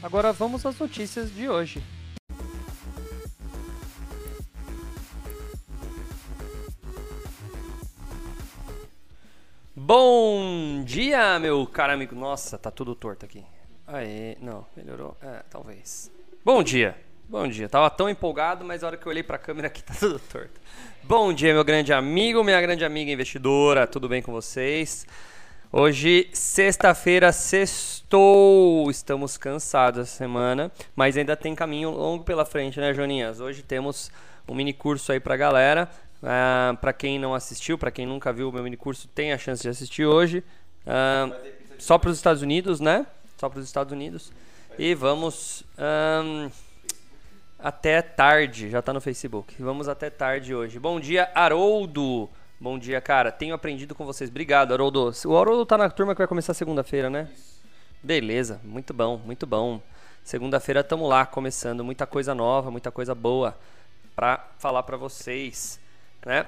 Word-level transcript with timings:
Agora 0.00 0.32
vamos 0.32 0.64
às 0.64 0.78
notícias 0.78 1.34
de 1.34 1.48
hoje. 1.48 1.82
Bom 9.74 10.84
dia, 10.84 11.38
meu 11.40 11.66
caro 11.66 11.94
amigo. 11.94 12.14
Nossa, 12.14 12.56
tá 12.56 12.70
tudo 12.70 12.94
torto 12.94 13.24
aqui. 13.24 13.44
Aê, 13.86 14.36
não, 14.40 14.64
melhorou? 14.76 15.16
É, 15.20 15.42
talvez. 15.50 16.12
Bom 16.44 16.62
dia. 16.62 16.96
Bom 17.28 17.48
dia. 17.48 17.68
Tava 17.68 17.90
tão 17.90 18.08
empolgado, 18.08 18.64
mas 18.64 18.84
a 18.84 18.86
hora 18.86 18.96
que 18.96 19.04
eu 19.04 19.10
olhei 19.10 19.22
pra 19.24 19.36
câmera 19.36 19.66
aqui 19.66 19.82
tá 19.84 19.94
tudo 19.98 20.20
torto. 20.20 20.60
Bom 21.02 21.32
dia, 21.32 21.52
meu 21.52 21.64
grande 21.64 21.92
amigo, 21.92 22.44
minha 22.44 22.60
grande 22.60 22.84
amiga 22.84 23.10
investidora. 23.10 23.86
Tudo 23.86 24.08
bem 24.08 24.22
com 24.22 24.30
vocês? 24.30 25.06
Hoje, 25.70 26.30
sexta-feira, 26.32 27.30
sextou. 27.30 28.90
Estamos 28.90 29.36
cansados 29.36 30.00
essa 30.00 30.16
semana, 30.16 30.72
mas 30.96 31.14
ainda 31.14 31.36
tem 31.36 31.54
caminho 31.54 31.90
longo 31.90 32.24
pela 32.24 32.46
frente, 32.46 32.80
né, 32.80 32.94
Joninhas? 32.94 33.38
Hoje 33.38 33.62
temos 33.62 34.10
um 34.48 34.54
mini 34.54 34.72
curso 34.72 35.12
aí 35.12 35.20
pra 35.20 35.36
galera. 35.36 35.86
Uh, 36.22 36.74
para 36.78 36.94
quem 36.94 37.18
não 37.18 37.34
assistiu, 37.34 37.76
para 37.76 37.90
quem 37.90 38.06
nunca 38.06 38.32
viu 38.32 38.48
o 38.48 38.52
meu 38.52 38.62
mini 38.62 38.78
curso, 38.78 39.06
tem 39.08 39.30
a 39.30 39.36
chance 39.36 39.62
de 39.62 39.68
assistir 39.68 40.06
hoje. 40.06 40.42
Uh, 40.86 41.36
só 41.78 41.98
para 41.98 42.08
os 42.08 42.16
Estados 42.16 42.40
Unidos, 42.40 42.80
né? 42.80 43.06
Só 43.36 43.50
para 43.50 43.58
os 43.58 43.66
Estados 43.66 43.92
Unidos. 43.92 44.32
E 44.78 44.94
vamos 44.94 45.64
um, 46.24 46.50
até 47.58 48.00
tarde. 48.00 48.70
Já 48.70 48.78
está 48.78 48.94
no 48.94 49.02
Facebook. 49.02 49.54
Vamos 49.58 49.86
até 49.86 50.08
tarde 50.08 50.54
hoje. 50.54 50.78
Bom 50.78 50.98
dia, 50.98 51.30
Haroldo. 51.34 52.26
Bom 52.60 52.78
dia, 52.78 53.00
cara. 53.00 53.30
Tenho 53.30 53.54
aprendido 53.54 53.94
com 53.94 54.04
vocês. 54.04 54.28
Obrigado, 54.28 54.72
Haroldo. 54.72 55.12
O 55.26 55.36
Haroldo 55.36 55.64
tá 55.64 55.78
na 55.78 55.88
turma 55.88 56.14
que 56.14 56.18
vai 56.18 56.26
começar 56.26 56.54
segunda-feira, 56.54 57.08
né? 57.08 57.28
Beleza, 58.02 58.60
muito 58.64 58.92
bom, 58.92 59.16
muito 59.18 59.46
bom. 59.46 59.80
Segunda-feira 60.24 60.80
estamos 60.80 61.08
lá 61.08 61.24
começando, 61.24 61.84
muita 61.84 62.06
coisa 62.06 62.34
nova, 62.34 62.70
muita 62.70 62.90
coisa 62.90 63.14
boa 63.14 63.56
para 64.14 64.44
falar 64.58 64.82
para 64.82 64.96
vocês 64.96 65.80
né? 66.24 66.46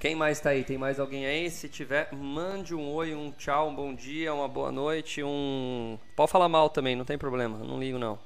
Quem 0.00 0.14
mais 0.14 0.40
tá 0.40 0.50
aí? 0.50 0.62
Tem 0.62 0.78
mais 0.78 1.00
alguém 1.00 1.26
aí? 1.26 1.50
Se 1.50 1.68
tiver, 1.68 2.08
mande 2.12 2.74
um 2.74 2.88
oi, 2.88 3.14
um 3.14 3.32
tchau, 3.32 3.68
um 3.68 3.74
bom 3.74 3.92
dia, 3.94 4.32
uma 4.32 4.46
boa 4.46 4.70
noite, 4.70 5.22
um. 5.22 5.98
Pode 6.14 6.30
falar 6.30 6.48
mal 6.48 6.70
também, 6.70 6.94
não 6.94 7.04
tem 7.04 7.18
problema, 7.18 7.58
não 7.58 7.80
ligo 7.80 7.98
não. 7.98 8.18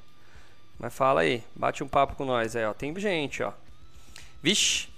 Mas 0.79 0.95
fala 0.95 1.23
aí, 1.23 1.43
bate 1.55 1.83
um 1.83 1.89
papo 1.89 2.15
com 2.15 2.25
nós 2.25 2.55
aí, 2.55 2.65
ó. 2.65 2.75
Tem 2.75 2.95
gente, 2.99 3.43
ó. 3.43 3.53
Vixe! 4.43 4.92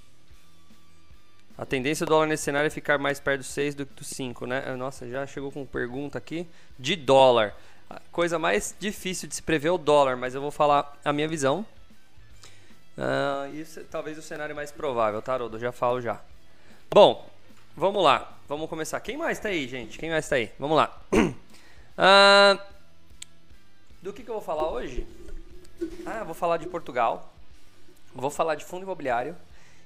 A 1.57 1.65
tendência 1.65 2.05
do 2.05 2.11
dólar 2.11 2.27
nesse 2.27 2.43
cenário 2.43 2.67
é 2.67 2.71
ficar 2.71 2.99
mais 2.99 3.21
perto 3.21 3.41
do 3.41 3.45
6 3.45 3.75
do 3.75 3.87
que 3.87 3.95
do 3.95 4.05
5, 4.05 4.47
né? 4.47 4.75
Nossa, 4.77 5.09
já 5.09 5.27
chegou 5.27 5.53
com 5.53 5.65
pergunta 5.65 6.19
aqui 6.19 6.47
de 6.79 6.97
dólar. 6.97 7.55
A 7.89 8.01
coisa 8.11 8.39
mais 8.39 8.75
difícil 8.79 9.29
de 9.29 9.35
se 9.35 9.43
prever 9.43 9.69
é 9.69 9.71
o 9.71 9.79
dólar, 9.79 10.17
mas 10.17 10.35
eu 10.35 10.41
vou 10.41 10.51
falar 10.51 10.99
a 11.05 11.13
minha 11.13 11.29
visão 11.29 11.65
Uh, 12.97 13.53
isso 13.57 13.83
talvez 13.91 14.17
o 14.17 14.23
cenário 14.23 14.55
mais 14.55 14.71
provável, 14.71 15.21
tá, 15.21 15.37
Rodo? 15.37 15.59
Já 15.59 15.73
falo 15.73 16.01
já. 16.01 16.21
Bom, 16.93 17.29
vamos 17.77 18.03
lá. 18.03 18.33
Vamos 18.49 18.69
começar. 18.69 19.01
Quem 19.01 19.17
mais 19.17 19.41
tá 19.41 19.49
aí, 19.49 19.67
gente? 19.67 19.99
Quem 19.99 20.11
mais 20.11 20.29
tá 20.29 20.37
aí? 20.37 20.53
Vamos 20.59 20.77
lá. 20.77 20.97
Uh, 21.13 22.59
do 24.01 24.13
que, 24.13 24.23
que 24.23 24.31
eu 24.31 24.35
vou 24.35 24.43
falar 24.43 24.71
hoje? 24.71 25.05
Ah, 26.07 26.23
vou 26.23 26.35
falar 26.35 26.59
de 26.59 26.69
Portugal. 26.69 27.33
Vou 28.15 28.31
falar 28.31 28.55
de 28.55 28.65
fundo 28.65 28.85
imobiliário. 28.85 29.35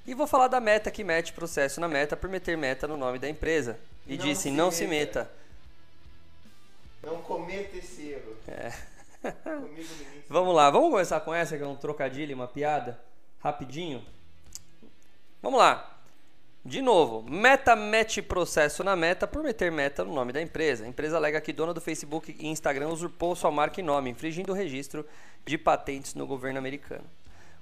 E 0.09 0.15
vou 0.15 0.25
falar 0.25 0.47
da 0.47 0.59
meta 0.59 0.89
que 0.89 1.03
mete 1.03 1.31
processo 1.33 1.79
na 1.79 1.87
meta 1.87 2.17
por 2.17 2.27
meter 2.27 2.57
meta 2.57 2.87
no 2.87 2.97
nome 2.97 3.19
da 3.19 3.29
empresa. 3.29 3.79
E 4.07 4.17
não 4.17 4.25
disse, 4.25 4.41
se 4.41 4.49
não 4.49 4.65
meta. 4.65 4.75
se 4.75 4.87
meta. 4.87 5.31
Não 7.03 7.21
cometa 7.21 7.77
esse 7.77 8.13
erro. 8.13 8.35
É. 8.47 8.73
vamos 10.27 10.55
lá, 10.55 10.71
vamos 10.71 10.89
começar 10.89 11.19
com 11.19 11.31
essa 11.31 11.55
que 11.55 11.63
é 11.63 11.67
um 11.67 11.75
trocadilho, 11.75 12.35
uma 12.35 12.47
piada, 12.47 12.99
rapidinho. 13.39 14.03
Vamos 15.43 15.59
lá. 15.59 15.99
De 16.65 16.81
novo, 16.81 17.21
meta 17.29 17.75
mete 17.75 18.19
processo 18.19 18.83
na 18.83 18.95
meta 18.95 19.27
por 19.27 19.43
meter 19.43 19.71
meta 19.71 20.03
no 20.03 20.11
nome 20.11 20.33
da 20.33 20.41
empresa. 20.41 20.85
A 20.85 20.87
empresa 20.87 21.17
alega 21.17 21.39
que 21.39 21.53
dona 21.53 21.71
do 21.71 21.79
Facebook 21.79 22.35
e 22.39 22.47
Instagram 22.47 22.87
usurpou 22.87 23.35
sua 23.35 23.51
marca 23.51 23.79
e 23.79 23.83
nome, 23.83 24.09
infringindo 24.09 24.53
o 24.53 24.55
registro 24.55 25.05
de 25.45 25.55
patentes 25.55 26.15
no 26.15 26.25
governo 26.25 26.57
americano. 26.57 27.05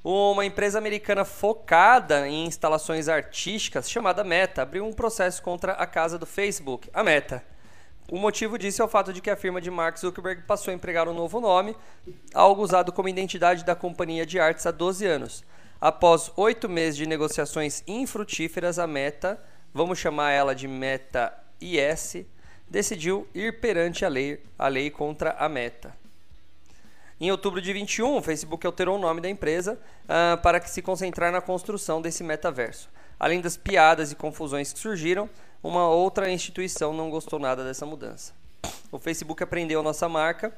Uma 0.09 0.45
empresa 0.45 0.77
americana 0.77 1.25
focada 1.25 2.29
em 2.29 2.45
instalações 2.45 3.09
artísticas, 3.09 3.89
chamada 3.89 4.23
Meta, 4.23 4.61
abriu 4.61 4.85
um 4.85 4.93
processo 4.93 5.41
contra 5.41 5.73
a 5.73 5.85
casa 5.85 6.17
do 6.17 6.25
Facebook, 6.25 6.89
a 6.93 7.03
Meta 7.03 7.43
o 8.09 8.17
motivo 8.17 8.57
disso 8.57 8.81
é 8.81 8.85
o 8.85 8.87
fato 8.87 9.11
de 9.11 9.19
que 9.19 9.29
a 9.29 9.35
firma 9.35 9.59
de 9.59 9.69
Mark 9.69 9.97
Zuckerberg 9.97 10.43
passou 10.43 10.71
a 10.71 10.73
empregar 10.73 11.09
um 11.09 11.13
novo 11.13 11.41
nome, 11.41 11.75
algo 12.33 12.61
usado 12.61 12.93
como 12.93 13.09
identidade 13.09 13.65
da 13.65 13.75
companhia 13.75 14.25
de 14.25 14.39
artes 14.39 14.65
há 14.65 14.71
12 14.71 15.05
anos. 15.05 15.43
Após 15.79 16.31
oito 16.37 16.69
meses 16.69 16.95
de 16.95 17.05
negociações 17.05 17.83
infrutíferas, 17.85 18.79
a 18.79 18.87
Meta, 18.87 19.37
vamos 19.73 19.99
chamar 19.99 20.31
ela 20.31 20.55
de 20.55 20.69
Meta 20.69 21.33
IS, 21.59 22.25
decidiu 22.69 23.27
ir 23.35 23.59
perante 23.59 24.05
a 24.05 24.07
lei, 24.07 24.41
a 24.57 24.69
lei 24.69 24.89
contra 24.89 25.31
a 25.31 25.49
Meta. 25.49 25.93
Em 27.19 27.31
outubro 27.31 27.59
de 27.59 27.73
21, 27.73 28.17
o 28.17 28.21
Facebook 28.21 28.65
alterou 28.67 28.95
o 28.95 29.01
nome 29.01 29.19
da 29.21 29.29
empresa 29.29 29.79
uh, 30.03 30.39
para 30.41 30.59
que 30.59 30.69
se 30.69 30.83
concentrar 30.83 31.31
na 31.31 31.41
construção 31.41 31.99
desse 31.99 32.23
metaverso. 32.23 32.89
Além 33.19 33.41
das 33.41 33.57
piadas 33.57 34.11
e 34.11 34.15
confusões 34.15 34.71
que 34.71 34.77
surgiram, 34.77 35.27
uma 35.63 35.89
outra 35.89 36.29
instituição 36.29 36.93
não 36.93 37.09
gostou 37.09 37.39
nada 37.39 37.63
dessa 37.63 37.87
mudança. 37.87 38.33
O 38.91 38.99
Facebook 38.99 39.41
aprendeu 39.41 39.79
a 39.79 39.83
nossa 39.83 40.07
marca 40.07 40.53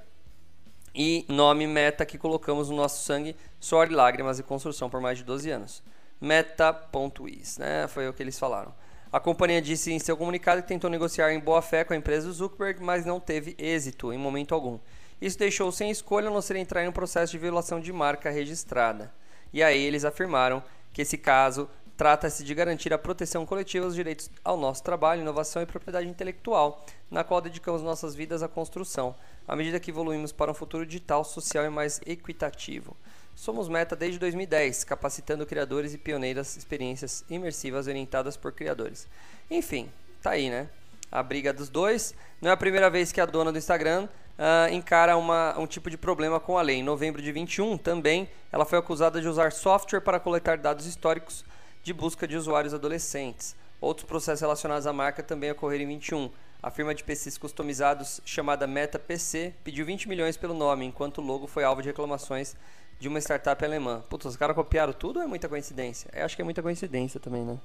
e 0.93 1.25
nome 1.29 1.65
Meta 1.65 2.05
que 2.05 2.17
colocamos 2.17 2.69
no 2.69 2.75
nosso 2.75 3.05
sangue, 3.05 3.37
suor, 3.57 3.89
lágrimas 3.89 4.37
e 4.37 4.43
construção 4.43 4.89
por 4.89 4.99
mais 4.99 5.17
de 5.17 5.23
12 5.23 5.49
anos. 5.49 5.83
Meta.is, 6.19 7.57
né? 7.57 7.87
Foi 7.87 8.09
o 8.09 8.13
que 8.13 8.21
eles 8.21 8.37
falaram. 8.37 8.73
A 9.11 9.19
companhia 9.19 9.61
disse 9.61 9.91
em 9.91 9.97
seu 9.97 10.17
comunicado 10.17 10.61
que 10.61 10.67
tentou 10.67 10.89
negociar 10.89 11.31
em 11.31 11.39
boa 11.39 11.61
fé 11.61 11.85
com 11.85 11.93
a 11.93 11.97
empresa 11.97 12.29
Zuckerberg, 12.31 12.83
mas 12.83 13.05
não 13.05 13.19
teve 13.19 13.55
êxito 13.57 14.11
em 14.11 14.17
momento 14.17 14.53
algum. 14.53 14.77
Isso 15.21 15.37
deixou 15.37 15.71
sem 15.71 15.89
escolha 15.89 16.29
não 16.29 16.41
ser 16.41 16.55
entrar 16.55 16.83
em 16.83 16.87
um 16.87 16.93
processo 16.93 17.31
de 17.31 17.37
violação 17.37 17.79
de 17.79 17.91
marca 17.91 18.29
registrada. 18.29 19.13
E 19.51 19.61
aí 19.61 19.81
eles 19.81 20.05
afirmaram 20.05 20.63
que 20.93 21.01
esse 21.01 21.17
caso 21.17 21.69
Trata-se 21.99 22.45
de 22.45 22.55
garantir 22.55 22.93
a 22.93 22.97
proteção 22.97 23.45
coletiva 23.45 23.85
dos 23.85 23.93
direitos 23.93 24.31
ao 24.41 24.55
nosso 24.55 24.81
trabalho, 24.81 25.19
inovação 25.19 25.61
e 25.61 25.65
propriedade 25.65 26.07
intelectual, 26.07 26.85
na 27.11 27.25
qual 27.25 27.41
dedicamos 27.41 27.81
nossas 27.81 28.15
vidas 28.15 28.41
à 28.41 28.47
construção, 28.47 29.13
à 29.45 29.53
medida 29.53 29.81
que 29.81 29.91
evoluímos 29.91 30.31
para 30.31 30.49
um 30.49 30.53
futuro 30.53 30.85
digital, 30.85 31.25
social 31.25 31.65
e 31.65 31.69
mais 31.69 31.99
equitativo. 32.05 32.95
Somos 33.35 33.67
Meta 33.67 33.97
desde 33.97 34.17
2010, 34.17 34.85
capacitando 34.85 35.45
criadores 35.45 35.93
e 35.93 35.97
pioneiras 35.97 36.55
experiências 36.55 37.25
imersivas 37.29 37.85
orientadas 37.85 38.37
por 38.37 38.53
criadores. 38.53 39.05
Enfim, 39.51 39.91
tá 40.21 40.29
aí, 40.29 40.49
né? 40.49 40.69
A 41.11 41.21
briga 41.21 41.51
dos 41.51 41.67
dois. 41.67 42.15
Não 42.41 42.49
é 42.49 42.53
a 42.53 42.57
primeira 42.57 42.89
vez 42.89 43.11
que 43.11 43.19
a 43.19 43.25
dona 43.25 43.51
do 43.51 43.57
Instagram 43.57 44.07
uh, 44.39 44.73
encara 44.73 45.17
uma, 45.17 45.59
um 45.59 45.67
tipo 45.67 45.89
de 45.89 45.97
problema 45.97 46.39
com 46.39 46.57
a 46.57 46.61
lei. 46.61 46.77
Em 46.77 46.83
novembro 46.83 47.21
de 47.21 47.31
21, 47.31 47.77
também, 47.77 48.29
ela 48.51 48.65
foi 48.65 48.79
acusada 48.79 49.21
de 49.21 49.27
usar 49.27 49.51
software 49.51 49.99
para 49.99 50.19
coletar 50.19 50.57
dados 50.57 50.85
históricos 50.85 51.43
de 51.83 51.93
busca 51.93 52.27
de 52.27 52.37
usuários 52.37 52.73
adolescentes. 52.73 53.55
Outros 53.81 54.07
processos 54.07 54.41
relacionados 54.41 54.87
à 54.87 54.93
marca 54.93 55.21
também 55.21 55.51
ocorreram 55.51 55.83
em 55.83 55.87
21. 55.87 56.31
A 56.61 56.69
firma 56.69 56.93
de 56.93 57.03
PCs 57.03 57.37
customizados 57.37 58.19
chamada 58.25 58.67
Meta 58.67 58.99
PC 58.99 59.53
pediu 59.63 59.85
20 59.85 60.09
milhões 60.09 60.35
pelo 60.35 60.53
nome, 60.53 60.85
enquanto 60.85 61.19
o 61.19 61.21
logo 61.21 61.47
foi 61.47 61.63
alvo 61.63 61.81
de 61.81 61.87
reclamações 61.87 62.55
de 62.99 63.07
uma 63.07 63.19
startup 63.19 63.63
alemã. 63.63 64.03
Putz, 64.09 64.25
os 64.25 64.35
caras 64.35 64.55
copiaram 64.55 64.91
tudo 64.91 65.17
ou 65.17 65.23
é 65.23 65.27
muita 65.27 65.47
coincidência? 65.47 66.09
Eu 66.13 66.25
acho 66.25 66.35
que 66.35 66.41
é 66.41 66.45
muita 66.45 66.61
coincidência 66.61 67.17
também, 67.17 67.45
né? 67.45 67.57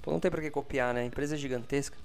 Pô, 0.00 0.10
não 0.10 0.18
tem 0.18 0.30
pra 0.30 0.40
que 0.40 0.50
copiar, 0.50 0.94
né? 0.94 1.04
Empresa 1.04 1.34
é 1.34 1.38
gigantesca. 1.38 1.98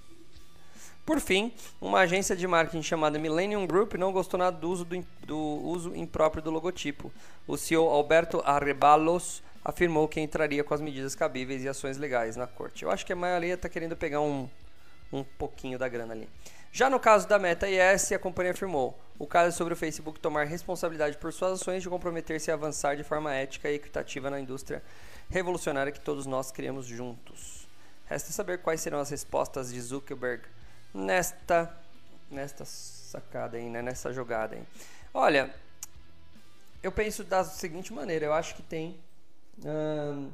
Por 1.08 1.20
fim, 1.20 1.54
uma 1.80 2.00
agência 2.00 2.36
de 2.36 2.46
marketing 2.46 2.82
chamada 2.82 3.18
Millennium 3.18 3.66
Group 3.66 3.94
não 3.94 4.12
gostou 4.12 4.36
nada 4.36 4.58
do 4.58 4.68
uso, 4.68 4.84
do, 4.84 5.02
do 5.26 5.38
uso 5.38 5.96
impróprio 5.96 6.42
do 6.42 6.50
logotipo. 6.50 7.10
O 7.46 7.56
CEO 7.56 7.88
Alberto 7.88 8.42
Arrebalos 8.44 9.42
afirmou 9.64 10.06
que 10.06 10.20
entraria 10.20 10.62
com 10.62 10.74
as 10.74 10.82
medidas 10.82 11.14
cabíveis 11.14 11.64
e 11.64 11.68
ações 11.68 11.96
legais 11.96 12.36
na 12.36 12.46
corte. 12.46 12.82
Eu 12.82 12.90
acho 12.90 13.06
que 13.06 13.12
a 13.14 13.16
maioria 13.16 13.54
está 13.54 13.70
querendo 13.70 13.96
pegar 13.96 14.20
um, 14.20 14.50
um 15.10 15.24
pouquinho 15.24 15.78
da 15.78 15.88
grana 15.88 16.12
ali. 16.12 16.28
Já 16.70 16.90
no 16.90 17.00
caso 17.00 17.26
da 17.26 17.38
Meta 17.38 17.66
IS, 17.66 18.12
a 18.12 18.18
companhia 18.18 18.52
afirmou: 18.52 18.94
O 19.18 19.26
caso 19.26 19.48
é 19.48 19.52
sobre 19.52 19.72
o 19.72 19.76
Facebook 19.78 20.20
tomar 20.20 20.44
responsabilidade 20.44 21.16
por 21.16 21.32
suas 21.32 21.58
ações 21.58 21.82
de 21.82 21.88
comprometer-se 21.88 22.50
a 22.50 22.54
avançar 22.54 22.98
de 22.98 23.02
forma 23.02 23.32
ética 23.32 23.70
e 23.70 23.76
equitativa 23.76 24.28
na 24.28 24.38
indústria 24.38 24.82
revolucionária 25.30 25.90
que 25.90 26.00
todos 26.00 26.26
nós 26.26 26.52
criamos 26.52 26.84
juntos. 26.84 27.66
Resta 28.04 28.30
saber 28.30 28.58
quais 28.58 28.82
serão 28.82 29.00
as 29.00 29.08
respostas 29.08 29.72
de 29.72 29.80
Zuckerberg 29.80 30.42
nesta 30.92 31.74
nesta 32.30 32.64
sacada 32.64 33.56
aí, 33.56 33.68
né? 33.70 33.80
nessa 33.80 34.12
jogada 34.12 34.54
aí. 34.54 34.62
Olha, 35.14 35.54
eu 36.82 36.92
penso 36.92 37.24
da 37.24 37.42
seguinte 37.42 37.92
maneira, 37.92 38.26
eu 38.26 38.32
acho 38.32 38.54
que 38.54 38.62
tem 38.62 38.98
hum, 39.64 40.30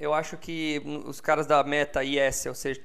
eu 0.00 0.14
acho 0.14 0.38
que 0.38 0.82
os 1.04 1.20
caras 1.20 1.46
da 1.46 1.62
Meta 1.62 2.02
IS, 2.02 2.46
ou 2.46 2.54
seja, 2.54 2.80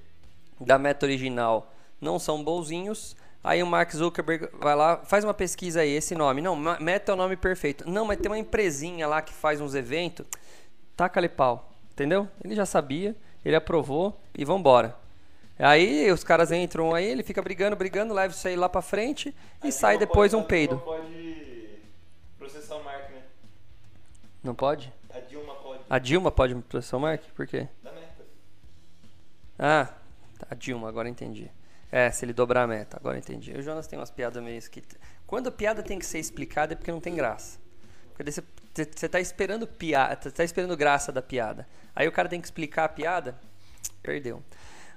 da 0.59 0.77
Meta 0.77 1.05
original, 1.05 1.71
não 2.01 2.19
são 2.19 2.43
bonzinhos. 2.43 3.15
Aí 3.41 3.63
o 3.63 3.65
Mark 3.65 3.91
Zuckerberg 3.93 4.49
vai 4.59 4.75
lá, 4.75 4.97
faz 5.05 5.23
uma 5.23 5.33
pesquisa 5.33 5.79
aí, 5.79 5.91
esse 5.91 6.13
nome. 6.13 6.41
Não, 6.41 6.57
Meta 6.57 7.11
é 7.11 7.15
o 7.15 7.15
nome 7.15 7.37
perfeito. 7.37 7.89
Não, 7.89 8.03
mas 8.03 8.17
tem 8.17 8.29
uma 8.29 8.37
empresinha 8.37 9.07
lá 9.07 9.21
que 9.21 9.33
faz 9.33 9.61
uns 9.61 9.75
eventos. 9.75 10.25
Taca-lhe 10.97 11.29
pau, 11.29 11.71
entendeu? 11.91 12.27
Ele 12.43 12.53
já 12.53 12.65
sabia, 12.65 13.15
ele 13.45 13.55
aprovou 13.55 14.19
e 14.37 14.43
vambora. 14.43 14.97
Aí 15.57 16.11
os 16.11 16.23
caras 16.23 16.51
entram 16.51 16.93
aí, 16.93 17.05
ele 17.05 17.23
fica 17.23 17.41
brigando, 17.41 17.75
brigando, 17.75 18.13
leva 18.13 18.33
isso 18.33 18.47
aí 18.47 18.55
lá 18.55 18.67
pra 18.67 18.81
frente 18.81 19.33
e 19.63 19.71
sai 19.71 19.97
depois 19.97 20.33
um 20.33 20.43
peido. 20.43 20.75
Não 20.75 20.81
pode 20.81 21.79
processar 22.37 22.75
o 22.75 22.83
Mark, 22.83 23.09
né? 23.09 23.23
Não 24.43 24.53
pode? 24.53 24.93
A 25.13 25.19
Dilma 25.19 25.55
pode. 25.55 25.83
A 25.89 25.99
Dilma 25.99 26.31
pode 26.31 26.55
processar 26.55 26.97
o 26.97 26.99
Mark? 26.99 27.21
Por 27.33 27.47
quê? 27.47 27.69
Da 27.81 27.91
meta. 27.93 28.25
Ah, 29.57 29.93
a 30.49 30.55
Dilma, 30.55 30.89
agora 30.89 31.07
entendi. 31.07 31.49
É, 31.89 32.11
se 32.11 32.25
ele 32.25 32.33
dobrar 32.33 32.63
a 32.63 32.67
meta, 32.67 32.97
agora 32.97 33.17
entendi. 33.17 33.53
O 33.53 33.61
Jonas 33.61 33.87
tem 33.87 33.97
umas 33.97 34.11
piadas 34.11 34.43
meio 34.43 34.61
que 34.69 34.83
Quando 35.25 35.47
a 35.47 35.51
piada 35.51 35.81
tem 35.81 35.97
que 35.97 36.05
ser 36.05 36.19
explicada 36.19 36.73
é 36.73 36.75
porque 36.75 36.91
não 36.91 36.99
tem 36.99 37.15
graça. 37.15 37.57
Porque 38.13 38.29
você, 38.29 38.43
você 38.73 39.07
tá 39.07 39.21
esperando 39.21 39.65
piada, 39.65 40.29
tá 40.29 40.43
esperando 40.43 40.75
graça 40.75 41.13
da 41.13 41.21
piada. 41.21 41.65
Aí 41.95 42.05
o 42.05 42.11
cara 42.11 42.27
tem 42.27 42.41
que 42.41 42.47
explicar 42.47 42.83
a 42.83 42.89
piada, 42.89 43.39
perdeu. 44.03 44.43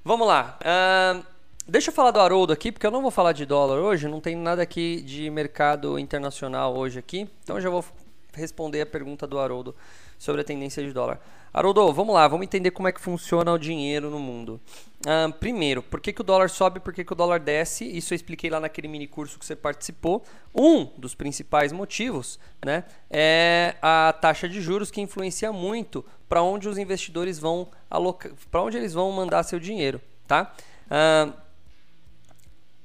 Vamos 0.04 0.26
lá. 0.26 0.58
Uh, 0.62 1.24
deixa 1.66 1.90
eu 1.90 1.94
falar 1.94 2.10
do 2.10 2.20
Haroldo 2.20 2.52
aqui, 2.52 2.70
porque 2.70 2.86
eu 2.86 2.90
não 2.90 3.02
vou 3.02 3.10
falar 3.10 3.32
de 3.32 3.44
dólar 3.44 3.78
hoje, 3.78 4.08
não 4.08 4.20
tem 4.20 4.36
nada 4.36 4.62
aqui 4.62 5.02
de 5.02 5.28
mercado 5.30 5.98
internacional 5.98 6.76
hoje 6.76 6.98
aqui. 6.98 7.28
Então 7.42 7.56
eu 7.56 7.60
já 7.60 7.70
vou 7.70 7.84
responder 8.32 8.80
a 8.80 8.86
pergunta 8.86 9.26
do 9.26 9.38
Haroldo 9.38 9.74
sobre 10.18 10.40
a 10.40 10.44
tendência 10.44 10.82
de 10.82 10.92
dólar. 10.92 11.20
Haroldo, 11.52 11.92
vamos 11.92 12.14
lá, 12.14 12.28
vamos 12.28 12.44
entender 12.44 12.70
como 12.70 12.88
é 12.88 12.92
que 12.92 13.00
funciona 13.00 13.52
o 13.52 13.58
dinheiro 13.58 14.10
no 14.10 14.18
mundo. 14.18 14.60
Uh, 15.00 15.32
primeiro, 15.34 15.82
por 15.82 16.00
que, 16.00 16.12
que 16.12 16.20
o 16.20 16.24
dólar 16.24 16.50
sobe, 16.50 16.80
por 16.80 16.92
que, 16.92 17.04
que 17.04 17.12
o 17.12 17.16
dólar 17.16 17.40
desce? 17.40 17.84
Isso 17.84 18.12
eu 18.12 18.16
expliquei 18.16 18.50
lá 18.50 18.58
naquele 18.60 18.88
mini 18.88 19.06
curso 19.06 19.38
que 19.38 19.46
você 19.46 19.56
participou. 19.56 20.24
Um 20.54 20.84
dos 20.98 21.14
principais 21.14 21.72
motivos 21.72 22.38
né, 22.64 22.84
é 23.10 23.76
a 23.80 24.12
taxa 24.20 24.48
de 24.48 24.60
juros 24.60 24.90
que 24.90 25.00
influencia 25.00 25.52
muito 25.52 26.04
para 26.28 26.42
onde 26.42 26.68
os 26.68 26.76
investidores 26.78 27.38
vão 27.38 27.68
alocar, 27.88 28.32
para 28.50 28.62
onde 28.62 28.76
eles 28.76 28.92
vão 28.92 29.10
mandar 29.12 29.42
seu 29.44 29.58
dinheiro, 29.58 30.00
tá? 30.26 30.52
Uh, 30.86 31.32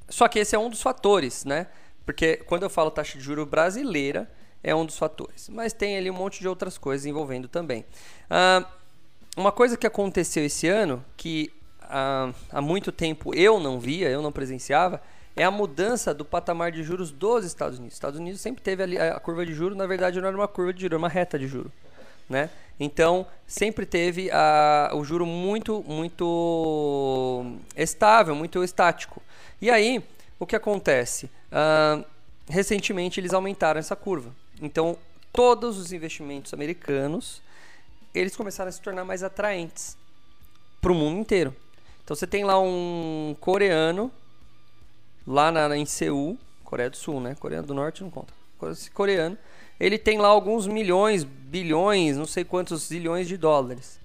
só 0.07 0.27
que 0.27 0.39
esse 0.39 0.55
é 0.55 0.59
um 0.59 0.69
dos 0.69 0.81
fatores, 0.81 1.43
né? 1.43 1.67
Porque 2.05 2.37
quando 2.37 2.63
eu 2.63 2.69
falo 2.69 2.91
taxa 2.91 3.17
de 3.17 3.23
juros 3.23 3.47
brasileira, 3.47 4.29
é 4.63 4.73
um 4.73 4.85
dos 4.85 4.97
fatores. 4.97 5.49
Mas 5.49 5.73
tem 5.73 5.97
ali 5.97 6.09
um 6.09 6.15
monte 6.15 6.39
de 6.39 6.47
outras 6.47 6.77
coisas 6.77 7.05
envolvendo 7.05 7.47
também. 7.47 7.85
Uh, 8.31 8.65
uma 9.35 9.51
coisa 9.51 9.75
que 9.75 9.85
aconteceu 9.85 10.45
esse 10.45 10.67
ano, 10.67 11.03
que 11.17 11.51
uh, 11.83 12.33
há 12.51 12.61
muito 12.61 12.91
tempo 12.91 13.35
eu 13.35 13.59
não 13.59 13.79
via, 13.79 14.09
eu 14.09 14.21
não 14.21 14.31
presenciava, 14.31 15.01
é 15.35 15.43
a 15.43 15.51
mudança 15.51 16.13
do 16.13 16.23
patamar 16.23 16.71
de 16.71 16.83
juros 16.83 17.11
dos 17.11 17.43
Estados 17.43 17.79
Unidos. 17.79 17.93
Os 17.93 17.97
Estados 17.97 18.19
Unidos 18.19 18.39
sempre 18.39 18.61
teve 18.61 18.83
ali 18.83 18.97
a 18.97 19.19
curva 19.19 19.45
de 19.45 19.53
juros, 19.53 19.77
na 19.77 19.87
verdade 19.87 20.21
não 20.21 20.27
era 20.27 20.37
uma 20.37 20.47
curva 20.47 20.71
de 20.71 20.81
juros, 20.81 20.93
era 20.93 20.99
uma 20.99 21.09
reta 21.09 21.37
de 21.37 21.47
juros. 21.47 21.71
Né? 22.29 22.49
Então, 22.79 23.25
sempre 23.45 23.85
teve 23.85 24.29
a, 24.31 24.91
o 24.93 25.03
juro 25.03 25.25
muito, 25.25 25.83
muito 25.87 27.57
estável, 27.75 28.35
muito 28.35 28.63
estático. 28.63 29.21
E 29.61 29.69
aí, 29.69 30.03
o 30.39 30.45
que 30.45 30.55
acontece? 30.55 31.25
Uh, 31.51 32.05
recentemente, 32.47 33.19
eles 33.19 33.33
aumentaram 33.33 33.79
essa 33.79 33.95
curva. 33.95 34.31
Então, 34.61 34.97
todos 35.31 35.77
os 35.77 35.91
investimentos 35.91 36.53
americanos, 36.53 37.41
eles 38.13 38.35
começaram 38.35 38.69
a 38.69 38.71
se 38.71 38.81
tornar 38.81 39.03
mais 39.03 39.23
atraentes 39.23 39.97
para 40.81 40.91
o 40.91 40.95
mundo 40.95 41.19
inteiro. 41.19 41.55
Então, 42.03 42.15
você 42.15 42.27
tem 42.27 42.43
lá 42.43 42.59
um 42.59 43.35
coreano, 43.39 44.11
lá 45.25 45.51
na, 45.51 45.75
em 45.77 45.85
Seul, 45.85 46.37
Coreia 46.63 46.89
do 46.89 46.97
Sul, 46.97 47.21
né? 47.21 47.35
Coreia 47.39 47.61
do 47.61 47.73
Norte 47.73 48.03
não 48.03 48.09
conta. 48.09 48.33
Esse 48.71 48.89
coreano, 48.89 49.37
ele 49.79 49.97
tem 49.97 50.17
lá 50.17 50.27
alguns 50.27 50.65
milhões, 50.65 51.23
bilhões, 51.23 52.17
não 52.17 52.25
sei 52.25 52.43
quantos 52.43 52.87
zilhões 52.87 53.27
de 53.27 53.37
dólares. 53.37 53.99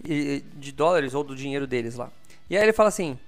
De 0.00 0.72
dólares 0.72 1.14
ou 1.14 1.24
do 1.24 1.34
dinheiro 1.34 1.66
deles 1.66 1.96
lá. 1.96 2.10
E 2.48 2.56
aí 2.56 2.62
ele 2.62 2.72
fala 2.72 2.88
assim: 2.88 3.18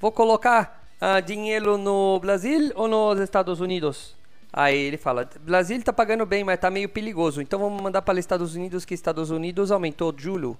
vou 0.00 0.10
colocar 0.10 0.88
uh, 1.00 1.22
dinheiro 1.22 1.78
no 1.78 2.18
Brasil 2.20 2.72
ou 2.74 2.88
nos 2.88 3.20
Estados 3.20 3.60
Unidos? 3.60 4.16
Aí 4.56 4.78
ele 4.78 4.96
fala: 4.96 5.28
Brasil 5.40 5.76
está 5.76 5.92
pagando 5.92 6.24
bem, 6.24 6.44
mas 6.44 6.54
está 6.54 6.70
meio 6.70 6.88
perigoso. 6.88 7.42
Então 7.42 7.58
vamos 7.58 7.82
mandar 7.82 8.02
para 8.02 8.14
os 8.14 8.20
Estados 8.20 8.54
Unidos, 8.54 8.84
que 8.84 8.94
Estados 8.94 9.30
Unidos 9.30 9.72
aumentou 9.72 10.14
julho. 10.16 10.56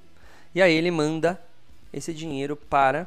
E 0.52 0.60
aí 0.60 0.74
ele 0.74 0.90
manda 0.90 1.40
esse 1.92 2.12
dinheiro 2.12 2.56
para 2.56 3.06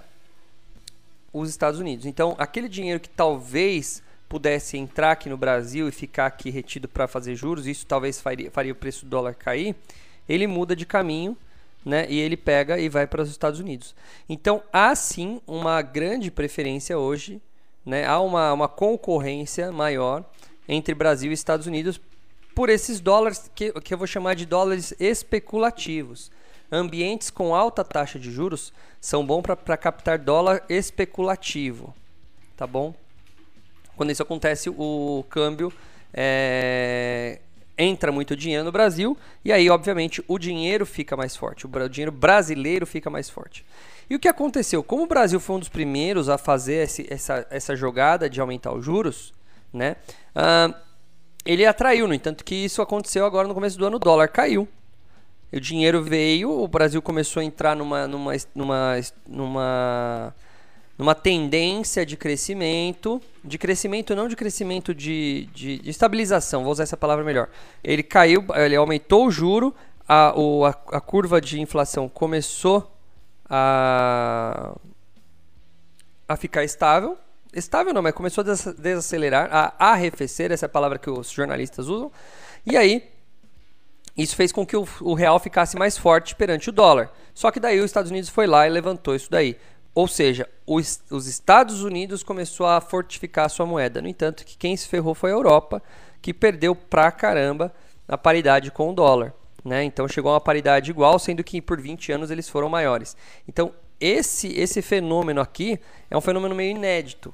os 1.34 1.50
Estados 1.50 1.82
Unidos. 1.82 2.06
Então 2.06 2.36
aquele 2.40 2.70
dinheiro 2.70 3.02
que 3.02 3.10
talvez 3.10 4.02
pudesse 4.30 4.78
entrar 4.78 5.12
aqui 5.12 5.28
no 5.28 5.36
Brasil 5.36 5.90
e 5.90 5.92
ficar 5.92 6.26
aqui 6.26 6.50
retido 6.50 6.88
para 6.88 7.06
fazer 7.06 7.36
juros, 7.36 7.68
isso 7.68 7.86
talvez 7.86 8.22
faria, 8.22 8.50
faria 8.50 8.72
o 8.72 8.76
preço 8.76 9.06
do 9.06 9.10
dólar 9.10 9.36
cair. 9.36 9.76
Ele 10.28 10.48
muda 10.48 10.74
de 10.74 10.86
caminho 10.86 11.36
né, 11.84 12.06
e 12.10 12.18
ele 12.18 12.38
pega 12.38 12.80
e 12.80 12.88
vai 12.88 13.06
para 13.06 13.22
os 13.22 13.30
Estados 13.30 13.60
Unidos. 13.60 13.94
Então 14.30 14.64
há 14.72 14.96
sim 14.96 15.42
uma 15.46 15.82
grande 15.82 16.32
preferência 16.32 16.98
hoje, 16.98 17.42
né, 17.86 18.06
há 18.06 18.20
uma, 18.22 18.54
uma 18.54 18.68
concorrência 18.70 19.70
maior 19.70 20.24
entre 20.68 20.94
Brasil 20.94 21.32
e 21.32 21.34
Estados 21.34 21.68
Unidos 21.68 22.00
por 22.54 22.70
esses 22.70 23.00
dólares 23.00 23.50
que, 23.54 23.72
que 23.82 23.94
eu 23.94 23.98
vou 23.98 24.08
chamar 24.08 24.36
de 24.36 24.46
dólares 24.46 24.94
especulativos. 25.00 26.32
Ambientes 26.72 27.30
com 27.30 27.56
alta 27.56 27.84
taxa 27.84 28.20
de 28.20 28.32
juros 28.32 28.74
são 29.00 29.26
bons 29.26 29.42
para 29.42 29.78
captar 29.78 30.18
dólar 30.18 30.64
especulativo, 30.68 31.94
tá 32.58 32.68
bom? 32.68 32.94
Quando 33.96 34.12
isso 34.12 34.22
acontece, 34.22 34.70
o 34.70 35.24
câmbio 35.30 35.72
é, 36.14 37.40
entra 37.78 38.12
muito 38.12 38.36
dinheiro 38.36 38.64
no 38.64 38.72
Brasil 38.72 39.18
e 39.46 39.52
aí, 39.52 39.70
obviamente, 39.70 40.24
o 40.28 40.38
dinheiro 40.38 40.86
fica 40.86 41.16
mais 41.16 41.36
forte, 41.36 41.66
o 41.66 41.90
dinheiro 41.90 42.12
brasileiro 42.12 42.86
fica 42.86 43.10
mais 43.10 43.30
forte. 43.30 43.66
E 44.10 44.16
o 44.16 44.20
que 44.20 44.28
aconteceu? 44.28 44.82
Como 44.82 45.04
o 45.04 45.08
Brasil 45.08 45.40
foi 45.40 45.58
um 45.58 45.60
dos 45.60 45.70
primeiros 45.70 46.28
a 46.28 46.38
fazer 46.38 46.84
esse, 46.84 47.06
essa, 47.10 47.46
essa 47.50 47.76
jogada 47.76 48.30
de 48.30 48.42
aumentar 48.42 48.74
os 48.74 48.84
juros, 48.84 49.34
né? 49.78 49.96
Uh, 50.36 50.74
ele 51.46 51.66
atraiu, 51.66 52.08
no 52.08 52.14
entanto, 52.14 52.44
que 52.44 52.56
isso 52.56 52.82
aconteceu 52.82 53.26
agora 53.26 53.48
no 53.48 53.54
começo 53.54 53.78
do 53.78 53.86
ano, 53.86 53.96
o 53.96 54.00
dólar 54.00 54.28
caiu. 54.28 54.68
O 55.52 55.60
dinheiro 55.62 56.04
veio, 56.04 56.52
o 56.52 56.68
Brasil 56.68 57.02
começou 57.02 57.40
a 57.40 57.44
entrar 57.44 57.74
numa, 57.74 58.06
numa, 58.06 58.34
numa, 58.54 59.00
numa, 59.26 60.36
numa 60.98 61.16
tendência 61.16 62.06
de 62.06 62.18
crescimento, 62.18 63.22
de 63.42 63.58
crescimento 63.58 64.14
não 64.14 64.28
de 64.28 64.36
crescimento 64.36 64.94
de, 64.94 65.48
de, 65.54 65.80
de 65.80 65.90
estabilização, 65.90 66.64
vou 66.64 66.74
usar 66.74 66.84
essa 66.84 66.98
palavra 66.98 67.24
melhor. 67.24 67.48
Ele 67.82 68.04
caiu, 68.04 68.46
ele 68.56 68.76
aumentou 68.76 69.28
o 69.28 69.32
juro, 69.32 69.74
a, 70.06 70.38
o, 70.38 70.66
a, 70.66 70.70
a 70.70 71.00
curva 71.00 71.40
de 71.40 71.62
inflação 71.62 72.10
começou 72.10 72.92
a, 73.50 74.76
a 76.28 76.36
ficar 76.36 76.66
estável, 76.66 77.18
estável 77.60 77.94
não, 77.94 78.02
mas 78.02 78.14
começou 78.14 78.44
a 78.44 78.46
desacelerar, 78.46 79.50
a 79.52 79.92
arrefecer, 79.92 80.52
essa 80.52 80.66
é 80.66 80.68
a 80.68 80.70
palavra 80.70 80.98
que 80.98 81.10
os 81.10 81.30
jornalistas 81.30 81.88
usam. 81.88 82.12
E 82.66 82.76
aí, 82.78 83.10
isso 84.18 84.36
fez 84.36 84.52
com 84.52 84.66
que 84.66 84.76
o, 84.76 84.88
o, 85.02 85.14
real 85.14 85.40
ficasse 85.40 85.78
mais 85.78 85.98
forte 85.98 86.36
perante 86.36 86.70
o 86.70 86.74
dólar. 86.74 87.12
Só 87.34 87.52
que 87.52 87.60
daí 87.60 87.80
os 87.80 87.86
Estados 87.86 88.10
Unidos 88.10 88.30
foi 88.30 88.48
lá 88.48 88.68
e 88.68 88.70
levantou 88.70 89.16
isso 89.16 89.30
daí. 89.30 89.58
Ou 89.94 90.08
seja, 90.08 90.48
os, 90.66 91.02
os 91.10 91.28
Estados 91.28 91.84
Unidos 91.84 92.24
começou 92.24 92.66
a 92.66 92.82
fortificar 92.82 93.46
a 93.46 93.50
sua 93.50 93.66
moeda. 93.66 94.02
No 94.02 94.08
entanto, 94.08 94.46
que 94.46 94.58
quem 94.58 94.76
se 94.76 94.88
ferrou 94.88 95.14
foi 95.14 95.32
a 95.32 95.34
Europa, 95.34 95.82
que 96.22 96.34
perdeu 96.34 96.76
pra 96.76 97.12
caramba 97.12 97.74
a 98.08 98.18
paridade 98.18 98.72
com 98.72 98.90
o 98.90 98.94
dólar. 98.94 99.34
Né? 99.64 99.84
Então 99.84 100.08
chegou 100.08 100.32
a 100.32 100.36
uma 100.36 100.42
paridade 100.42 100.92
igual, 100.92 101.20
sendo 101.20 101.44
que 101.44 101.62
por 101.62 101.80
20 101.80 102.12
anos 102.12 102.32
eles 102.32 102.48
foram 102.48 102.70
maiores. 102.70 103.16
Então 103.48 103.74
esse, 104.00 104.48
esse 104.58 104.82
fenômeno 104.82 105.42
aqui 105.42 105.80
é 106.10 106.18
um 106.18 106.22
fenômeno 106.22 106.56
meio 106.56 106.72
inédito. 106.72 107.34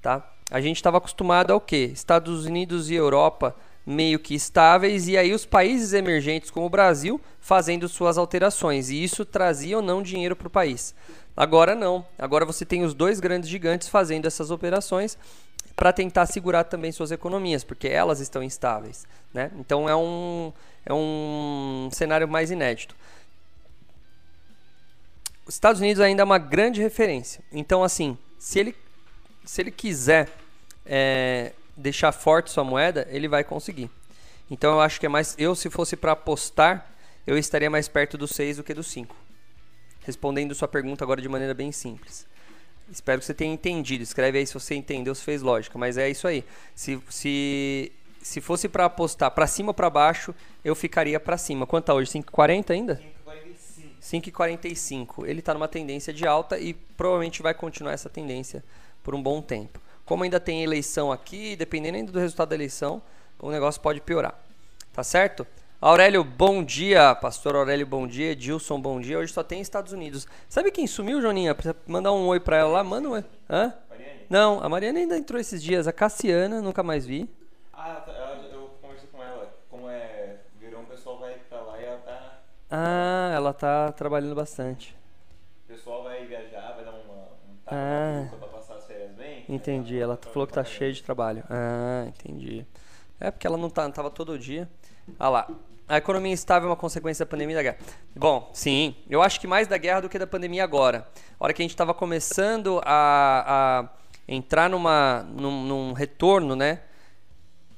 Tá? 0.00 0.32
A 0.50 0.60
gente 0.60 0.76
estava 0.76 0.98
acostumado 0.98 1.52
ao 1.52 1.60
quê? 1.60 1.90
Estados 1.92 2.46
Unidos 2.46 2.90
e 2.90 2.94
Europa 2.94 3.54
meio 3.86 4.18
que 4.18 4.34
estáveis 4.34 5.08
e 5.08 5.16
aí 5.16 5.32
os 5.32 5.46
países 5.46 5.92
emergentes 5.92 6.50
como 6.50 6.66
o 6.66 6.70
Brasil 6.70 7.20
fazendo 7.40 7.88
suas 7.88 8.18
alterações 8.18 8.90
e 8.90 9.02
isso 9.02 9.24
trazia 9.24 9.76
ou 9.76 9.82
não 9.82 10.02
dinheiro 10.02 10.36
para 10.36 10.48
o 10.48 10.50
país. 10.50 10.94
Agora 11.36 11.74
não. 11.74 12.04
Agora 12.18 12.44
você 12.44 12.64
tem 12.64 12.82
os 12.82 12.94
dois 12.94 13.20
grandes 13.20 13.48
gigantes 13.48 13.88
fazendo 13.88 14.26
essas 14.26 14.50
operações 14.50 15.16
para 15.74 15.92
tentar 15.92 16.26
segurar 16.26 16.64
também 16.64 16.92
suas 16.92 17.10
economias, 17.10 17.64
porque 17.64 17.88
elas 17.88 18.20
estão 18.20 18.42
instáveis. 18.42 19.06
Né? 19.32 19.50
Então 19.58 19.88
é 19.88 19.96
um, 19.96 20.52
é 20.84 20.92
um 20.92 21.88
cenário 21.92 22.28
mais 22.28 22.50
inédito. 22.50 22.94
Os 25.46 25.54
Estados 25.54 25.80
Unidos 25.80 26.00
ainda 26.00 26.22
é 26.22 26.24
uma 26.24 26.38
grande 26.38 26.80
referência. 26.80 27.42
Então, 27.50 27.82
assim, 27.82 28.16
se 28.38 28.58
ele, 28.60 28.76
se 29.44 29.60
ele 29.60 29.70
quiser 29.70 30.28
é, 30.86 31.52
deixar 31.76 32.12
forte 32.12 32.50
sua 32.50 32.64
moeda, 32.64 33.06
ele 33.10 33.28
vai 33.28 33.44
conseguir. 33.44 33.90
Então, 34.50 34.72
eu 34.72 34.80
acho 34.80 34.98
que 34.98 35.06
é 35.06 35.08
mais. 35.08 35.34
Eu, 35.38 35.54
se 35.54 35.70
fosse 35.70 35.96
para 35.96 36.12
apostar, 36.12 36.92
eu 37.26 37.38
estaria 37.38 37.70
mais 37.70 37.88
perto 37.88 38.18
do 38.18 38.26
6 38.26 38.58
do 38.58 38.64
que 38.64 38.74
do 38.74 38.82
5. 38.82 39.14
Respondendo 40.02 40.54
sua 40.54 40.66
pergunta 40.66 41.04
agora 41.04 41.22
de 41.22 41.28
maneira 41.28 41.54
bem 41.54 41.70
simples. 41.70 42.26
Espero 42.90 43.20
que 43.20 43.26
você 43.26 43.34
tenha 43.34 43.52
entendido. 43.52 44.02
Escreve 44.02 44.38
aí 44.38 44.46
se 44.46 44.54
você 44.54 44.74
entendeu, 44.74 45.14
se 45.14 45.22
fez 45.22 45.42
lógica. 45.42 45.78
Mas 45.78 45.96
é 45.96 46.10
isso 46.10 46.26
aí. 46.26 46.44
Se, 46.74 47.00
se, 47.08 47.92
se 48.20 48.40
fosse 48.40 48.68
para 48.68 48.86
apostar 48.86 49.30
para 49.30 49.46
cima 49.46 49.70
ou 49.70 49.74
para 49.74 49.88
baixo, 49.88 50.34
eu 50.64 50.74
ficaria 50.74 51.20
para 51.20 51.36
cima. 51.36 51.66
Quanto 51.66 51.84
tá 51.84 51.94
hoje? 51.94 52.10
5,40 52.10 52.70
ainda? 52.70 53.00
5,45. 54.02 55.28
Ele 55.28 55.38
está 55.38 55.54
numa 55.54 55.68
tendência 55.68 56.12
de 56.12 56.26
alta 56.26 56.58
e 56.58 56.74
provavelmente 56.74 57.42
vai 57.42 57.54
continuar 57.54 57.92
essa 57.92 58.08
tendência 58.08 58.64
por 59.02 59.14
um 59.14 59.22
bom 59.22 59.40
tempo. 59.42 59.80
Como 60.04 60.24
ainda 60.24 60.40
tem 60.40 60.62
eleição 60.62 61.12
aqui, 61.12 61.54
dependendo 61.56 61.96
ainda 61.96 62.10
do 62.12 62.18
resultado 62.18 62.48
da 62.48 62.54
eleição, 62.54 63.00
o 63.38 63.50
negócio 63.50 63.80
pode 63.80 64.00
piorar. 64.00 64.34
Tá 64.92 65.02
certo? 65.04 65.46
Aurélio, 65.80 66.22
bom 66.22 66.62
dia. 66.62 67.14
Pastor 67.14 67.56
Aurélio, 67.56 67.86
bom 67.86 68.06
dia. 68.06 68.32
Edilson, 68.32 68.78
bom 68.80 69.00
dia. 69.00 69.18
Hoje 69.18 69.32
só 69.32 69.42
tem 69.42 69.60
Estados 69.60 69.92
Unidos. 69.92 70.26
Sabe 70.48 70.70
quem 70.70 70.86
sumiu, 70.86 71.22
Joninha? 71.22 71.54
Precisa 71.54 71.74
mandar 71.86 72.12
um 72.12 72.26
oi 72.26 72.38
pra 72.40 72.56
ela 72.58 72.70
lá? 72.70 72.84
Manda 72.84 73.08
um 73.08 73.12
oi. 73.12 73.24
Hã? 73.48 73.72
Mariane? 73.88 74.20
Não, 74.28 74.62
a 74.62 74.68
Mariana 74.68 74.98
ainda 74.98 75.16
entrou 75.16 75.40
esses 75.40 75.62
dias. 75.62 75.86
A 75.86 75.92
Cassiana, 75.92 76.60
nunca 76.60 76.82
mais 76.82 77.06
vi. 77.06 77.30
Ah, 77.72 77.94
tá, 78.04 78.12
eu 78.52 78.70
conversei 78.82 79.08
com 79.10 79.22
ela. 79.22 79.50
Como 79.70 79.88
é 79.88 80.36
verão, 80.60 80.82
o 80.82 80.86
pessoal 80.86 81.18
vai 81.18 81.34
pra 81.48 81.60
lá 81.62 81.80
e 81.80 81.84
ela 81.84 81.98
tá. 81.98 82.38
Ah, 82.70 83.32
ela 83.34 83.52
tá 83.54 83.92
trabalhando 83.92 84.34
bastante. 84.34 84.94
O 85.64 85.72
pessoal 85.72 86.02
vai 86.02 86.26
viajar, 86.26 86.72
vai 86.74 86.84
dar 86.84 86.90
uma, 86.90 87.14
um 87.14 87.56
tapa 87.64 87.76
Ah. 87.76 88.28
pra 88.38 88.48
passar 88.48 88.74
as 88.74 88.86
férias 88.86 89.12
bem. 89.12 89.30
Entendi. 89.50 89.98
Ela 89.98 90.16
falou 90.16 90.46
que 90.46 90.52
tá 90.52 90.62
cheia 90.62 90.92
de 90.92 91.02
trabalho. 91.02 91.42
Ah, 91.50 92.04
entendi. 92.06 92.64
É 93.18 93.30
porque 93.30 93.46
ela 93.46 93.56
não, 93.56 93.68
tá, 93.68 93.82
não 93.82 93.90
tava 93.90 94.10
todo 94.10 94.38
dia. 94.38 94.70
Ah 95.18 95.28
lá. 95.28 95.48
A 95.88 95.96
economia 95.96 96.32
instável 96.32 96.68
é 96.68 96.70
uma 96.70 96.76
consequência 96.76 97.24
da 97.24 97.28
pandemia 97.28 97.54
e 97.54 97.56
da 97.56 97.62
guerra. 97.64 97.78
Bom, 98.14 98.48
sim. 98.54 98.94
Eu 99.08 99.20
acho 99.20 99.40
que 99.40 99.48
mais 99.48 99.66
da 99.66 99.76
guerra 99.76 100.02
do 100.02 100.08
que 100.08 100.20
da 100.20 100.26
pandemia 100.26 100.62
agora. 100.62 101.08
A 101.38 101.44
hora 101.44 101.52
que 101.52 101.60
a 101.60 101.64
gente 101.64 101.72
estava 101.72 101.92
começando 101.92 102.80
a, 102.84 103.88
a 103.88 103.88
entrar 104.28 104.70
numa, 104.70 105.26
num, 105.34 105.64
num 105.64 105.92
retorno, 105.92 106.54
né? 106.54 106.82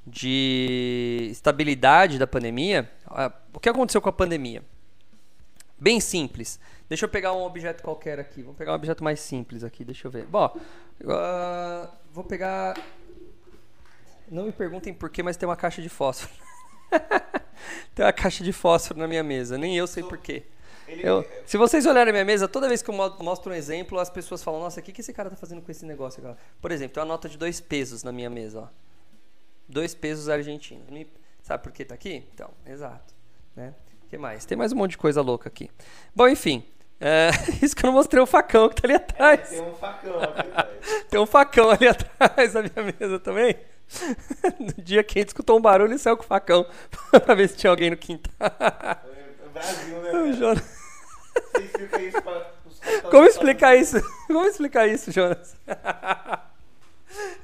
De 0.06 1.28
estabilidade 1.30 2.18
da 2.18 2.26
pandemia. 2.26 2.90
O 3.54 3.58
que 3.58 3.68
aconteceu 3.70 4.02
com 4.02 4.10
a 4.10 4.12
pandemia? 4.12 4.62
Bem 5.82 5.98
simples. 5.98 6.60
Deixa 6.88 7.06
eu 7.06 7.08
pegar 7.08 7.32
um 7.32 7.42
objeto 7.42 7.82
qualquer 7.82 8.20
aqui. 8.20 8.40
Vou 8.40 8.54
pegar 8.54 8.70
um 8.70 8.76
objeto 8.76 9.02
mais 9.02 9.18
simples 9.18 9.64
aqui. 9.64 9.84
Deixa 9.84 10.06
eu 10.06 10.12
ver. 10.12 10.24
Bom, 10.26 10.56
ah, 11.08 11.90
vou 12.12 12.22
pegar. 12.22 12.78
Não 14.30 14.44
me 14.44 14.52
perguntem 14.52 14.94
por 14.94 15.10
quê, 15.10 15.24
mas 15.24 15.36
tem 15.36 15.48
uma 15.48 15.56
caixa 15.56 15.82
de 15.82 15.88
fósforo. 15.88 16.32
tem 17.96 18.04
uma 18.06 18.12
caixa 18.12 18.44
de 18.44 18.52
fósforo 18.52 19.00
na 19.00 19.08
minha 19.08 19.24
mesa. 19.24 19.58
Nem 19.58 19.76
eu 19.76 19.88
sei 19.88 20.04
por 20.04 20.18
quê. 20.18 20.44
Ele, 20.86 21.02
Eu- 21.04 21.26
se 21.44 21.56
vocês 21.56 21.84
olharem 21.84 22.10
a 22.10 22.12
minha 22.12 22.24
mesa, 22.24 22.46
toda 22.46 22.68
vez 22.68 22.80
que 22.80 22.88
eu 22.88 22.94
mo- 22.94 23.16
mostro 23.18 23.50
um 23.50 23.54
exemplo, 23.56 23.98
as 23.98 24.08
pessoas 24.08 24.40
falam: 24.40 24.60
Nossa, 24.60 24.78
o 24.78 24.82
que, 24.84 24.92
que 24.92 25.00
esse 25.00 25.12
cara 25.12 25.30
tá 25.30 25.34
fazendo 25.36 25.62
com 25.62 25.70
esse 25.72 25.84
negócio 25.84 26.20
agora? 26.20 26.38
Por 26.60 26.70
exemplo, 26.70 26.94
tem 26.94 27.00
uma 27.02 27.08
nota 27.08 27.28
de 27.28 27.36
dois 27.36 27.60
pesos 27.60 28.04
na 28.04 28.12
minha 28.12 28.30
mesa. 28.30 28.60
Ó. 28.60 28.68
Dois 29.68 29.96
pesos 29.96 30.28
argentinos. 30.28 30.86
Sabe 31.42 31.60
por 31.64 31.72
que 31.72 31.84
tá 31.84 31.96
aqui? 31.96 32.24
Então, 32.32 32.50
exato. 32.64 33.12
Né? 33.56 33.74
Que 34.12 34.18
mais? 34.18 34.44
Tem 34.44 34.58
mais 34.58 34.74
um 34.74 34.76
monte 34.76 34.90
de 34.90 34.98
coisa 34.98 35.22
louca 35.22 35.48
aqui. 35.48 35.70
Bom, 36.14 36.28
enfim. 36.28 36.62
é, 37.00 37.30
isso 37.64 37.74
que 37.74 37.82
eu 37.82 37.86
não 37.88 37.94
mostrei 37.94 38.22
o 38.22 38.26
facão 38.26 38.68
que 38.68 38.74
tá 38.74 38.86
ali 38.86 38.94
atrás. 38.96 39.48
tem 39.48 39.62
um 39.62 39.74
facão 39.74 40.20
aqui 40.20 40.40
atrás. 40.40 40.68
Tem 41.08 41.20
um 41.20 41.24
facão 41.26 41.70
ali 41.70 41.88
atrás 41.88 42.52
da 42.52 42.60
minha 42.60 42.94
mesa 43.00 43.18
também. 43.18 43.56
No 44.60 44.84
dia 44.84 45.02
que 45.02 45.18
a 45.18 45.22
gente 45.22 45.28
escutou 45.28 45.56
um 45.58 45.62
barulho, 45.62 45.92
ele 45.92 45.98
saiu 45.98 46.18
com 46.18 46.24
o 46.24 46.26
facão 46.26 46.66
pra 47.24 47.34
ver 47.34 47.48
se 47.48 47.56
tinha 47.56 47.70
alguém 47.70 47.88
no 47.88 47.96
quintal. 47.96 48.32
É 48.38 49.48
Brasil, 49.50 49.98
né? 50.02 50.10
O? 50.12 50.32
Jonas- 50.34 50.62
Você 51.54 51.62
explica 51.62 52.02
isso 52.02 52.20
pra 52.20 52.52
Como 53.10 53.24
explicar 53.24 53.76
isso? 53.76 53.96
Como 54.26 54.44
explicar 54.44 54.86
isso, 54.88 55.10
Jonas? 55.10 55.56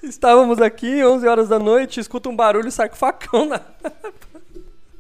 Estávamos 0.02 0.60
aqui, 0.60 1.02
11 1.02 1.26
horas 1.28 1.48
da 1.48 1.58
noite, 1.58 1.98
escuta 1.98 2.28
um 2.28 2.36
barulho 2.36 2.68
e 2.68 2.72
sai 2.72 2.90
com 2.90 2.94
o 2.94 2.98
facão 2.98 3.46
na... 3.46 3.60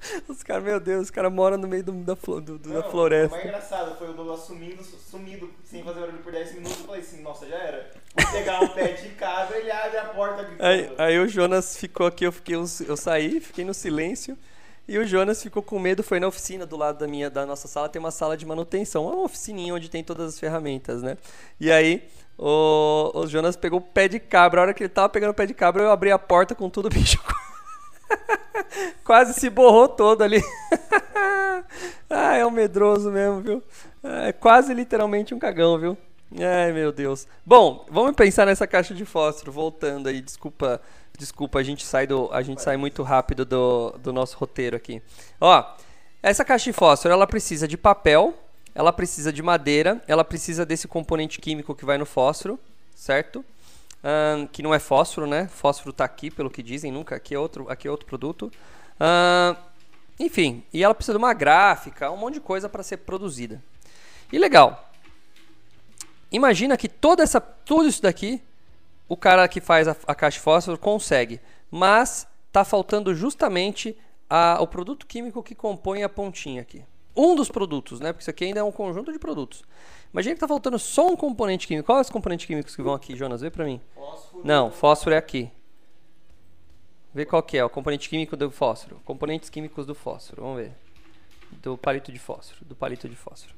Os 0.28 0.42
caras, 0.42 0.62
meu 0.64 0.78
Deus, 0.80 1.04
os 1.04 1.10
caras 1.10 1.32
moram 1.32 1.56
no 1.58 1.66
meio 1.66 1.82
do- 1.82 1.92
da, 1.92 2.14
flo- 2.16 2.40
do- 2.40 2.58
do- 2.58 2.68
da 2.68 2.74
Não, 2.74 2.74
O 2.78 2.82
mais 2.82 2.90
floresta. 2.92 3.38
engraçado 3.38 3.96
foi 3.98 4.10
o 4.10 4.12
Douglas 4.12 4.40
sumindo, 4.40 4.82
sumido, 4.82 5.50
sem 5.64 5.82
fazer 5.82 6.00
barulho 6.00 6.18
por 6.18 6.32
10 6.32 6.54
minutos. 6.54 6.78
Eu 6.80 6.84
falei 6.86 7.00
assim, 7.00 7.22
nossa, 7.22 7.46
já 7.46 7.56
era. 7.56 7.90
Vou 8.16 8.32
pegar 8.32 8.60
um 8.62 8.68
pé 8.68 8.92
de 8.92 9.08
casa, 9.10 9.56
ele 9.56 9.70
abre 9.70 9.98
a 9.98 10.04
porta 10.06 10.42
gritando. 10.44 10.64
Aí, 10.66 10.92
aí 10.98 11.18
o 11.18 11.26
Jonas 11.28 11.76
ficou 11.76 12.06
aqui, 12.06 12.24
eu, 12.24 12.32
fiquei, 12.32 12.56
uns- 12.56 12.80
eu 12.80 12.96
saí, 12.96 13.40
fiquei 13.40 13.64
no 13.64 13.74
silêncio. 13.74 14.36
E 14.86 14.96
o 14.98 15.06
Jonas 15.06 15.42
ficou 15.42 15.62
com 15.62 15.78
medo, 15.78 16.02
foi 16.02 16.18
na 16.18 16.26
oficina 16.28 16.64
do 16.64 16.74
lado 16.76 16.98
da 16.98 17.06
minha, 17.06 17.28
da 17.28 17.44
nossa 17.44 17.68
sala, 17.68 17.90
tem 17.90 18.00
uma 18.00 18.10
sala 18.10 18.36
de 18.38 18.46
manutenção, 18.46 19.04
uma 19.06 19.22
oficininha 19.22 19.74
onde 19.74 19.90
tem 19.90 20.02
todas 20.02 20.28
as 20.34 20.40
ferramentas, 20.40 21.02
né? 21.02 21.18
E 21.60 21.70
aí 21.70 22.08
o, 22.38 23.10
o 23.14 23.26
Jonas 23.26 23.54
pegou 23.54 23.80
o 23.80 23.82
pé 23.82 24.08
de 24.08 24.18
cabra, 24.18 24.60
a 24.60 24.62
hora 24.62 24.72
que 24.74 24.82
ele 24.84 24.88
tava 24.88 25.10
pegando 25.10 25.30
o 25.32 25.34
pé 25.34 25.44
de 25.44 25.52
cabra, 25.52 25.82
eu 25.82 25.90
abri 25.90 26.10
a 26.10 26.18
porta 26.18 26.54
com 26.54 26.70
tudo, 26.70 26.86
o 26.86 26.88
bicho 26.94 27.18
quase 29.04 29.34
se 29.34 29.50
borrou 29.50 29.88
todo 29.88 30.22
ali. 30.22 30.42
ah, 32.08 32.36
é 32.36 32.46
um 32.46 32.50
medroso 32.50 33.10
mesmo, 33.10 33.40
viu? 33.40 33.62
É 34.02 34.32
quase 34.32 34.72
literalmente 34.74 35.34
um 35.34 35.38
cagão, 35.38 35.78
viu? 35.78 35.98
Ai, 36.38 36.72
meu 36.72 36.92
Deus. 36.92 37.26
Bom, 37.44 37.86
vamos 37.90 38.14
pensar 38.14 38.46
nessa 38.46 38.66
caixa 38.66 38.94
de 38.94 39.04
fósforo, 39.04 39.50
voltando 39.50 40.08
aí, 40.08 40.20
desculpa, 40.20 40.80
desculpa, 41.16 41.58
a 41.58 41.62
gente 41.62 41.84
sai 41.84 42.06
do, 42.06 42.28
a 42.32 42.42
gente 42.42 42.60
sai 42.62 42.76
muito 42.76 43.02
rápido 43.02 43.44
do, 43.44 43.92
do 43.98 44.12
nosso 44.12 44.36
roteiro 44.36 44.76
aqui. 44.76 45.02
Ó, 45.40 45.64
essa 46.22 46.44
caixa 46.44 46.66
de 46.66 46.72
fósforo, 46.72 47.14
ela 47.14 47.26
precisa 47.26 47.66
de 47.66 47.78
papel, 47.78 48.34
ela 48.74 48.92
precisa 48.92 49.32
de 49.32 49.42
madeira, 49.42 50.02
ela 50.06 50.24
precisa 50.24 50.66
desse 50.66 50.86
componente 50.86 51.40
químico 51.40 51.74
que 51.74 51.84
vai 51.84 51.96
no 51.96 52.04
fósforo, 52.04 52.60
certo? 52.94 53.44
Que 54.52 54.62
não 54.62 54.72
é 54.74 54.78
fósforo, 54.78 55.26
né? 55.26 55.48
Fósforo 55.48 55.92
tá 55.92 56.04
aqui, 56.04 56.30
pelo 56.30 56.50
que 56.50 56.62
dizem, 56.62 56.90
nunca. 56.92 57.16
Aqui 57.16 57.34
é 57.34 57.38
outro, 57.38 57.68
aqui 57.70 57.88
é 57.88 57.90
outro 57.90 58.06
produto. 58.06 58.50
Enfim, 60.18 60.64
e 60.72 60.82
ela 60.82 60.94
precisa 60.94 61.12
de 61.16 61.18
uma 61.24 61.32
gráfica, 61.32 62.10
um 62.10 62.16
monte 62.16 62.34
de 62.34 62.40
coisa 62.40 62.68
para 62.68 62.82
ser 62.82 62.98
produzida. 62.98 63.62
E 64.32 64.38
legal. 64.38 64.90
Imagina 66.30 66.76
que 66.76 66.88
toda 66.88 67.22
essa, 67.22 67.40
tudo 67.40 67.88
isso 67.88 68.02
daqui, 68.02 68.42
o 69.08 69.16
cara 69.16 69.46
que 69.48 69.60
faz 69.60 69.88
a, 69.88 69.96
a 70.06 70.14
caixa 70.14 70.36
de 70.38 70.42
fósforo 70.42 70.76
consegue, 70.76 71.40
mas 71.70 72.26
tá 72.52 72.64
faltando 72.64 73.14
justamente 73.14 73.96
a- 74.28 74.58
o 74.60 74.66
produto 74.66 75.06
químico 75.06 75.42
que 75.42 75.54
compõe 75.54 76.02
a 76.02 76.08
pontinha 76.08 76.60
aqui. 76.60 76.84
Um 77.16 77.34
dos 77.34 77.48
produtos, 77.50 78.00
né? 78.00 78.12
Porque 78.12 78.22
isso 78.22 78.30
aqui 78.30 78.44
ainda 78.44 78.60
é 78.60 78.62
um 78.62 78.70
conjunto 78.72 79.12
de 79.12 79.18
produtos. 79.18 79.62
Imagina 80.12 80.34
que 80.34 80.40
tá 80.40 80.48
faltando 80.48 80.78
só 80.78 81.06
um 81.06 81.16
componente 81.16 81.66
químico. 81.66 81.86
Qual 81.86 81.98
é 81.98 82.00
os 82.00 82.10
componentes 82.10 82.46
químicos 82.46 82.74
que 82.74 82.82
vão 82.82 82.94
aqui, 82.94 83.14
Jonas? 83.16 83.40
Vê 83.40 83.50
pra 83.50 83.64
mim. 83.64 83.80
Fósforo. 83.94 84.42
Não, 84.44 84.70
fósforo 84.70 85.14
é 85.14 85.18
aqui. 85.18 85.50
Vê 87.12 87.24
qual 87.24 87.42
que 87.42 87.58
é 87.58 87.64
o 87.64 87.70
componente 87.70 88.08
químico 88.08 88.36
do 88.36 88.50
fósforo. 88.50 89.00
Componentes 89.04 89.50
químicos 89.50 89.86
do 89.86 89.94
fósforo. 89.94 90.42
Vamos 90.42 90.58
ver. 90.58 90.72
Do 91.62 91.76
palito 91.76 92.12
de 92.12 92.18
fósforo. 92.18 92.64
Do 92.64 92.74
palito 92.74 93.08
de 93.08 93.16
fósforo. 93.16 93.54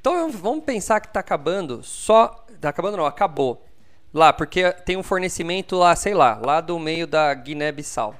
Então 0.00 0.30
vamos 0.30 0.64
pensar 0.64 1.00
que 1.00 1.08
está 1.08 1.20
acabando 1.20 1.82
só. 1.82 2.46
Tá 2.60 2.68
acabando 2.68 2.96
não, 2.96 3.06
acabou. 3.06 3.64
Lá, 4.12 4.32
porque 4.32 4.72
tem 4.72 4.96
um 4.96 5.02
fornecimento 5.02 5.76
lá, 5.76 5.94
sei 5.94 6.14
lá, 6.14 6.40
lá 6.42 6.60
do 6.60 6.78
meio 6.78 7.06
da 7.06 7.32
Guiné-Bissau. 7.34 8.14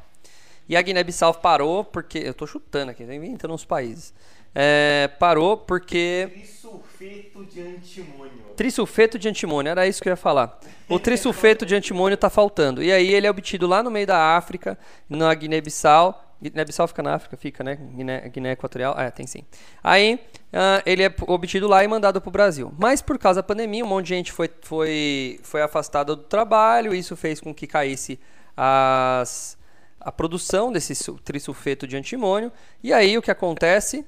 E 0.69 0.77
a 0.77 0.83
Guiné-Bissau 0.83 1.35
parou 1.35 1.85
porque. 1.85 2.19
Eu 2.19 2.35
tô 2.35 2.47
chutando 2.47 2.91
aqui, 2.91 3.05
tô 3.05 3.13
inventando 3.13 3.55
uns 3.55 3.65
países. 3.65 4.13
É, 4.61 5.07
parou 5.21 5.57
porque. 5.57 6.29
Trisulfeto 6.33 7.45
de 7.45 7.61
antimônio. 7.61 8.33
Trisulfeto 8.57 9.17
de 9.17 9.29
antimônio, 9.29 9.71
era 9.71 9.87
isso 9.87 10.03
que 10.03 10.09
eu 10.09 10.13
ia 10.13 10.17
falar. 10.17 10.59
O 10.89 10.99
trisulfeto 10.99 11.65
de 11.65 11.77
antimônio 11.77 12.15
está 12.15 12.29
faltando. 12.29 12.83
E 12.83 12.91
aí 12.91 13.15
ele 13.15 13.25
é 13.25 13.31
obtido 13.31 13.69
lá 13.69 13.85
no 13.85 13.91
meio 13.91 14.07
da 14.07 14.37
África, 14.37 14.77
na 15.09 15.33
Guiné-Bissau. 15.33 16.25
Guiné-Bissau 16.43 16.89
fica 16.89 17.03
na 17.03 17.15
África? 17.15 17.37
Fica, 17.37 17.63
né? 17.63 17.77
Guiné, 17.77 18.29
Guiné 18.29 18.53
Equatorial? 18.53 18.95
Ah, 18.97 19.05
é, 19.05 19.11
tem 19.13 19.29
sim. 19.29 19.45
Aí 19.83 20.19
ah, 20.53 20.83
ele 20.85 21.05
é 21.05 21.15
obtido 21.29 21.69
lá 21.69 21.85
e 21.85 21.89
mandado 21.89 22.21
para 22.21 22.29
o 22.29 22.33
Brasil. 22.33 22.75
Mas 22.77 23.01
por 23.01 23.17
causa 23.17 23.39
da 23.41 23.45
pandemia, 23.45 23.85
um 23.85 23.89
monte 23.89 24.07
de 24.07 24.15
gente 24.17 24.33
foi, 24.33 24.51
foi, 24.63 25.39
foi 25.45 25.63
afastada 25.63 26.17
do 26.17 26.23
trabalho. 26.25 26.93
Isso 26.93 27.15
fez 27.15 27.41
com 27.41 27.55
que 27.55 27.67
caísse 27.69 28.19
as, 28.57 29.57
a 30.01 30.11
produção 30.11 30.73
desse 30.73 30.97
su- 30.97 31.15
trisulfeto 31.25 31.87
de 31.87 31.97
antimônio. 31.97 32.51
E 32.83 32.93
aí 32.93 33.17
o 33.17 33.23
que 33.23 33.31
acontece? 33.31 34.05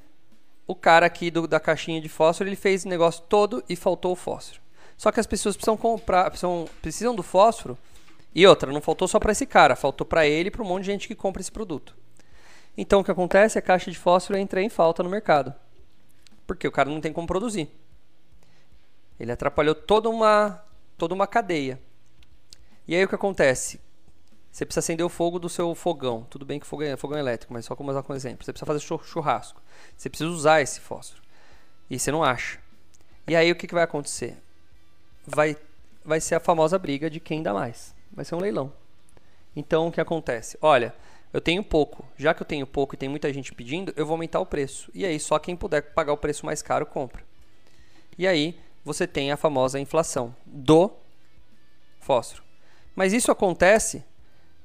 O 0.71 0.75
cara 0.75 1.07
aqui 1.07 1.31
do- 1.31 1.47
da 1.49 1.59
caixinha 1.61 2.00
de 2.00 2.09
fósforo, 2.09 2.49
ele 2.49 2.57
fez 2.57 2.85
o 2.85 2.89
negócio 2.89 3.23
todo 3.29 3.62
e 3.69 3.75
faltou 3.77 4.12
o 4.12 4.17
fósforo. 4.17 4.61
Só 4.97 5.11
que 5.11 5.19
as 5.21 5.27
pessoas 5.27 5.57
precisam 5.57 5.77
comprar, 5.77 6.31
precisam, 6.31 6.69
precisam 6.83 7.15
do 7.15 7.23
fósforo 7.23 7.77
E 8.33 8.47
outra, 8.47 8.71
não 8.73 8.81
faltou 8.81 9.09
só 9.09 9.19
para 9.19 9.33
esse 9.33 9.45
cara, 9.45 9.75
faltou 9.75 10.07
para 10.07 10.25
ele 10.27 10.49
e 10.49 10.50
para 10.53 10.62
um 10.62 10.67
monte 10.67 10.83
de 10.85 10.93
gente 10.93 11.09
que 11.09 11.17
compra 11.17 11.41
esse 11.43 11.50
produto. 11.50 11.97
Então 12.77 13.00
o 13.00 13.05
que 13.05 13.11
acontece? 13.11 13.59
A 13.59 13.62
caixa 13.62 13.91
de 13.91 13.99
fósforo 13.99 14.39
entra 14.39 14.62
em 14.62 14.69
falta 14.69 15.03
no 15.03 15.11
mercado. 15.11 15.53
Porque 16.47 16.69
o 16.69 16.71
cara 16.73 16.89
não 16.89 17.00
tem 17.00 17.12
como 17.12 17.27
produzir. 17.27 17.69
Ele 19.19 19.33
atrapalhou 19.33 19.75
toda 19.75 20.09
uma, 20.09 20.62
toda 20.97 21.15
uma 21.15 21.27
cadeia. 21.27 21.81
E 22.87 22.95
aí 22.95 23.05
o 23.05 23.09
que 23.09 23.15
acontece? 23.17 23.81
Você 24.50 24.66
precisa 24.66 24.80
acender 24.80 25.07
o 25.07 25.09
fogo 25.09 25.38
do 25.38 25.49
seu 25.49 25.75
fogão. 25.75 26.26
Tudo 26.28 26.45
bem 26.45 26.59
que 26.59 26.66
fogão 26.66 26.88
é 26.88 26.97
fogão 26.97 27.19
elétrico, 27.19 27.52
mas 27.52 27.64
só 27.64 27.76
como 27.76 27.90
usar 27.90 28.02
como 28.02 28.16
exemplo. 28.16 28.45
Você 28.45 28.52
precisa 28.52 28.66
fazer 28.66 28.80
churrasco. 29.04 29.62
Você 29.97 30.09
precisa 30.09 30.30
usar 30.30 30.61
esse 30.61 30.80
fósforo. 30.80 31.23
E 31.88 31.99
você 31.99 32.11
não 32.11 32.25
acha. 32.25 32.59
E 33.28 33.37
aí 33.37 33.50
o 33.50 33.54
que, 33.54 33.66
que 33.66 33.75
vai 33.75 33.85
acontecer? 33.85 34.37
Vai, 35.26 35.57
vai 36.04 36.21
ser 36.21 36.35
a 36.35 36.40
famosa 36.40 36.78
briga 36.78 37.09
de 37.09 37.21
quem 37.21 37.42
dá 37.42 37.54
mais. 37.54 37.95
Vai 38.12 38.25
ser 38.25 38.35
um 38.35 38.40
leilão. 38.40 38.73
Então 39.54 39.87
o 39.87 39.92
que 39.92 40.00
acontece? 40.00 40.59
Olha, 40.61 40.95
eu 41.33 41.40
tenho 41.40 41.62
pouco. 41.62 42.04
Já 42.16 42.35
que 42.35 42.42
eu 42.42 42.47
tenho 42.47 42.66
pouco 42.66 42.95
e 42.95 42.99
tem 42.99 43.09
muita 43.09 43.33
gente 43.33 43.54
pedindo, 43.54 43.92
eu 43.97 44.04
vou 44.04 44.14
aumentar 44.14 44.40
o 44.40 44.47
preço. 44.47 44.90
E 44.92 45.07
aí 45.07 45.19
só 45.21 45.38
quem 45.38 45.54
puder 45.54 45.95
pagar 45.95 46.12
o 46.12 46.16
preço 46.16 46.45
mais 46.45 46.61
caro 46.61 46.85
compra. 46.85 47.23
E 48.19 48.26
aí 48.26 48.59
você 48.85 49.07
tem 49.07 49.30
a 49.30 49.37
famosa 49.37 49.78
inflação 49.78 50.35
do 50.45 50.90
fósforo. 52.00 52.42
Mas 52.97 53.12
isso 53.12 53.30
acontece 53.30 54.04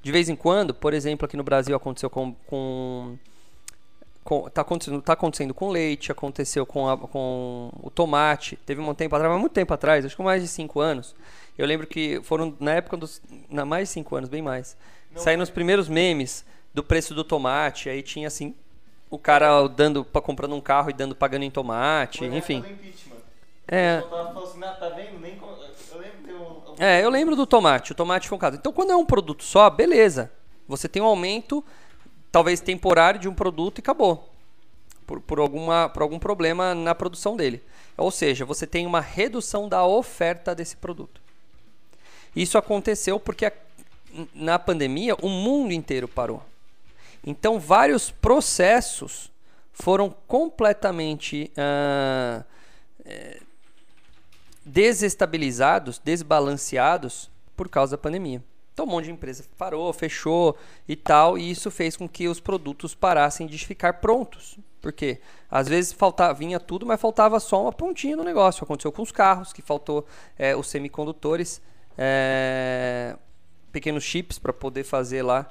de 0.06 0.12
vez 0.12 0.30
em 0.30 0.36
quando, 0.36 0.72
por 0.72 0.94
exemplo, 0.94 1.26
aqui 1.26 1.36
no 1.36 1.44
Brasil 1.44 1.76
aconteceu 1.76 2.12
com. 2.12 2.32
com, 2.46 3.18
com 4.24 4.48
tá, 4.52 4.62
acontecendo, 4.62 5.02
tá 5.02 5.14
acontecendo 5.14 5.52
com 5.52 5.72
leite, 5.72 6.12
aconteceu 6.12 6.64
com, 6.64 6.88
a, 6.88 6.96
com 6.96 7.72
o 7.82 7.90
tomate. 7.90 8.56
Teve 8.56 8.82
um 8.82 8.94
tempo 8.94 9.16
atrás, 9.16 9.40
muito 9.40 9.54
tempo 9.54 9.74
atrás, 9.74 10.06
acho 10.06 10.16
que 10.16 10.22
mais 10.22 10.44
de 10.44 10.48
5 10.48 10.80
anos. 10.80 11.16
Eu 11.58 11.66
lembro 11.66 11.88
que 11.88 12.22
foram 12.22 12.56
na 12.60 12.74
época 12.74 12.98
dos. 12.98 13.20
Na, 13.50 13.66
mais 13.66 13.88
de 13.88 13.94
5 13.96 14.16
anos, 14.16 14.30
bem 14.30 14.44
mais. 14.44 14.78
Não, 15.12 15.20
Saíram 15.20 15.42
os 15.42 15.50
primeiros 15.50 15.90
memes 15.90 16.46
do 16.72 16.84
preço 16.84 17.16
do 17.16 17.24
tomate. 17.24 17.90
Aí 17.90 18.04
tinha 18.04 18.28
assim. 18.28 18.54
O 19.10 19.18
cara 19.18 19.68
dando, 19.68 20.06
comprando 20.06 20.54
um 20.54 20.62
carro 20.62 20.92
e 20.92 20.94
dando 20.94 21.16
pagando 21.16 21.46
em 21.46 21.50
tomate, 21.50 22.26
enfim. 22.26 22.64
É. 23.68 23.98
Assim, 23.98 24.64
ah, 24.64 24.74
tá 24.80 24.90
vendo? 24.90 25.20
Nem 25.20 25.36
é, 26.79 27.03
eu 27.03 27.10
lembro 27.10 27.36
do 27.36 27.46
tomate. 27.46 27.91
O 27.91 27.96
tomate 27.96 28.27
foi 28.27 28.36
um 28.36 28.39
caso. 28.39 28.58
Então, 28.58 28.72
quando 28.72 28.91
é 28.91 28.96
um 28.96 29.05
produto 29.05 29.44
só, 29.44 29.70
beleza. 29.70 30.32
Você 30.67 30.88
tem 30.88 31.01
um 31.01 31.05
aumento, 31.05 31.63
talvez 32.32 32.60
temporário, 32.60 33.20
de 33.20 33.29
um 33.29 33.34
produto 33.34 33.79
e 33.79 33.82
acabou. 33.82 34.29
Por, 35.05 35.22
por, 35.22 35.39
alguma, 35.39 35.89
por 35.89 36.01
algum 36.01 36.17
problema 36.17 36.74
na 36.74 36.96
produção 36.96 37.36
dele. 37.36 37.62
Ou 37.98 38.12
seja, 38.12 38.44
você 38.44 38.65
tem 38.65 38.86
uma 38.86 39.00
redução 39.00 39.70
da 39.70 39.86
oferta 39.86 40.55
desse 40.55 40.75
produto. 40.75 41.22
Isso 42.36 42.58
aconteceu 42.58 43.20
porque 43.20 43.46
a, 43.46 43.51
na 44.34 44.60
pandemia 44.60 45.15
o 45.22 45.29
mundo 45.29 45.72
inteiro 45.72 46.08
parou. 46.08 46.44
Então, 47.25 47.60
vários 47.60 48.12
processos 48.12 49.32
foram 49.74 50.13
completamente 50.27 51.51
uh, 51.58 52.44
desestabilizados, 54.66 56.00
desbalanceados 56.00 57.30
por 57.56 57.70
causa 57.70 57.96
da 57.96 58.02
pandemia. 58.02 58.44
Então 58.74 58.86
um 58.86 58.90
monte 58.90 59.06
de 59.06 59.12
empresa 59.12 59.46
parou, 59.58 59.94
fechou 59.94 60.58
e 60.86 60.98
tal, 60.98 61.38
e 61.38 61.50
isso 61.50 61.72
fez 61.72 61.96
com 61.96 62.10
que 62.10 62.28
os 62.28 62.42
produtos 62.42 62.94
parassem 62.94 63.48
de 63.48 63.58
ficar 63.66 63.94
prontos. 64.02 64.58
Porque 64.82 65.22
às 65.50 65.70
vezes 65.70 65.94
faltava, 65.94 66.34
vinha 66.34 66.60
tudo, 66.60 66.86
mas 66.86 67.00
faltava 67.00 67.40
só 67.40 67.62
uma 67.62 67.72
pontinha 67.72 68.18
no 68.18 68.24
negócio. 68.24 68.64
Aconteceu 68.64 68.92
com 68.92 69.02
os 69.02 69.12
carros, 69.12 69.54
que 69.54 69.62
faltou 69.62 70.06
é, 70.38 70.56
os 70.56 70.68
semicondutores, 70.68 71.62
é, 71.98 73.16
pequenos 73.72 74.04
chips 74.04 74.38
para 74.38 74.52
poder 74.52 74.84
fazer 74.84 75.22
lá 75.22 75.50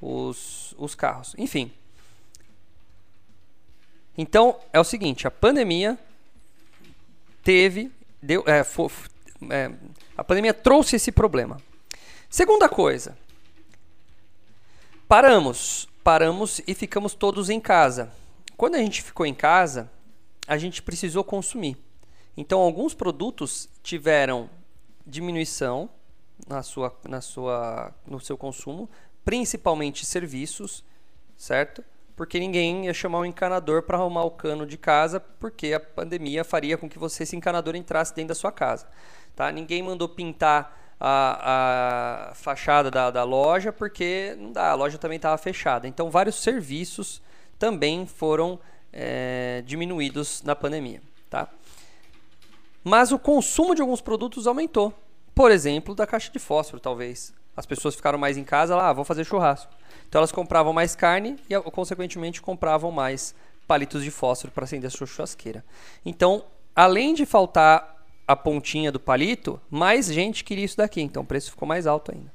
os, 0.00 0.74
os 0.76 0.94
carros. 0.94 1.34
Enfim. 1.38 1.72
Então 4.18 4.58
é 4.72 4.78
o 4.78 4.84
seguinte, 4.84 5.26
a 5.26 5.30
pandemia 5.30 5.98
teve 7.42 7.90
deu, 8.22 8.44
é, 8.46 8.60
é, 9.50 9.72
a 10.16 10.24
pandemia 10.24 10.54
trouxe 10.54 10.96
esse 10.96 11.12
problema. 11.12 11.58
Segunda 12.28 12.68
coisa, 12.68 13.16
paramos, 15.08 15.88
paramos 16.02 16.60
e 16.66 16.74
ficamos 16.74 17.14
todos 17.14 17.50
em 17.50 17.60
casa. 17.60 18.12
Quando 18.56 18.74
a 18.74 18.78
gente 18.78 19.02
ficou 19.02 19.26
em 19.26 19.34
casa, 19.34 19.90
a 20.46 20.56
gente 20.56 20.82
precisou 20.82 21.22
consumir. 21.22 21.76
Então, 22.36 22.60
alguns 22.60 22.94
produtos 22.94 23.68
tiveram 23.82 24.50
diminuição 25.06 25.88
na 26.46 26.62
sua, 26.62 26.94
na 27.08 27.20
sua, 27.20 27.94
no 28.06 28.20
seu 28.20 28.36
consumo, 28.36 28.90
principalmente 29.24 30.04
serviços, 30.04 30.84
certo? 31.36 31.82
Porque 32.16 32.40
ninguém 32.40 32.86
ia 32.86 32.94
chamar 32.94 33.20
um 33.20 33.24
encanador 33.26 33.82
para 33.82 33.98
arrumar 33.98 34.24
o 34.24 34.30
cano 34.30 34.66
de 34.66 34.78
casa, 34.78 35.20
porque 35.20 35.74
a 35.74 35.78
pandemia 35.78 36.42
faria 36.42 36.78
com 36.78 36.88
que 36.88 36.98
você, 36.98 37.24
esse 37.24 37.36
encanador, 37.36 37.76
entrasse 37.76 38.14
dentro 38.14 38.28
da 38.28 38.34
sua 38.34 38.50
casa. 38.50 38.88
Tá? 39.36 39.52
Ninguém 39.52 39.82
mandou 39.82 40.08
pintar 40.08 40.96
a, 40.98 42.30
a 42.30 42.34
fachada 42.34 42.90
da, 42.90 43.10
da 43.10 43.22
loja, 43.22 43.70
porque 43.70 44.34
não 44.38 44.50
dá, 44.50 44.70
a 44.70 44.74
loja 44.74 44.96
também 44.96 45.16
estava 45.16 45.36
fechada. 45.36 45.86
Então, 45.86 46.10
vários 46.10 46.36
serviços 46.36 47.20
também 47.58 48.06
foram 48.06 48.58
é, 48.90 49.62
diminuídos 49.66 50.42
na 50.42 50.56
pandemia. 50.56 51.02
Tá? 51.28 51.48
Mas 52.82 53.12
o 53.12 53.18
consumo 53.18 53.74
de 53.74 53.82
alguns 53.82 54.00
produtos 54.00 54.46
aumentou. 54.46 54.94
Por 55.34 55.50
exemplo, 55.50 55.94
da 55.94 56.06
caixa 56.06 56.32
de 56.32 56.38
fósforo, 56.38 56.80
talvez. 56.80 57.34
As 57.56 57.66
pessoas 57.66 57.94
ficaram 57.94 58.18
mais 58.18 58.36
em 58.36 58.44
casa, 58.44 58.76
lá, 58.76 58.90
ah, 58.90 58.92
vou 58.92 59.04
fazer 59.04 59.24
churrasco. 59.24 59.72
Então 60.08 60.18
elas 60.20 60.32
compravam 60.32 60.72
mais 60.72 60.94
carne 60.94 61.36
e, 61.48 61.60
consequentemente, 61.70 62.42
compravam 62.42 62.90
mais 62.90 63.34
palitos 63.66 64.04
de 64.04 64.10
fósforo 64.10 64.52
para 64.52 64.64
acender 64.64 64.88
a 64.88 64.90
sua 64.90 65.06
churrasqueira. 65.06 65.64
Então, 66.04 66.44
além 66.74 67.14
de 67.14 67.24
faltar 67.24 67.96
a 68.26 68.36
pontinha 68.36 68.92
do 68.92 69.00
palito, 69.00 69.60
mais 69.70 70.06
gente 70.06 70.44
queria 70.44 70.64
isso 70.64 70.76
daqui, 70.76 71.00
então 71.00 71.22
o 71.22 71.26
preço 71.26 71.50
ficou 71.50 71.66
mais 71.66 71.86
alto 71.86 72.12
ainda. 72.12 72.32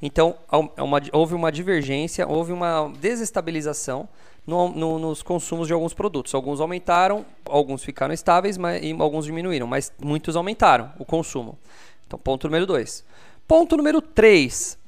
Então, 0.00 0.36
é 0.50 1.16
houve 1.16 1.34
uma 1.34 1.52
divergência, 1.52 2.26
houve 2.26 2.52
uma 2.52 2.92
desestabilização 3.00 4.08
no, 4.44 4.68
no, 4.68 4.98
nos 4.98 5.22
consumos 5.22 5.68
de 5.68 5.72
alguns 5.72 5.94
produtos. 5.94 6.34
Alguns 6.34 6.60
aumentaram, 6.60 7.24
alguns 7.44 7.84
ficaram 7.84 8.12
estáveis, 8.12 8.58
mas, 8.58 8.82
e 8.82 8.92
alguns 8.98 9.24
diminuíram, 9.24 9.66
mas 9.66 9.92
muitos 10.02 10.34
aumentaram 10.34 10.92
o 10.98 11.04
consumo. 11.04 11.56
Então, 12.04 12.18
ponto 12.18 12.48
número 12.48 12.66
2. 12.66 13.04
Ponto 13.52 13.76
número 13.76 14.00
3. 14.00 14.78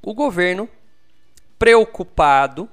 O 0.00 0.14
governo 0.14 0.68
preocupado. 1.58 2.68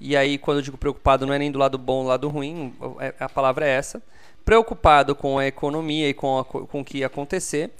E 0.00 0.16
aí, 0.16 0.38
quando 0.38 0.56
eu 0.56 0.62
digo 0.62 0.76
preocupado, 0.76 1.24
não 1.24 1.32
é 1.32 1.38
nem 1.38 1.52
do 1.52 1.58
lado 1.60 1.78
bom, 1.78 2.02
do 2.02 2.08
lado 2.08 2.28
ruim, 2.28 2.74
é, 2.98 3.14
a 3.20 3.28
palavra 3.28 3.64
é 3.64 3.68
essa. 3.68 4.02
Preocupado 4.44 5.14
com 5.14 5.38
a 5.38 5.46
economia 5.46 6.08
e 6.08 6.14
com, 6.14 6.40
a, 6.40 6.44
com 6.44 6.80
o 6.80 6.84
que 6.84 6.98
ia 6.98 7.06
acontecer, 7.06 7.70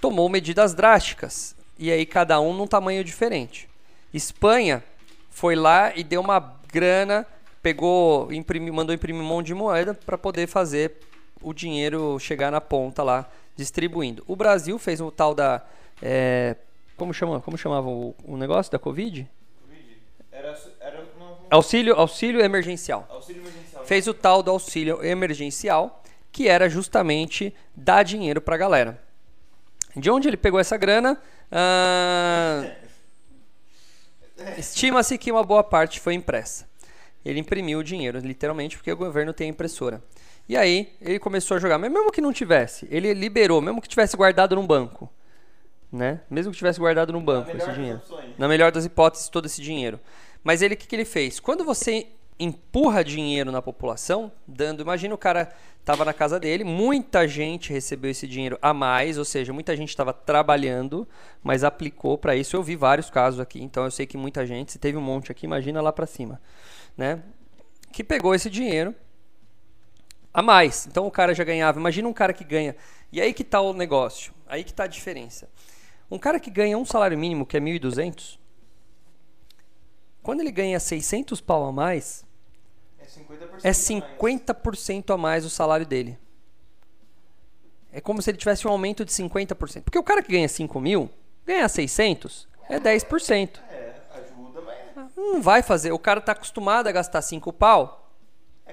tomou 0.00 0.26
medidas 0.30 0.72
drásticas. 0.72 1.54
E 1.78 1.92
aí, 1.92 2.06
cada 2.06 2.40
um 2.40 2.54
num 2.54 2.66
tamanho 2.66 3.04
diferente. 3.04 3.68
Espanha 4.14 4.82
foi 5.28 5.54
lá 5.54 5.94
e 5.94 6.02
deu 6.02 6.22
uma 6.22 6.56
grana, 6.72 7.26
pegou, 7.60 8.32
imprimi, 8.32 8.70
mandou 8.70 8.94
imprimir 8.94 9.20
um 9.20 9.26
monte 9.26 9.48
de 9.48 9.54
moeda 9.54 9.92
para 9.92 10.16
poder 10.16 10.46
fazer 10.46 10.96
o 11.42 11.52
dinheiro 11.52 12.18
chegar 12.18 12.50
na 12.50 12.58
ponta 12.58 13.02
lá, 13.02 13.30
distribuindo. 13.58 14.22
O 14.26 14.36
Brasil 14.36 14.78
fez 14.78 15.00
o 15.00 15.10
tal 15.10 15.34
da 15.34 15.66
é, 16.00 16.54
como, 16.96 17.12
chama, 17.12 17.40
como 17.40 17.58
chamava 17.58 17.88
o, 17.88 18.14
o 18.24 18.36
negócio 18.36 18.70
da 18.70 18.78
Covid? 18.78 19.28
Era, 20.30 20.58
era 20.80 21.08
Auxílio, 21.50 21.94
auxílio 21.94 22.40
emergencial. 22.40 23.06
Auxílio 23.10 23.42
emergencial. 23.42 23.84
Fez 23.84 24.06
o 24.06 24.14
tal 24.14 24.42
do 24.42 24.50
auxílio 24.50 25.04
emergencial, 25.04 26.02
que 26.30 26.46
era 26.46 26.68
justamente 26.68 27.54
dar 27.74 28.02
dinheiro 28.02 28.40
para 28.40 28.54
a 28.54 28.58
galera. 28.58 29.02
De 29.96 30.10
onde 30.10 30.28
ele 30.28 30.36
pegou 30.36 30.60
essa 30.60 30.76
grana? 30.76 31.20
Ah, 31.50 32.62
Estima-se 34.56 35.18
que 35.18 35.32
uma 35.32 35.42
boa 35.42 35.64
parte 35.64 35.98
foi 35.98 36.14
impressa. 36.14 36.68
Ele 37.24 37.40
imprimiu 37.40 37.80
o 37.80 37.84
dinheiro, 37.84 38.18
literalmente, 38.18 38.76
porque 38.76 38.92
o 38.92 38.96
governo 38.96 39.32
tem 39.32 39.48
impressora. 39.48 40.02
E 40.48 40.56
aí, 40.56 40.96
ele 41.00 41.18
começou 41.18 41.56
a 41.56 41.60
jogar. 41.60 41.78
Mas 41.78 41.92
mesmo 41.92 42.10
que 42.10 42.20
não 42.20 42.32
tivesse, 42.32 42.88
ele 42.90 43.12
liberou, 43.12 43.60
mesmo 43.60 43.80
que 43.82 43.88
tivesse 43.88 44.16
guardado 44.16 44.56
num 44.56 44.66
banco 44.66 45.10
né? 45.90 46.20
Mesmo 46.30 46.52
que 46.52 46.58
tivesse 46.58 46.78
guardado 46.78 47.12
no 47.12 47.20
banco 47.20 47.56
esse 47.56 47.72
dinheiro. 47.72 48.00
Na 48.36 48.46
melhor 48.46 48.70
das 48.70 48.84
hipóteses, 48.84 49.28
todo 49.28 49.46
esse 49.46 49.62
dinheiro. 49.62 49.98
Mas 50.42 50.62
ele, 50.62 50.74
o 50.74 50.76
que, 50.76 50.86
que 50.86 50.94
ele 50.94 51.04
fez? 51.04 51.40
Quando 51.40 51.64
você 51.64 52.08
empurra 52.38 53.02
dinheiro 53.02 53.50
na 53.50 53.60
população, 53.60 54.30
dando, 54.46 54.80
imagina 54.80 55.12
o 55.14 55.18
cara 55.18 55.52
estava 55.80 56.04
na 56.04 56.12
casa 56.12 56.38
dele, 56.38 56.62
muita 56.62 57.26
gente 57.26 57.72
recebeu 57.72 58.10
esse 58.10 58.28
dinheiro 58.28 58.58
a 58.62 58.72
mais, 58.72 59.18
ou 59.18 59.24
seja, 59.24 59.52
muita 59.52 59.76
gente 59.76 59.88
estava 59.88 60.12
trabalhando, 60.12 61.08
mas 61.42 61.64
aplicou 61.64 62.16
para 62.16 62.36
isso. 62.36 62.54
Eu 62.54 62.62
vi 62.62 62.76
vários 62.76 63.10
casos 63.10 63.40
aqui, 63.40 63.60
então 63.60 63.84
eu 63.84 63.90
sei 63.90 64.06
que 64.06 64.16
muita 64.16 64.46
gente, 64.46 64.70
se 64.70 64.78
teve 64.78 64.96
um 64.96 65.00
monte 65.00 65.32
aqui, 65.32 65.46
imagina 65.46 65.80
lá 65.80 65.92
para 65.92 66.06
cima, 66.06 66.40
né? 66.96 67.22
Que 67.90 68.04
pegou 68.04 68.34
esse 68.34 68.50
dinheiro 68.50 68.94
a 70.38 70.42
mais. 70.42 70.86
Então 70.86 71.06
o 71.06 71.10
cara 71.10 71.34
já 71.34 71.44
ganhava. 71.44 71.78
Imagina 71.78 72.08
um 72.08 72.12
cara 72.12 72.32
que 72.32 72.44
ganha. 72.44 72.76
E 73.10 73.20
aí 73.20 73.32
que 73.32 73.42
está 73.42 73.60
o 73.60 73.72
negócio. 73.72 74.32
Aí 74.46 74.62
que 74.62 74.70
está 74.70 74.84
a 74.84 74.86
diferença. 74.86 75.48
Um 76.10 76.18
cara 76.18 76.38
que 76.40 76.50
ganha 76.50 76.78
um 76.78 76.84
salário 76.84 77.18
mínimo, 77.18 77.44
que 77.44 77.56
é 77.56 77.60
1.200, 77.60 78.38
quando 80.22 80.40
ele 80.40 80.50
ganha 80.50 80.78
600 80.78 81.40
pau 81.40 81.64
a 81.66 81.72
mais, 81.72 82.24
É 82.98 83.04
50%. 83.04 83.40
é 83.64 83.68
a 83.68 83.72
mais. 83.72 83.76
50% 83.76 85.14
a 85.14 85.16
mais 85.16 85.44
o 85.44 85.50
salário 85.50 85.84
dele. 85.86 86.18
É 87.92 88.00
como 88.00 88.22
se 88.22 88.30
ele 88.30 88.38
tivesse 88.38 88.66
um 88.66 88.70
aumento 88.70 89.04
de 89.04 89.10
50%. 89.12 89.82
Porque 89.82 89.98
o 89.98 90.02
cara 90.02 90.22
que 90.22 90.30
ganha 90.30 90.48
5 90.48 90.80
mil, 90.80 91.10
ganhar 91.44 91.68
600, 91.68 92.46
é 92.68 92.78
10%. 92.78 93.58
É, 93.70 93.94
ajuda, 94.14 94.60
mas 94.60 95.16
Não 95.16 95.42
vai 95.42 95.62
fazer. 95.62 95.92
O 95.92 95.98
cara 95.98 96.20
tá 96.20 96.32
acostumado 96.32 96.86
a 96.86 96.92
gastar 96.92 97.22
5 97.22 97.52
pau. 97.52 98.07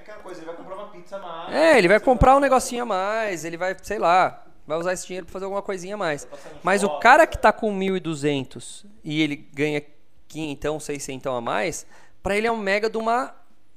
Aquela 0.06 0.22
coisa, 0.22 0.40
ele 0.40 0.46
vai 0.46 0.56
comprar 0.56 0.74
uma 0.76 0.88
pizza 0.88 1.16
a 1.16 1.18
mais. 1.18 1.54
É, 1.54 1.78
ele 1.78 1.88
vai 1.88 1.98
comprar 1.98 2.36
um 2.36 2.40
negocinho 2.40 2.84
a 2.84 2.86
mais, 2.86 3.44
ele 3.44 3.56
vai, 3.56 3.76
sei 3.82 3.98
lá, 3.98 4.44
vai 4.66 4.78
usar 4.78 4.92
esse 4.92 5.06
dinheiro 5.06 5.26
pra 5.26 5.32
fazer 5.32 5.44
alguma 5.44 5.62
coisinha 5.62 5.96
a 5.96 5.98
mais. 5.98 6.24
No 6.24 6.38
Mas 6.62 6.84
o 6.84 6.98
cara 7.00 7.26
que 7.26 7.36
tá 7.36 7.52
com 7.52 7.76
1.200 7.76 8.86
e 9.02 9.20
ele 9.20 9.36
ganha 9.36 9.82
500, 10.28 10.84
600 10.84 11.32
a 11.32 11.40
mais, 11.40 11.86
pra 12.22 12.36
ele 12.36 12.46
é 12.46 12.52
um 12.52 12.56
mega 12.56 12.88
de 12.88 12.96
uma, 12.96 13.34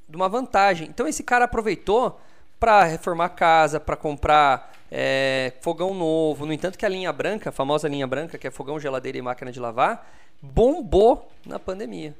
de 0.07 0.15
uma 0.15 0.29
vantagem. 0.29 0.87
Então 0.87 1.07
esse 1.07 1.23
cara 1.23 1.45
aproveitou 1.45 2.19
pra 2.59 2.83
reformar 2.83 3.25
a 3.25 3.29
casa, 3.29 3.79
pra 3.79 3.95
comprar 3.95 4.73
é, 4.91 5.53
fogão 5.61 5.93
novo. 5.93 6.45
No 6.45 6.53
entanto 6.53 6.77
que 6.77 6.85
a 6.85 6.89
linha 6.89 7.11
branca, 7.11 7.49
a 7.49 7.53
famosa 7.53 7.87
linha 7.87 8.05
branca, 8.05 8.37
que 8.37 8.47
é 8.47 8.51
fogão, 8.51 8.79
geladeira 8.79 9.17
e 9.17 9.21
máquina 9.21 9.51
de 9.51 9.59
lavar, 9.59 10.07
bombou 10.41 11.31
na 11.45 11.57
pandemia. 11.57 12.15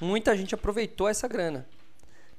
Muita 0.00 0.36
gente 0.36 0.54
aproveitou 0.54 1.08
essa 1.08 1.28
grana, 1.28 1.66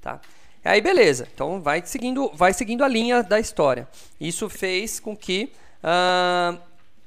tá? 0.01 0.19
Aí 0.63 0.79
beleza, 0.81 1.27
então 1.33 1.61
vai 1.61 1.81
seguindo, 1.85 2.31
vai 2.33 2.53
seguindo 2.53 2.83
a 2.83 2.87
linha 2.87 3.21
da 3.21 3.39
história. 3.39 3.87
Isso 4.19 4.49
fez 4.49 4.99
com 4.99 5.15
que 5.15 5.51
ah, 5.83 6.57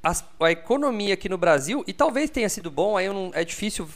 as- 0.03 0.25
a 0.38 0.51
economia 0.51 1.14
aqui 1.14 1.29
no 1.29 1.38
Brasil, 1.38 1.83
e 1.87 1.92
talvez 1.92 2.29
tenha 2.29 2.49
sido 2.49 2.71
bom, 2.71 2.97
aí 2.97 3.09
não- 3.09 3.31
é 3.35 3.42
difícil 3.45 3.88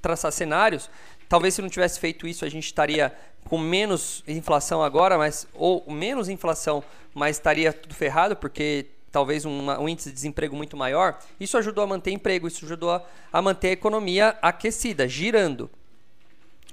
traçar 0.00 0.30
cenários. 0.30 0.88
Talvez 1.28 1.54
se 1.54 1.60
não 1.62 1.68
tivesse 1.68 1.98
feito 1.98 2.26
isso 2.26 2.44
a 2.44 2.48
gente 2.48 2.64
estaria 2.66 3.12
com 3.44 3.58
menos 3.58 4.22
inflação 4.28 4.82
agora, 4.82 5.18
mas 5.18 5.46
ou 5.54 5.84
menos 5.90 6.28
inflação, 6.28 6.82
mas 7.12 7.36
estaria 7.36 7.72
tudo 7.72 7.94
ferrado 7.94 8.36
porque 8.36 8.86
talvez 9.10 9.44
uma- 9.44 9.80
um 9.80 9.88
índice 9.88 10.10
de 10.10 10.14
desemprego 10.14 10.54
muito 10.54 10.76
maior. 10.76 11.18
Isso 11.40 11.58
ajudou 11.58 11.82
a 11.82 11.86
manter 11.86 12.12
emprego, 12.12 12.46
isso 12.46 12.64
ajudou 12.64 12.92
a, 12.92 13.02
a 13.32 13.42
manter 13.42 13.68
a 13.68 13.72
economia 13.72 14.36
aquecida, 14.40 15.08
girando. 15.08 15.68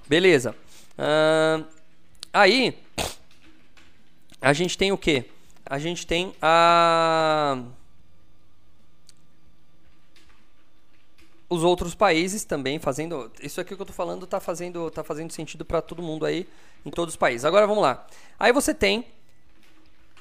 Beleza. 0.08 0.56
Ahn, 0.98 1.64
aí 2.36 2.78
a 4.42 4.54
gente 4.54 4.78
tem 4.78 4.92
o 4.92 4.98
que? 4.98 5.26
A 5.66 5.80
gente 5.80 6.06
tem 6.06 6.36
a 6.42 7.64
os 11.50 11.64
outros 11.64 11.96
países 11.96 12.44
também 12.44 12.78
fazendo. 12.80 13.32
Isso 13.42 13.62
aqui 13.62 13.76
que 13.76 13.82
eu 13.82 13.86
tô 13.86 13.94
falando 13.94 14.28
tá 14.28 14.40
fazendo, 14.40 14.90
tá 14.92 15.04
fazendo 15.04 15.32
sentido 15.32 15.64
para 15.64 15.82
todo 15.82 16.02
mundo 16.02 16.26
aí, 16.26 16.48
em 16.86 16.92
todos 16.92 17.14
os 17.14 17.18
países. 17.18 17.46
Agora 17.46 17.66
vamos 17.66 17.82
lá. 17.82 18.06
Aí 18.38 18.52
você 18.52 18.74
tem 18.74 19.06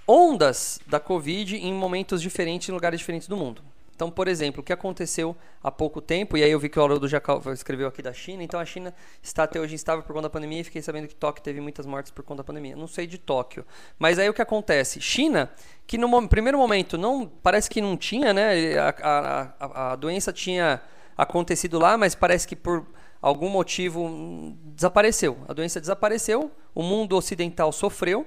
ondas 0.07 0.79
da 0.87 1.01
Covid 1.01 1.57
em 1.57 1.73
momentos 1.73 2.23
diferentes, 2.23 2.69
em 2.69 2.73
lugares 2.73 3.01
diferentes 3.01 3.27
do 3.27 3.37
mundo. 3.37 3.63
Então, 3.95 4.11
por 4.11 4.27
exemplo, 4.27 4.61
o 4.61 4.65
que 4.65 4.73
aconteceu 4.73 5.37
há 5.63 5.71
pouco 5.71 6.01
tempo, 6.01 6.37
e 6.37 6.43
aí 6.43 6.51
eu 6.51 6.59
vi 6.59 6.69
que 6.69 6.79
o 6.79 6.83
Haroldo 6.83 7.07
já 7.07 7.23
escreveu 7.53 7.87
aqui 7.87 8.03
da 8.03 8.13
China, 8.13 8.43
então 8.43 8.59
a 8.59 8.65
China 8.65 8.93
está 9.23 9.45
até 9.45 9.61
hoje 9.61 9.75
instável 9.75 10.03
por 10.03 10.13
conta 10.13 10.23
da 10.23 10.31
pandemia 10.31 10.61
e 10.61 10.65
fiquei 10.65 10.83
sabendo 10.83 11.07
que 11.07 11.15
Tóquio 11.15 11.43
teve 11.43 11.61
muitas 11.61 11.87
mortes 11.87 12.11
por 12.11 12.25
conta 12.25 12.39
da 12.39 12.45
pandemia. 12.45 12.75
Não 12.75 12.89
sei 12.89 13.07
de 13.07 13.19
Tóquio. 13.19 13.65
Mas 13.99 14.19
aí 14.19 14.29
o 14.29 14.35
que 14.35 14.43
acontece? 14.43 15.01
China, 15.01 15.51
que 15.87 15.97
no 15.97 16.29
primeiro 16.29 16.59
momento 16.59 16.99
não 16.99 17.27
parece 17.27 17.71
que 17.71 17.81
não 17.81 17.97
tinha, 17.97 18.33
né? 18.33 18.77
A, 18.79 18.95
a, 19.01 19.55
a, 19.61 19.93
a 19.93 19.97
doença 19.97 20.33
tinha 20.33 20.83
acontecido 21.17 21.79
lá, 21.79 21.97
mas 21.97 22.15
parece 22.15 22.49
que 22.49 22.57
por 22.57 22.85
algum 23.23 23.49
motivo 23.49 24.05
hum, 24.05 24.57
desapareceu. 24.75 25.39
A 25.49 25.53
doença 25.53 25.81
desapareceu, 25.81 26.51
o 26.75 26.83
mundo 26.83 27.17
ocidental 27.17 27.73
sofreu. 27.73 28.27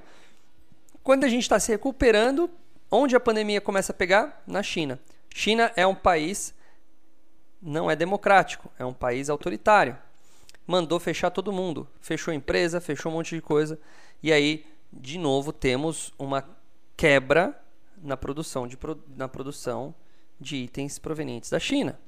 Quando 1.03 1.23
a 1.23 1.27
gente 1.27 1.43
está 1.43 1.59
se 1.59 1.71
recuperando, 1.71 2.49
onde 2.89 3.15
a 3.15 3.19
pandemia 3.19 3.61
começa 3.61 3.91
a 3.91 3.95
pegar? 3.95 4.41
Na 4.47 4.63
China. 4.63 4.99
China 5.33 5.71
é 5.75 5.85
um 5.85 5.95
país 5.95 6.53
não 7.61 7.89
é 7.89 7.95
democrático, 7.95 8.71
é 8.77 8.85
um 8.85 8.93
país 8.93 9.29
autoritário. 9.29 9.97
Mandou 10.65 10.99
fechar 10.99 11.29
todo 11.31 11.51
mundo, 11.51 11.87
fechou 11.99 12.33
empresa, 12.33 12.81
fechou 12.81 13.11
um 13.11 13.15
monte 13.15 13.35
de 13.35 13.41
coisa. 13.41 13.79
E 14.21 14.31
aí, 14.31 14.65
de 14.91 15.17
novo, 15.17 15.51
temos 15.51 16.13
uma 16.19 16.47
quebra 16.95 17.59
na 18.01 18.17
produção 18.17 18.67
de, 18.67 18.77
na 19.15 19.27
produção 19.27 19.93
de 20.39 20.57
itens 20.57 20.99
provenientes 20.99 21.49
da 21.49 21.59
China. 21.59 21.99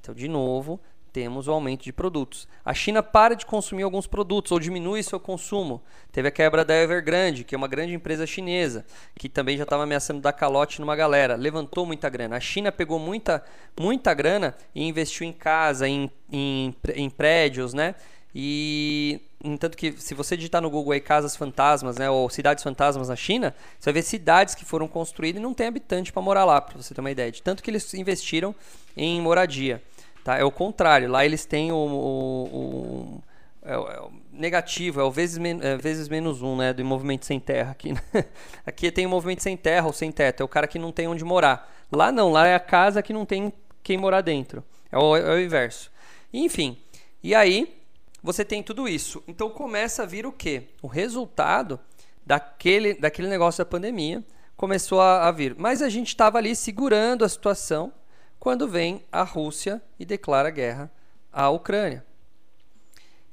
Então, 0.00 0.14
de 0.14 0.28
novo, 0.28 0.80
temos 1.12 1.48
o 1.48 1.52
aumento 1.52 1.84
de 1.84 1.92
produtos. 1.92 2.46
A 2.64 2.72
China 2.72 3.02
para 3.02 3.34
de 3.34 3.44
consumir 3.46 3.82
alguns 3.82 4.06
produtos 4.06 4.52
ou 4.52 4.60
diminui 4.60 5.02
seu 5.02 5.20
consumo. 5.20 5.82
Teve 6.12 6.28
a 6.28 6.30
quebra 6.30 6.64
da 6.64 6.74
Evergrande, 6.74 7.44
que 7.44 7.54
é 7.54 7.58
uma 7.58 7.68
grande 7.68 7.94
empresa 7.94 8.26
chinesa, 8.26 8.84
que 9.16 9.28
também 9.28 9.56
já 9.56 9.64
estava 9.64 9.82
ameaçando 9.82 10.20
dar 10.20 10.32
calote 10.32 10.80
numa 10.80 10.96
galera. 10.96 11.36
Levantou 11.36 11.84
muita 11.84 12.08
grana. 12.08 12.36
A 12.36 12.40
China 12.40 12.72
pegou 12.72 12.98
muita, 12.98 13.44
muita 13.78 14.14
grana 14.14 14.54
e 14.74 14.86
investiu 14.86 15.26
em 15.26 15.32
casa, 15.32 15.88
em, 15.88 16.10
em, 16.30 16.74
em 16.94 17.10
prédios, 17.10 17.74
né? 17.74 17.94
E, 18.34 19.20
entanto 19.42 19.76
que 19.76 19.92
se 19.92 20.14
você 20.14 20.36
digitar 20.36 20.62
no 20.62 20.70
Google 20.70 20.92
aí 20.92 21.00
casas 21.00 21.34
fantasmas, 21.34 21.96
né, 21.96 22.08
ou 22.08 22.30
cidades 22.30 22.62
fantasmas 22.62 23.08
na 23.08 23.16
China, 23.16 23.54
você 23.78 23.86
vai 23.86 23.94
ver 23.94 24.02
cidades 24.06 24.54
que 24.54 24.64
foram 24.64 24.86
construídas 24.86 25.40
e 25.40 25.42
não 25.42 25.52
tem 25.52 25.66
habitante 25.66 26.12
para 26.12 26.22
morar 26.22 26.44
lá, 26.44 26.60
para 26.60 26.80
você 26.80 26.94
ter 26.94 27.00
uma 27.00 27.10
ideia. 27.10 27.32
De 27.32 27.42
tanto 27.42 27.62
que 27.62 27.70
eles 27.70 27.92
investiram 27.94 28.54
em 28.96 29.20
moradia. 29.20 29.82
Tá? 30.30 30.38
É 30.38 30.44
o 30.44 30.50
contrário, 30.50 31.08
lá 31.10 31.24
eles 31.24 31.44
têm 31.44 31.72
o, 31.72 31.76
o- 31.76 32.44
o- 32.44 33.22
é 33.62 33.76
o- 33.76 33.88
é 33.88 34.00
o 34.00 34.10
negativo, 34.32 35.00
é 35.00 35.04
o 35.04 35.10
vezes, 35.10 35.38
men- 35.38 35.58
é 35.60 35.76
vezes 35.76 36.08
menos 36.08 36.40
um, 36.40 36.56
né, 36.56 36.72
do 36.72 36.84
movimento 36.84 37.26
sem 37.26 37.40
terra 37.40 37.72
aqui. 37.72 37.92
né? 37.92 38.00
Aqui 38.64 38.90
tem 38.92 39.06
o 39.06 39.10
movimento 39.10 39.42
sem 39.42 39.56
terra 39.56 39.86
ou 39.86 39.92
sem 39.92 40.12
teto, 40.12 40.40
é 40.42 40.44
o 40.44 40.48
cara 40.48 40.66
que 40.68 40.78
não 40.78 40.92
tem 40.92 41.08
onde 41.08 41.24
morar. 41.24 41.68
Lá 41.90 42.12
não, 42.12 42.30
lá 42.30 42.46
é 42.46 42.54
a 42.54 42.60
casa 42.60 43.02
que 43.02 43.12
não 43.12 43.26
tem 43.26 43.52
quem 43.82 43.98
morar 43.98 44.20
dentro. 44.20 44.62
É 44.92 44.96
o, 44.98 45.16
é 45.16 45.34
o 45.34 45.40
inverso. 45.40 45.90
Enfim, 46.32 46.76
e 47.22 47.34
aí 47.34 47.76
você 48.22 48.44
tem 48.44 48.62
tudo 48.62 48.88
isso. 48.88 49.22
Então 49.26 49.50
começa 49.50 50.04
a 50.04 50.06
vir 50.06 50.26
o 50.26 50.32
quê? 50.32 50.68
O 50.80 50.86
resultado 50.86 51.80
daquele, 52.24 52.94
daquele 52.94 53.28
negócio 53.28 53.64
da 53.64 53.68
pandemia 53.68 54.22
começou 54.56 55.00
a, 55.00 55.26
a 55.26 55.32
vir. 55.32 55.56
Mas 55.58 55.82
a 55.82 55.88
gente 55.88 56.08
estava 56.08 56.38
ali 56.38 56.54
segurando 56.54 57.24
a 57.24 57.28
situação 57.28 57.92
quando 58.40 58.66
vem 58.66 59.04
a 59.12 59.22
Rússia 59.22 59.82
e 59.98 60.06
declara 60.06 60.48
guerra 60.48 60.90
à 61.30 61.50
Ucrânia. 61.50 62.04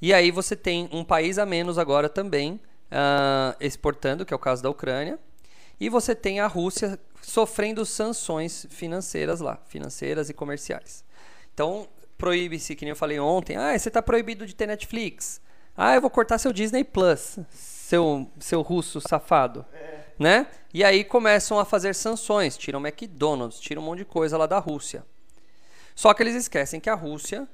E 0.01 0.13
aí 0.13 0.29
você 0.29 0.55
tem 0.55 0.89
um 0.91 1.03
país 1.03 1.39
a 1.39 1.45
menos 1.45 1.77
agora 1.77 2.09
também 2.09 2.59
ah, 2.91 3.55
exportando, 3.59 4.25
que 4.25 4.33
é 4.33 4.35
o 4.35 4.39
caso 4.39 4.61
da 4.61 4.69
Ucrânia. 4.69 5.17
E 5.79 5.89
você 5.89 6.13
tem 6.13 6.39
a 6.41 6.47
Rússia 6.47 6.99
sofrendo 7.21 7.85
sanções 7.85 8.67
financeiras 8.69 9.39
lá, 9.39 9.57
financeiras 9.67 10.29
e 10.29 10.33
comerciais. 10.33 11.03
Então, 11.53 11.87
proíbe-se, 12.17 12.75
que 12.75 12.83
nem 12.83 12.91
eu 12.91 12.95
falei 12.95 13.19
ontem, 13.19 13.55
ah, 13.55 13.77
você 13.77 13.87
está 13.87 14.01
proibido 14.01 14.45
de 14.45 14.53
ter 14.53 14.67
Netflix. 14.67 15.39
Ah, 15.75 15.95
eu 15.95 16.01
vou 16.01 16.09
cortar 16.09 16.37
seu 16.37 16.51
Disney 16.51 16.83
Plus, 16.83 17.39
seu, 17.51 18.29
seu 18.39 18.61
russo 18.61 18.99
safado. 18.99 19.65
Né? 20.17 20.47
E 20.73 20.83
aí 20.83 21.03
começam 21.03 21.59
a 21.59 21.65
fazer 21.65 21.93
sanções, 21.93 22.57
tiram 22.57 22.79
McDonald's, 22.79 23.59
tiram 23.59 23.81
um 23.81 23.85
monte 23.85 23.99
de 23.99 24.05
coisa 24.05 24.37
lá 24.37 24.47
da 24.47 24.57
Rússia. 24.57 25.05
Só 25.95 26.13
que 26.13 26.23
eles 26.23 26.35
esquecem 26.35 26.79
que 26.79 26.89
a 26.89 26.95
Rússia 26.95 27.47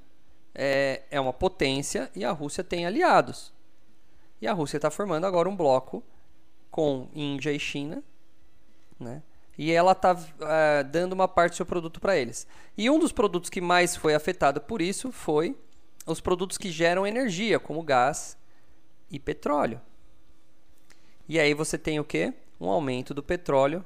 é, 0.56 1.02
é 1.12 1.20
uma 1.20 1.34
potência 1.34 2.10
e 2.16 2.24
a 2.24 2.32
Rússia 2.32 2.64
tem 2.64 2.86
aliados. 2.86 3.54
E 4.42 4.48
a 4.48 4.54
Rússia 4.54 4.78
está 4.78 4.90
formando 4.92 5.26
agora 5.26 5.48
um 5.50 5.56
bloco 5.56 6.04
com 6.70 7.08
Índia 7.14 7.52
e 7.52 7.60
China, 7.60 8.04
né? 9.00 9.22
E 9.58 9.72
ela 9.72 9.92
está 9.92 10.18
dando 10.92 11.14
uma 11.14 11.28
parte 11.28 11.54
do 11.54 11.58
seu 11.58 11.66
produto 11.66 12.02
para 12.02 12.18
eles. 12.18 12.48
E 12.76 12.90
um 12.90 12.98
dos 12.98 13.12
produtos 13.12 13.50
que 13.50 13.62
mais 13.62 13.96
foi 13.96 14.16
afetado 14.16 14.60
por 14.60 14.82
isso 14.82 15.12
foi 15.12 15.56
os 16.06 16.20
produtos 16.20 16.58
que 16.58 16.72
geram 16.72 17.06
energia, 17.06 17.60
como 17.60 17.84
gás 17.84 18.36
e 19.12 19.20
petróleo. 19.20 19.80
E 21.30 21.40
aí 21.40 21.54
você 21.54 21.78
tem 21.78 22.00
o 22.00 22.04
que? 22.04 22.34
Um 22.64 22.70
aumento 22.70 23.14
do 23.14 23.22
petróleo 23.22 23.84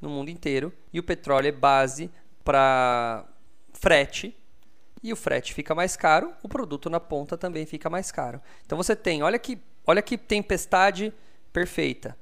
no 0.00 0.10
mundo 0.10 0.30
inteiro. 0.30 0.72
E 0.92 1.00
o 1.00 1.02
petróleo 1.02 1.48
é 1.48 1.52
base 1.52 2.10
para 2.44 3.24
frete. 3.72 4.36
E 5.02 5.10
o 5.10 5.16
frete 5.16 5.54
fica 5.54 5.74
mais 5.74 5.96
caro, 5.96 6.34
o 6.42 6.48
produto 6.48 6.90
na 6.90 7.00
ponta 7.00 7.38
também 7.38 7.64
fica 7.64 7.88
mais 7.88 8.12
caro. 8.12 8.38
Então 8.66 8.76
você 8.76 8.94
tem, 8.94 9.22
olha 9.22 9.38
que, 9.38 9.58
olha 9.86 10.02
que 10.02 10.18
tempestade 10.18 11.14
perfeita. 11.50 12.14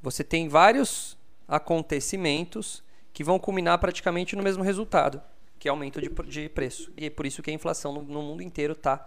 Você 0.00 0.24
tem 0.24 0.48
vários 0.48 1.18
acontecimentos 1.46 2.82
que 3.12 3.22
vão 3.22 3.38
culminar 3.38 3.78
praticamente 3.78 4.34
no 4.34 4.42
mesmo 4.42 4.62
resultado, 4.62 5.20
que 5.58 5.68
é 5.68 5.70
aumento 5.70 6.00
de, 6.00 6.08
de 6.08 6.48
preço. 6.48 6.90
E 6.96 7.06
é 7.06 7.10
por 7.10 7.26
isso 7.26 7.42
que 7.42 7.50
a 7.50 7.54
inflação 7.54 7.92
no, 7.92 8.02
no 8.02 8.22
mundo 8.22 8.42
inteiro 8.42 8.72
está 8.72 9.06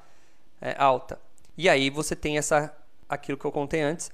é, 0.62 0.76
alta. 0.78 1.20
E 1.58 1.68
aí 1.68 1.90
você 1.90 2.16
tem 2.16 2.38
essa, 2.38 2.76
aquilo 3.08 3.40
que 3.40 3.46
eu 3.46 3.52
contei 3.52 3.82
antes, 3.82 4.12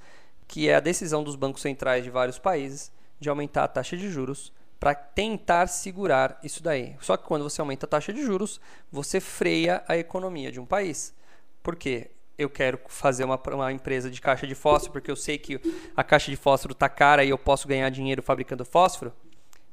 que 0.48 0.70
é 0.70 0.76
a 0.76 0.80
decisão 0.80 1.24
dos 1.24 1.36
bancos 1.36 1.62
centrais 1.62 2.04
de 2.04 2.10
vários 2.10 2.40
países 2.40 2.92
de 3.20 3.30
aumentar 3.30 3.64
a 3.64 3.68
taxa 3.68 3.98
de 3.98 4.10
juros 4.10 4.52
para 4.80 4.94
tentar 4.94 5.68
segurar 5.68 6.40
isso 6.44 6.62
daí. 6.62 6.96
Só 7.02 7.18
que 7.18 7.26
quando 7.26 7.44
você 7.44 7.62
aumenta 7.62 7.86
a 7.86 7.90
taxa 7.90 8.14
de 8.14 8.22
juros, 8.22 8.60
você 8.92 9.20
freia 9.20 9.84
a 9.88 9.98
economia 9.98 10.52
de 10.52 10.60
um 10.60 10.66
país. 10.66 11.14
Por 11.64 11.76
quê? 11.76 12.12
Eu 12.38 12.50
quero 12.50 12.80
fazer 12.88 13.24
uma, 13.24 13.42
uma 13.54 13.72
empresa 13.72 14.12
de 14.12 14.20
caixa 14.20 14.46
de 14.46 14.54
fósforo 14.54 14.92
porque 14.92 15.10
eu 15.10 15.16
sei 15.16 15.38
que 15.38 15.60
a 15.96 16.04
caixa 16.04 16.30
de 16.30 16.38
fósforo 16.38 16.74
está 16.74 16.90
cara 16.90 17.24
e 17.24 17.30
eu 17.30 17.38
posso 17.38 17.68
ganhar 17.68 17.90
dinheiro 17.90 18.22
fabricando 18.22 18.66
fósforo. 18.66 19.14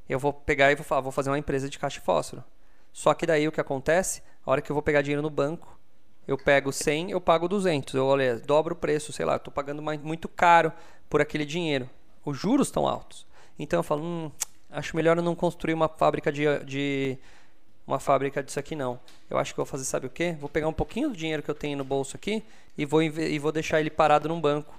Eu 0.09 0.19
vou 0.19 0.33
pegar 0.33 0.71
e 0.71 0.77
vou 0.77 0.85
falar, 0.85 1.01
vou 1.01 1.13
fazer 1.13 1.31
uma 1.31 1.39
empresa 1.39 1.69
de 1.69 1.79
caixa 1.79 1.99
de 1.99 2.07
fósforo. 2.07 2.45
Só 2.93 3.13
que 3.15 3.27
daí 3.27 3.49
o 3.49 3.53
que 3.53 3.61
acontece? 3.61 4.23
A 4.47 4.51
hora 4.51 4.63
que 4.63 4.71
eu 4.71 4.75
vou 4.75 4.83
pegar 4.83 5.03
dinheiro 5.03 5.23
no 5.23 5.31
banco, 5.31 5.79
eu 6.27 6.39
pego 6.39 6.73
100, 6.73 7.11
eu 7.11 7.21
pago 7.21 7.49
200. 7.49 7.95
Eu 7.95 8.07
olha, 8.07 8.37
dobro 8.39 8.75
o 8.75 8.77
preço, 8.77 9.13
sei 9.13 9.27
lá, 9.27 9.37
estou 9.37 9.53
pagando 9.53 9.83
mais, 9.83 10.01
muito 10.01 10.29
caro 10.29 10.73
por 11.11 11.21
aquele 11.21 11.45
dinheiro. 11.45 11.89
Os 12.25 12.39
juros 12.39 12.69
estão 12.69 12.87
altos. 12.87 13.27
Então 13.59 13.81
eu 13.81 13.83
falo, 13.83 14.03
hum, 14.03 14.31
acho 14.71 14.97
melhor 14.97 15.17
eu 15.17 15.23
não 15.23 15.35
construir 15.35 15.75
uma 15.75 15.89
fábrica 15.89 16.33
de, 16.33 16.45
de 16.65 17.19
uma 17.87 17.99
fábrica 17.99 18.43
disso 18.43 18.59
aqui 18.59 18.77
não. 18.77 18.99
Eu 19.29 19.39
acho 19.39 19.53
que 19.53 19.57
vou 19.57 19.67
fazer, 19.67 19.85
sabe 19.85 20.07
o 20.07 20.11
quê? 20.11 20.37
Vou 20.41 20.49
pegar 20.49 20.69
um 20.69 20.73
pouquinho 20.73 21.09
do 21.09 21.17
dinheiro 21.17 21.43
que 21.43 21.51
eu 21.51 21.55
tenho 21.55 21.77
no 21.77 21.85
bolso 21.85 22.17
aqui 22.17 22.43
e 22.79 22.85
vou, 22.85 23.03
e 23.03 23.39
vou 23.39 23.53
deixar 23.53 23.81
ele 23.81 23.91
parado 23.91 24.29
num 24.29 24.41
banco. 24.41 24.75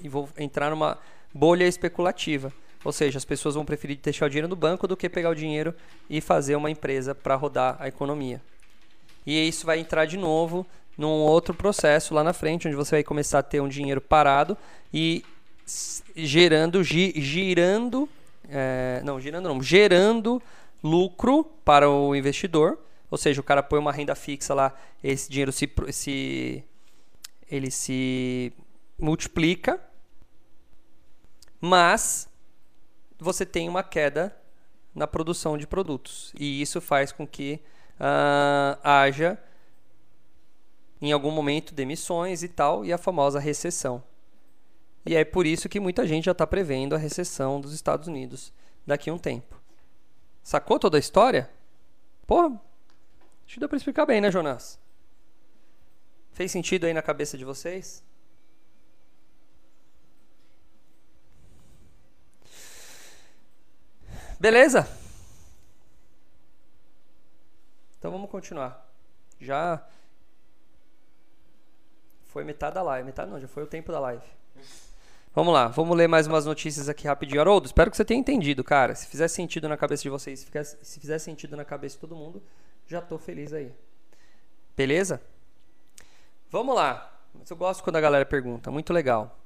E 0.00 0.08
vou 0.08 0.28
entrar 0.38 0.70
numa 0.70 0.98
bolha 1.32 1.66
especulativa. 1.66 2.52
Ou 2.84 2.92
seja, 2.92 3.18
as 3.18 3.24
pessoas 3.24 3.54
vão 3.54 3.64
preferir 3.64 3.98
deixar 3.98 4.26
o 4.26 4.28
dinheiro 4.28 4.48
no 4.48 4.56
banco 4.56 4.86
do 4.86 4.96
que 4.96 5.08
pegar 5.08 5.30
o 5.30 5.34
dinheiro 5.34 5.74
e 6.08 6.20
fazer 6.20 6.56
uma 6.56 6.70
empresa 6.70 7.14
para 7.14 7.34
rodar 7.34 7.76
a 7.78 7.88
economia. 7.88 8.40
E 9.28 9.46
isso 9.46 9.66
vai 9.66 9.78
entrar 9.78 10.06
de 10.06 10.16
novo 10.16 10.66
num 10.96 11.08
outro 11.08 11.52
processo 11.52 12.14
lá 12.14 12.24
na 12.24 12.32
frente, 12.32 12.66
onde 12.66 12.76
você 12.76 12.96
vai 12.96 13.04
começar 13.04 13.40
a 13.40 13.42
ter 13.42 13.60
um 13.60 13.68
dinheiro 13.68 14.00
parado 14.00 14.56
e 14.92 15.22
gerando, 16.16 16.82
gi, 16.82 17.12
girando 17.16 18.08
é, 18.48 19.02
não, 19.04 19.20
girando 19.20 19.48
não, 19.48 19.62
gerando 19.62 20.42
lucro 20.82 21.44
para 21.62 21.90
o 21.90 22.16
investidor. 22.16 22.78
Ou 23.10 23.18
seja, 23.18 23.40
o 23.40 23.44
cara 23.44 23.62
põe 23.62 23.78
uma 23.78 23.92
renda 23.92 24.14
fixa 24.14 24.54
lá, 24.54 24.74
esse 25.04 25.30
dinheiro 25.30 25.52
se, 25.52 25.70
se 25.92 26.64
ele 27.50 27.70
se 27.70 28.50
multiplica, 28.98 29.78
mas 31.60 32.28
você 33.18 33.44
tem 33.44 33.68
uma 33.68 33.82
queda 33.82 34.34
na 34.94 35.06
produção 35.06 35.58
de 35.58 35.66
produtos. 35.66 36.32
E 36.38 36.62
isso 36.62 36.80
faz 36.80 37.12
com 37.12 37.26
que 37.26 37.60
uh, 38.00 38.78
haja, 38.82 39.38
em 41.00 41.12
algum 41.12 41.30
momento, 41.30 41.74
demissões 41.74 42.42
e 42.42 42.48
tal, 42.48 42.84
e 42.84 42.92
a 42.92 42.98
famosa 42.98 43.38
recessão. 43.38 44.02
E 45.06 45.14
é 45.14 45.24
por 45.24 45.46
isso 45.46 45.68
que 45.68 45.80
muita 45.80 46.06
gente 46.06 46.24
já 46.24 46.32
está 46.32 46.46
prevendo 46.46 46.94
a 46.94 46.98
recessão 46.98 47.60
dos 47.60 47.72
Estados 47.72 48.08
Unidos 48.08 48.52
daqui 48.86 49.10
a 49.10 49.14
um 49.14 49.18
tempo. 49.18 49.60
Sacou 50.42 50.78
toda 50.78 50.96
a 50.96 51.00
história? 51.00 51.50
Pô, 52.26 52.46
acho 52.46 53.54
que 53.54 53.60
deu 53.60 53.68
para 53.68 53.76
explicar 53.76 54.06
bem, 54.06 54.20
né, 54.20 54.30
Jonas? 54.30 54.78
Fez 56.32 56.50
sentido 56.52 56.86
aí 56.86 56.92
na 56.92 57.02
cabeça 57.02 57.36
de 57.38 57.44
vocês? 57.44 58.02
Beleza? 64.38 64.88
Então 67.98 68.10
vamos 68.10 68.30
continuar. 68.30 68.86
Já 69.40 69.84
foi 72.26 72.44
metade 72.44 72.74
da 72.74 72.82
live. 72.82 73.06
Metade 73.06 73.30
não, 73.30 73.40
já 73.40 73.48
foi 73.48 73.64
o 73.64 73.66
tempo 73.66 73.90
da 73.90 73.98
live. 73.98 74.22
Vamos 75.34 75.52
lá, 75.52 75.68
vamos 75.68 75.96
ler 75.96 76.08
mais 76.08 76.26
umas 76.26 76.46
notícias 76.46 76.88
aqui 76.88 77.06
rapidinho. 77.06 77.40
Haroldo, 77.40 77.66
espero 77.66 77.90
que 77.90 77.96
você 77.96 78.04
tenha 78.04 78.18
entendido, 78.18 78.64
cara. 78.64 78.94
Se 78.94 79.06
fizer 79.06 79.28
sentido 79.28 79.68
na 79.68 79.76
cabeça 79.76 80.02
de 80.02 80.10
vocês, 80.10 80.46
se 80.82 81.00
fizer 81.00 81.18
sentido 81.18 81.56
na 81.56 81.64
cabeça 81.64 81.94
de 81.94 82.00
todo 82.00 82.16
mundo, 82.16 82.42
já 82.86 83.00
tô 83.00 83.18
feliz 83.18 83.52
aí. 83.52 83.72
Beleza? 84.76 85.20
Vamos 86.50 86.74
lá. 86.74 87.12
Eu 87.48 87.56
gosto 87.56 87.84
quando 87.84 87.96
a 87.96 88.00
galera 88.00 88.24
pergunta, 88.24 88.70
muito 88.70 88.92
legal. 88.92 89.38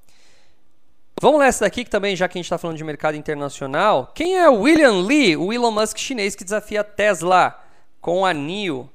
Vamos 1.20 1.40
nessa 1.40 1.64
daqui 1.64 1.84
que 1.84 1.90
também, 1.90 2.16
já 2.16 2.26
que 2.26 2.38
a 2.38 2.40
gente 2.40 2.46
está 2.46 2.58
falando 2.58 2.76
de 2.76 2.84
mercado 2.84 3.16
internacional, 3.16 4.10
quem 4.14 4.38
é 4.38 4.48
William 4.48 5.02
Li, 5.02 5.36
o 5.36 5.52
Elon 5.52 5.70
Musk 5.70 5.98
chinês 5.98 6.34
que 6.34 6.42
desafia 6.42 6.80
a 6.80 6.84
Tesla 6.84 7.61
com 8.02 8.26
a 8.26 8.34
NIO? 8.34 8.90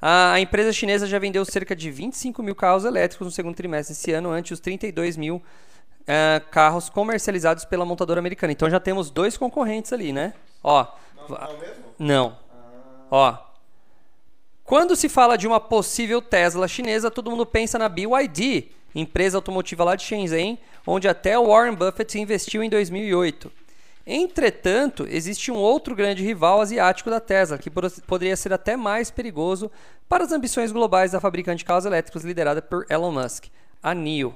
A 0.00 0.38
empresa 0.38 0.72
chinesa 0.72 1.06
já 1.06 1.18
vendeu 1.18 1.44
cerca 1.44 1.74
de 1.74 1.90
25 1.90 2.42
mil 2.42 2.54
carros 2.54 2.84
elétricos 2.84 3.26
no 3.26 3.30
segundo 3.30 3.54
trimestre 3.56 3.94
desse 3.94 4.12
ano, 4.12 4.30
antes 4.30 4.52
os 4.52 4.60
32 4.60 5.16
mil 5.16 5.36
uh, 5.36 6.48
carros 6.50 6.88
comercializados 6.88 7.64
pela 7.64 7.84
montadora 7.84 8.20
americana. 8.20 8.52
Então 8.52 8.70
já 8.70 8.78
temos 8.78 9.10
dois 9.10 9.36
concorrentes 9.36 9.92
ali, 9.92 10.12
né? 10.12 10.32
Ó. 10.62 10.86
Não, 11.16 11.28
não, 11.28 11.58
mesmo? 11.58 11.84
não. 11.98 12.38
Ah. 13.10 13.10
Ó. 13.10 13.38
Quando 14.64 14.94
se 14.94 15.08
fala 15.08 15.36
de 15.36 15.46
uma 15.46 15.58
possível 15.58 16.22
Tesla 16.22 16.68
chinesa, 16.68 17.10
todo 17.10 17.30
mundo 17.30 17.44
pensa 17.44 17.78
na 17.78 17.88
BYD, 17.88 18.68
empresa 18.94 19.36
automotiva 19.36 19.84
lá 19.84 19.96
de 19.96 20.04
Shenzhen, 20.04 20.58
onde 20.86 21.08
até 21.08 21.38
Warren 21.38 21.74
Buffett 21.74 22.18
investiu 22.18 22.62
em 22.62 22.70
2008. 22.70 23.50
Entretanto, 24.06 25.06
existe 25.08 25.50
um 25.50 25.56
outro 25.56 25.94
grande 25.94 26.22
rival 26.22 26.60
asiático 26.60 27.10
da 27.10 27.20
Tesla, 27.20 27.58
que 27.58 27.70
poderia 27.70 28.36
ser 28.36 28.52
até 28.52 28.76
mais 28.76 29.10
perigoso 29.10 29.70
para 30.08 30.24
as 30.24 30.32
ambições 30.32 30.72
globais 30.72 31.12
da 31.12 31.20
fabricante 31.20 31.58
de 31.58 31.64
carros 31.64 31.84
elétricos 31.84 32.24
liderada 32.24 32.60
por 32.60 32.86
Elon 32.88 33.12
Musk, 33.12 33.46
a 33.82 33.94
NIO 33.94 34.34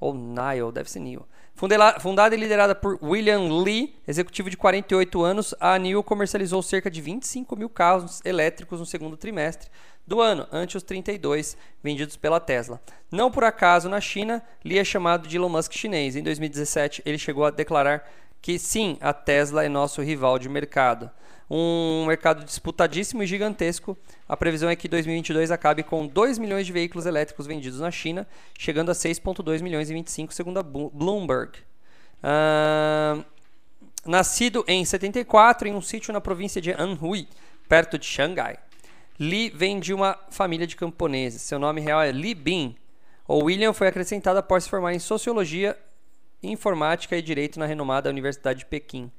ou 0.00 0.14
Nile, 0.14 0.72
deve 0.72 0.90
ser 0.90 0.98
NIO. 0.98 1.24
Fundada 2.00 2.34
e 2.34 2.38
liderada 2.38 2.74
por 2.74 2.98
William 3.00 3.62
Lee, 3.62 3.94
executivo 4.08 4.50
de 4.50 4.56
48 4.56 5.22
anos, 5.22 5.54
a 5.60 5.78
NIO 5.78 6.02
comercializou 6.02 6.60
cerca 6.60 6.90
de 6.90 7.00
25 7.00 7.54
mil 7.54 7.68
carros 7.68 8.20
elétricos 8.24 8.80
no 8.80 8.86
segundo 8.86 9.16
trimestre 9.16 9.70
do 10.04 10.20
ano, 10.20 10.48
ante 10.50 10.76
os 10.76 10.82
32 10.82 11.56
vendidos 11.80 12.16
pela 12.16 12.40
Tesla. 12.40 12.82
Não 13.12 13.30
por 13.30 13.44
acaso, 13.44 13.88
na 13.88 14.00
China, 14.00 14.42
Lee 14.64 14.78
é 14.78 14.84
chamado 14.84 15.28
de 15.28 15.36
Elon 15.36 15.50
Musk 15.50 15.72
chinês. 15.72 16.16
Em 16.16 16.22
2017, 16.22 17.02
ele 17.06 17.18
chegou 17.18 17.44
a 17.44 17.50
declarar 17.50 18.10
que 18.42 18.58
sim, 18.58 18.98
a 19.00 19.14
Tesla 19.14 19.64
é 19.64 19.68
nosso 19.68 20.02
rival 20.02 20.38
de 20.38 20.48
mercado 20.48 21.10
um 21.54 22.06
mercado 22.06 22.46
disputadíssimo 22.46 23.22
e 23.22 23.26
gigantesco. 23.26 23.94
A 24.26 24.34
previsão 24.34 24.70
é 24.70 24.74
que 24.74 24.88
2022 24.88 25.50
acabe 25.50 25.82
com 25.82 26.06
2 26.06 26.38
milhões 26.38 26.64
de 26.64 26.72
veículos 26.72 27.04
elétricos 27.04 27.46
vendidos 27.46 27.78
na 27.78 27.90
China, 27.90 28.26
chegando 28.58 28.90
a 28.90 28.94
6,2 28.94 29.60
milhões 29.60 29.90
e 29.90 29.92
25, 29.92 30.32
segundo 30.32 30.58
a 30.58 30.62
Bloomberg. 30.62 31.58
Uh, 32.24 33.22
nascido 34.06 34.64
em 34.66 34.82
74 34.82 35.68
em 35.68 35.74
um 35.74 35.82
sítio 35.82 36.10
na 36.10 36.22
província 36.22 36.58
de 36.58 36.72
Anhui, 36.72 37.28
perto 37.68 37.98
de 37.98 38.06
Xangai. 38.06 38.58
Li 39.20 39.50
vem 39.50 39.78
de 39.78 39.92
uma 39.92 40.18
família 40.30 40.66
de 40.66 40.74
camponeses. 40.74 41.42
Seu 41.42 41.58
nome 41.58 41.82
real 41.82 42.00
é 42.00 42.10
Li 42.10 42.34
Bin. 42.34 42.74
O 43.28 43.44
William 43.44 43.74
foi 43.74 43.88
acrescentado 43.88 44.38
após 44.38 44.64
se 44.64 44.70
formar 44.70 44.94
em 44.94 44.98
Sociologia, 44.98 45.78
Informática 46.42 47.16
e 47.16 47.22
Direito 47.22 47.58
na 47.58 47.66
renomada 47.66 48.10
Universidade 48.10 48.60
de 48.60 48.66
Pequim. 48.66 49.10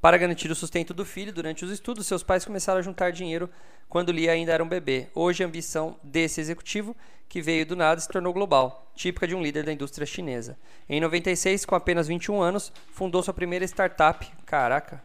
Para 0.00 0.16
garantir 0.16 0.50
o 0.50 0.54
sustento 0.54 0.94
do 0.94 1.04
filho 1.04 1.32
durante 1.32 1.64
os 1.64 1.70
estudos, 1.72 2.06
seus 2.06 2.22
pais 2.22 2.44
começaram 2.44 2.78
a 2.78 2.82
juntar 2.82 3.10
dinheiro 3.10 3.50
quando 3.88 4.12
Lee 4.12 4.28
ainda 4.28 4.52
era 4.52 4.62
um 4.62 4.68
bebê. 4.68 5.08
Hoje, 5.14 5.42
a 5.42 5.46
ambição 5.46 5.96
desse 6.02 6.40
executivo, 6.40 6.94
que 7.28 7.42
veio 7.42 7.66
do 7.66 7.74
nada, 7.74 8.00
se 8.00 8.08
tornou 8.08 8.32
global, 8.32 8.90
típica 8.94 9.26
de 9.26 9.34
um 9.34 9.42
líder 9.42 9.64
da 9.64 9.72
indústria 9.72 10.06
chinesa. 10.06 10.56
Em 10.88 11.00
96, 11.00 11.64
com 11.64 11.74
apenas 11.74 12.06
21 12.06 12.40
anos, 12.40 12.72
fundou 12.92 13.22
sua 13.22 13.34
primeira 13.34 13.64
startup, 13.64 14.30
caraca, 14.46 15.02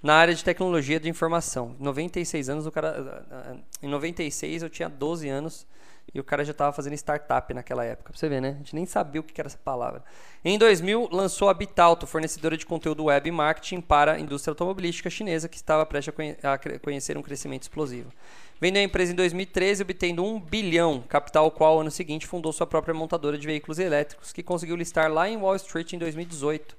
na 0.00 0.14
área 0.14 0.34
de 0.34 0.44
tecnologia 0.44 1.00
de 1.00 1.08
informação. 1.08 1.74
96 1.80 2.48
anos, 2.50 2.66
o 2.66 2.70
cara, 2.70 3.60
em 3.82 3.88
96 3.88 4.62
eu 4.62 4.70
tinha 4.70 4.88
12 4.88 5.28
anos 5.28 5.66
e 6.14 6.20
o 6.20 6.24
cara 6.24 6.44
já 6.44 6.52
estava 6.52 6.72
fazendo 6.72 6.94
startup 6.94 7.52
naquela 7.52 7.84
época. 7.84 8.12
Pra 8.12 8.18
você 8.18 8.28
ver, 8.28 8.40
né? 8.40 8.50
A 8.50 8.58
gente 8.58 8.74
nem 8.74 8.86
sabia 8.86 9.20
o 9.20 9.24
que 9.24 9.40
era 9.40 9.48
essa 9.48 9.58
palavra. 9.58 10.04
Em 10.44 10.56
2000, 10.56 11.08
lançou 11.10 11.48
a 11.48 11.54
Bitalto, 11.54 12.06
fornecedora 12.06 12.56
de 12.56 12.64
conteúdo 12.64 13.04
web 13.04 13.28
e 13.28 13.32
marketing 13.32 13.80
para 13.80 14.12
a 14.12 14.20
indústria 14.20 14.52
automobilística 14.52 15.10
chinesa, 15.10 15.48
que 15.48 15.56
estava 15.56 15.84
prestes 15.84 16.14
a 16.42 16.78
conhecer 16.78 17.18
um 17.18 17.22
crescimento 17.22 17.62
explosivo. 17.62 18.12
Vendeu 18.60 18.80
a 18.80 18.84
empresa 18.84 19.12
em 19.12 19.16
2013, 19.16 19.82
obtendo 19.82 20.24
1 20.24 20.40
bilhão, 20.40 21.02
capital 21.08 21.50
qual, 21.50 21.80
ano 21.80 21.90
seguinte, 21.90 22.26
fundou 22.26 22.52
sua 22.52 22.66
própria 22.66 22.94
montadora 22.94 23.36
de 23.36 23.46
veículos 23.46 23.80
elétricos, 23.80 24.32
que 24.32 24.42
conseguiu 24.42 24.76
listar 24.76 25.10
lá 25.10 25.28
em 25.28 25.36
Wall 25.36 25.56
Street 25.56 25.92
em 25.92 25.98
2018. 25.98 26.76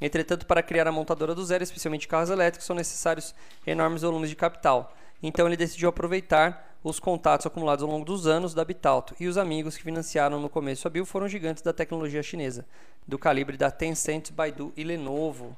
Entretanto, 0.00 0.46
para 0.46 0.62
criar 0.62 0.86
a 0.86 0.92
montadora 0.92 1.34
do 1.34 1.44
zero, 1.44 1.64
especialmente 1.64 2.06
carros 2.06 2.30
elétricos, 2.30 2.64
são 2.64 2.76
necessários 2.76 3.34
enormes 3.66 4.02
volumes 4.02 4.30
de 4.30 4.36
capital. 4.36 4.94
Então 5.20 5.48
ele 5.48 5.56
decidiu 5.56 5.88
aproveitar 5.88 6.67
os 6.82 7.00
contatos 7.00 7.46
acumulados 7.46 7.82
ao 7.82 7.90
longo 7.90 8.04
dos 8.04 8.26
anos 8.26 8.54
da 8.54 8.64
Bitalto 8.64 9.14
e 9.18 9.26
os 9.26 9.36
amigos 9.36 9.76
que 9.76 9.82
financiaram 9.82 10.40
no 10.40 10.48
começo 10.48 10.86
a 10.86 10.90
Bill 10.90 11.04
foram 11.04 11.28
gigantes 11.28 11.62
da 11.62 11.72
tecnologia 11.72 12.22
chinesa, 12.22 12.64
do 13.06 13.18
calibre 13.18 13.56
da 13.56 13.70
Tencent, 13.70 14.32
Baidu 14.32 14.72
e 14.76 14.84
Lenovo. 14.84 15.56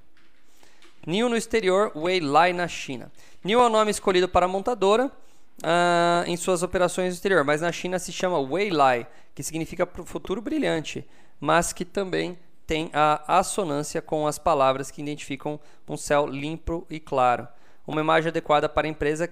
NIO 1.07 1.29
no 1.29 1.37
exterior, 1.37 1.93
Weilai 1.97 2.53
na 2.53 2.69
China. 2.69 3.11
NIO 3.43 3.61
é 3.61 3.67
o 3.67 3.71
nome 3.71 3.91
escolhido 3.91 4.29
para 4.29 4.47
a 4.47 4.49
montadora 4.49 5.07
uh, 5.07 6.25
em 6.27 6.37
suas 6.37 6.63
operações 6.63 7.09
no 7.09 7.15
exterior, 7.15 7.45
mas 7.45 7.61
na 7.61 7.73
China 7.73 7.99
se 7.99 8.13
chama 8.13 8.39
Weilai, 8.39 9.07
que 9.35 9.43
significa 9.43 9.87
futuro 10.05 10.43
brilhante, 10.43 11.07
mas 11.39 11.73
que 11.73 11.85
também 11.85 12.39
tem 12.67 12.91
a 12.93 13.39
assonância 13.39 14.01
com 14.01 14.27
as 14.27 14.39
palavras 14.39 14.91
que 14.91 15.03
identificam 15.03 15.59
um 15.89 15.97
céu 15.97 16.27
limpo 16.27 16.87
e 16.89 17.01
claro. 17.01 17.49
Uma 17.87 18.01
imagem 18.01 18.29
adequada 18.29 18.69
para 18.69 18.87
a 18.87 18.91
empresa 18.91 19.29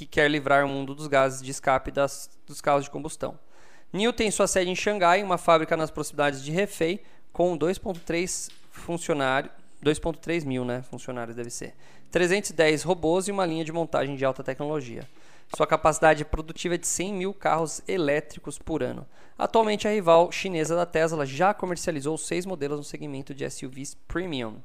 que 0.00 0.06
quer 0.06 0.30
livrar 0.30 0.64
o 0.64 0.68
mundo 0.68 0.94
dos 0.94 1.06
gases 1.06 1.42
de 1.42 1.50
escape 1.50 1.90
das, 1.90 2.30
dos 2.46 2.62
carros 2.62 2.84
de 2.84 2.90
combustão. 2.90 3.38
NIO 3.92 4.14
tem 4.14 4.30
sua 4.30 4.46
sede 4.46 4.70
em 4.70 4.74
Xangai, 4.74 5.22
uma 5.22 5.36
fábrica 5.36 5.76
nas 5.76 5.90
proximidades 5.90 6.42
de 6.42 6.58
Hefei, 6.58 7.02
com 7.32 7.58
2.3 7.58 8.50
funcionários, 8.70 9.52
2.3 9.84 10.46
mil 10.46 10.64
né, 10.64 10.82
funcionários 10.82 11.36
deve 11.36 11.50
ser, 11.50 11.74
310 12.10 12.82
robôs 12.82 13.28
e 13.28 13.30
uma 13.30 13.44
linha 13.44 13.62
de 13.62 13.72
montagem 13.72 14.16
de 14.16 14.24
alta 14.24 14.42
tecnologia. 14.42 15.06
Sua 15.54 15.66
capacidade 15.66 16.24
produtiva 16.24 16.76
é 16.76 16.78
de 16.78 16.86
100 16.86 17.12
mil 17.12 17.34
carros 17.34 17.82
elétricos 17.86 18.58
por 18.58 18.82
ano. 18.82 19.06
Atualmente, 19.36 19.86
a 19.86 19.90
rival 19.90 20.32
chinesa 20.32 20.76
da 20.76 20.86
Tesla 20.86 21.26
já 21.26 21.52
comercializou 21.52 22.16
seis 22.16 22.46
modelos 22.46 22.78
no 22.78 22.84
segmento 22.84 23.34
de 23.34 23.48
SUVs 23.50 23.96
premium. 24.08 24.62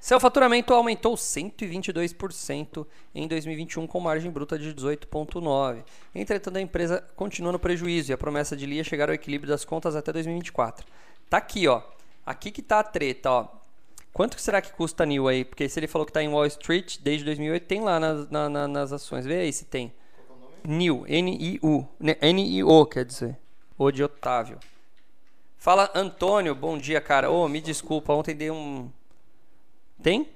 Seu 0.00 0.20
faturamento 0.20 0.72
aumentou 0.72 1.14
122% 1.14 2.86
em 3.14 3.26
2021 3.26 3.86
com 3.86 3.98
margem 3.98 4.30
bruta 4.30 4.56
de 4.56 4.72
18,9%. 4.72 5.84
Entretanto, 6.14 6.56
a 6.56 6.60
empresa 6.60 7.04
continua 7.16 7.50
no 7.50 7.58
prejuízo 7.58 8.12
e 8.12 8.14
a 8.14 8.18
promessa 8.18 8.56
de 8.56 8.64
Lia 8.64 8.82
é 8.82 8.84
chegar 8.84 9.08
ao 9.08 9.14
equilíbrio 9.14 9.50
das 9.50 9.64
contas 9.64 9.96
até 9.96 10.12
2024. 10.12 10.86
Tá 11.28 11.38
aqui, 11.38 11.66
ó. 11.66 11.82
Aqui 12.24 12.50
que 12.50 12.62
tá 12.62 12.78
a 12.78 12.84
treta, 12.84 13.30
ó. 13.30 13.48
Quanto 14.12 14.40
será 14.40 14.60
que 14.60 14.72
custa 14.72 15.02
a 15.02 15.06
New 15.06 15.28
aí? 15.28 15.44
Porque 15.44 15.68
se 15.68 15.78
ele 15.78 15.86
falou 15.86 16.06
que 16.06 16.12
tá 16.12 16.22
em 16.22 16.28
Wall 16.28 16.46
Street 16.46 16.98
desde 17.00 17.24
2008, 17.24 17.66
tem 17.66 17.80
lá 17.80 17.98
nas, 17.98 18.30
na, 18.30 18.48
na, 18.48 18.68
nas 18.68 18.92
ações. 18.92 19.26
Vê 19.26 19.40
aí 19.40 19.52
se 19.52 19.64
tem. 19.64 19.92
New, 20.64 21.04
N-I-U. 21.06 21.86
N-I-O, 22.00 22.86
quer 22.86 23.04
dizer. 23.04 23.36
O 23.76 23.90
de 23.90 24.02
Otávio. 24.02 24.58
Fala, 25.56 25.90
Antônio. 25.94 26.54
Bom 26.54 26.78
dia, 26.78 27.00
cara. 27.00 27.30
Ô, 27.30 27.44
oh, 27.44 27.48
me 27.48 27.60
desculpa, 27.60 28.12
ontem 28.12 28.34
dei 28.34 28.50
um 28.50 28.90
tem? 30.02 30.28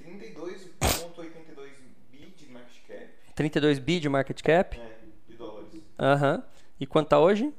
32,82 0.00 1.68
bi 2.10 2.34
de 2.36 2.48
market 2.50 2.86
cap. 2.86 3.08
32 3.34 3.78
bi 3.78 4.00
de 4.00 4.08
market 4.08 4.42
cap? 4.42 4.80
É, 4.80 4.96
de 5.28 5.36
dólares. 5.36 5.82
Aham. 5.98 6.36
Uhum. 6.36 6.42
E 6.80 6.86
quanto 6.86 7.08
tá 7.08 7.18
hoje? 7.18 7.52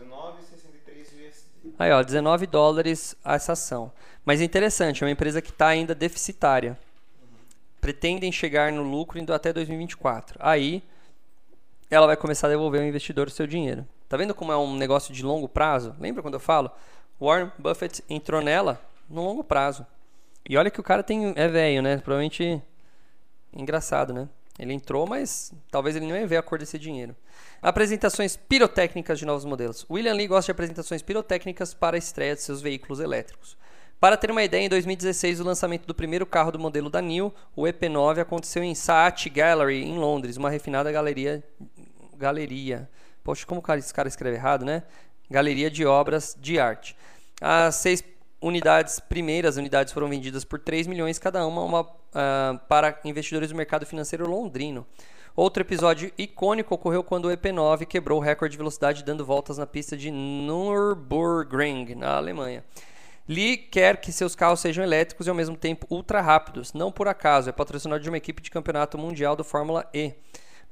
19,63 0.00 1.00
USD. 1.00 1.74
Aí, 1.78 1.90
ó, 1.90 2.02
19 2.02 2.46
dólares 2.46 3.16
essa 3.24 3.52
ação. 3.52 3.92
Mas 4.24 4.40
é 4.40 4.44
interessante, 4.44 5.02
é 5.02 5.06
uma 5.06 5.12
empresa 5.12 5.40
que 5.40 5.50
está 5.50 5.68
ainda 5.68 5.94
deficitária. 5.94 6.78
Uhum. 7.20 7.38
Pretendem 7.80 8.30
chegar 8.30 8.70
no 8.72 8.82
lucro 8.82 9.18
indo 9.18 9.32
até 9.32 9.52
2024. 9.52 10.36
Aí 10.40 10.82
ela 11.90 12.06
vai 12.06 12.16
começar 12.16 12.46
a 12.46 12.50
devolver 12.50 12.80
ao 12.80 12.86
investidor 12.86 13.28
o 13.28 13.30
seu 13.30 13.46
dinheiro. 13.46 13.86
Tá 14.08 14.16
vendo 14.16 14.34
como 14.34 14.52
é 14.52 14.56
um 14.56 14.76
negócio 14.76 15.12
de 15.12 15.22
longo 15.22 15.48
prazo? 15.48 15.94
Lembra 15.98 16.22
quando 16.22 16.34
eu 16.34 16.40
falo? 16.40 16.70
Warren 17.20 17.50
Buffett 17.58 18.04
entrou 18.08 18.40
nela 18.40 18.80
no 19.08 19.22
longo 19.22 19.42
prazo. 19.42 19.86
E 20.48 20.56
olha 20.56 20.70
que 20.70 20.80
o 20.80 20.82
cara 20.82 21.02
tem 21.02 21.34
é 21.36 21.46
velho, 21.46 21.82
né? 21.82 21.98
Provavelmente 21.98 22.62
engraçado, 23.52 24.14
né? 24.14 24.28
Ele 24.58 24.72
entrou, 24.72 25.06
mas 25.06 25.52
talvez 25.70 25.94
ele 25.94 26.06
não 26.06 26.16
ia 26.16 26.26
ver 26.26 26.36
a 26.38 26.42
cor 26.42 26.58
desse 26.58 26.78
dinheiro. 26.78 27.14
Apresentações 27.62 28.36
pirotécnicas 28.36 29.18
de 29.18 29.26
novos 29.26 29.44
modelos. 29.44 29.86
William 29.88 30.14
Lee 30.14 30.26
gosta 30.26 30.46
de 30.46 30.52
apresentações 30.52 31.02
pirotécnicas 31.02 31.74
para 31.74 31.96
a 31.96 31.98
estreia 31.98 32.34
de 32.34 32.42
seus 32.42 32.60
veículos 32.60 32.98
elétricos. 32.98 33.56
Para 34.00 34.16
ter 34.16 34.30
uma 34.30 34.42
ideia, 34.42 34.64
em 34.64 34.68
2016, 34.68 35.40
o 35.40 35.44
lançamento 35.44 35.86
do 35.86 35.94
primeiro 35.94 36.24
carro 36.24 36.52
do 36.52 36.58
modelo 36.58 36.88
da 36.88 37.02
NIO, 37.02 37.32
o 37.54 37.62
EP9, 37.64 38.20
aconteceu 38.20 38.62
em 38.62 38.74
Saatchi 38.74 39.28
Gallery, 39.28 39.84
em 39.84 39.98
Londres, 39.98 40.36
uma 40.36 40.50
refinada 40.50 40.90
galeria. 40.90 41.42
Galeria. 42.16 42.88
Poxa, 43.22 43.44
como 43.44 43.62
esse 43.76 43.92
cara 43.92 44.08
escreve 44.08 44.36
errado, 44.36 44.64
né? 44.64 44.82
Galeria 45.30 45.70
de 45.70 45.84
obras 45.84 46.36
de 46.40 46.58
arte. 46.58 46.96
As 47.40 47.76
seis 47.76 48.02
unidades 48.40 49.00
primeiras 49.00 49.56
unidades 49.56 49.92
foram 49.92 50.08
vendidas 50.08 50.44
por 50.44 50.58
3 50.58 50.86
milhões 50.86 51.18
cada 51.18 51.46
uma, 51.46 51.62
uma 51.62 51.80
uh, 51.82 52.58
para 52.68 52.98
investidores 53.04 53.50
do 53.50 53.56
mercado 53.56 53.86
financeiro 53.86 54.28
londrino. 54.28 54.86
Outro 55.34 55.62
episódio 55.62 56.10
icônico 56.18 56.74
ocorreu 56.74 57.04
quando 57.04 57.26
o 57.26 57.30
EP9 57.30 57.86
quebrou 57.86 58.18
o 58.18 58.22
recorde 58.22 58.52
de 58.52 58.58
velocidade 58.58 59.04
dando 59.04 59.24
voltas 59.24 59.56
na 59.56 59.66
pista 59.66 59.96
de 59.96 60.10
Nürburgring, 60.10 61.94
na 61.94 62.16
Alemanha. 62.16 62.64
Lee 63.28 63.56
quer 63.56 64.00
que 64.00 64.10
seus 64.10 64.34
carros 64.34 64.58
sejam 64.58 64.82
elétricos 64.82 65.26
e 65.26 65.30
ao 65.30 65.36
mesmo 65.36 65.56
tempo 65.56 65.86
ultra 65.90 66.20
rápidos. 66.20 66.72
Não 66.72 66.90
por 66.90 67.06
acaso, 67.06 67.48
é 67.48 67.52
patrocinador 67.52 68.02
de 68.02 68.08
uma 68.08 68.16
equipe 68.16 68.42
de 68.42 68.50
campeonato 68.50 68.98
mundial 68.98 69.36
do 69.36 69.44
Fórmula 69.44 69.88
E. 69.94 70.14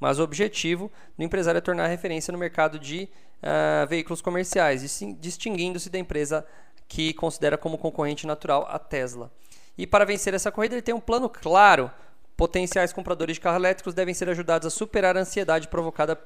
Mas 0.00 0.18
o 0.18 0.22
objetivo 0.22 0.90
do 1.16 1.22
empresário 1.22 1.58
é 1.58 1.60
tornar 1.60 1.86
referência 1.86 2.32
no 2.32 2.38
mercado 2.38 2.78
de 2.78 3.08
uh, 3.42 3.86
veículos 3.86 4.20
comerciais, 4.20 4.82
distinguindo-se 5.20 5.90
da 5.90 5.98
empresa 5.98 6.46
que 6.88 7.12
considera 7.14 7.58
como 7.58 7.78
concorrente 7.78 8.26
natural 8.26 8.66
a 8.70 8.78
Tesla. 8.78 9.30
E 9.76 9.86
para 9.86 10.04
vencer 10.04 10.34
essa 10.34 10.50
corrida, 10.50 10.74
ele 10.74 10.82
tem 10.82 10.94
um 10.94 11.00
plano 11.00 11.28
claro. 11.28 11.90
Potenciais 12.36 12.92
compradores 12.92 13.36
de 13.36 13.40
carros 13.40 13.58
elétricos 13.58 13.94
devem 13.94 14.14
ser 14.14 14.28
ajudados 14.28 14.66
a 14.66 14.70
superar 14.70 15.16
a 15.16 15.20
ansiedade 15.20 15.68
provocada 15.68 16.18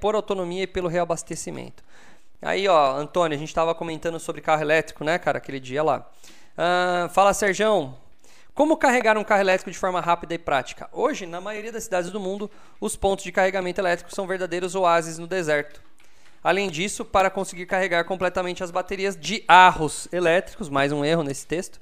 por 0.00 0.14
autonomia 0.14 0.64
e 0.64 0.66
pelo 0.66 0.88
reabastecimento. 0.88 1.82
Aí, 2.42 2.68
ó, 2.68 2.96
Antônio, 2.96 3.34
a 3.34 3.38
gente 3.38 3.48
estava 3.48 3.74
comentando 3.74 4.20
sobre 4.20 4.40
carro 4.40 4.62
elétrico, 4.62 5.02
né, 5.02 5.18
cara, 5.18 5.38
aquele 5.38 5.58
dia 5.58 5.82
lá. 5.82 6.06
Uh, 6.56 7.08
fala, 7.08 7.32
Serjão, 7.32 7.96
como 8.54 8.76
carregar 8.76 9.16
um 9.16 9.24
carro 9.24 9.40
elétrico 9.40 9.70
de 9.70 9.78
forma 9.78 10.00
rápida 10.00 10.34
e 10.34 10.38
prática? 10.38 10.88
Hoje, 10.92 11.26
na 11.26 11.40
maioria 11.40 11.72
das 11.72 11.84
cidades 11.84 12.10
do 12.10 12.20
mundo, 12.20 12.50
os 12.80 12.94
pontos 12.94 13.24
de 13.24 13.32
carregamento 13.32 13.80
elétrico 13.80 14.14
são 14.14 14.26
verdadeiros 14.26 14.74
oásis 14.74 15.18
no 15.18 15.26
deserto. 15.26 15.82
Além 16.44 16.68
disso, 16.68 17.06
para 17.06 17.30
conseguir 17.30 17.64
carregar 17.64 18.04
completamente 18.04 18.62
as 18.62 18.70
baterias 18.70 19.16
de 19.16 19.42
arros 19.48 20.06
elétricos, 20.12 20.68
mais 20.68 20.92
um 20.92 21.02
erro 21.02 21.22
nesse 21.22 21.46
texto, 21.46 21.76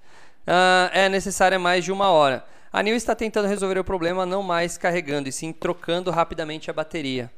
uh, 0.47 0.89
é 0.93 1.09
necessária 1.09 1.59
mais 1.59 1.85
de 1.85 1.91
uma 1.91 2.11
hora. 2.11 2.45
A 2.73 2.81
NIO 2.81 2.95
está 2.95 3.13
tentando 3.13 3.49
resolver 3.49 3.81
o 3.81 3.83
problema 3.83 4.25
não 4.25 4.41
mais 4.41 4.79
carregando, 4.79 5.29
e 5.29 5.33
sim 5.33 5.53
trocando 5.53 6.13
rapidamente 6.13 6.71
a 6.71 6.73
bateria. 6.73 7.29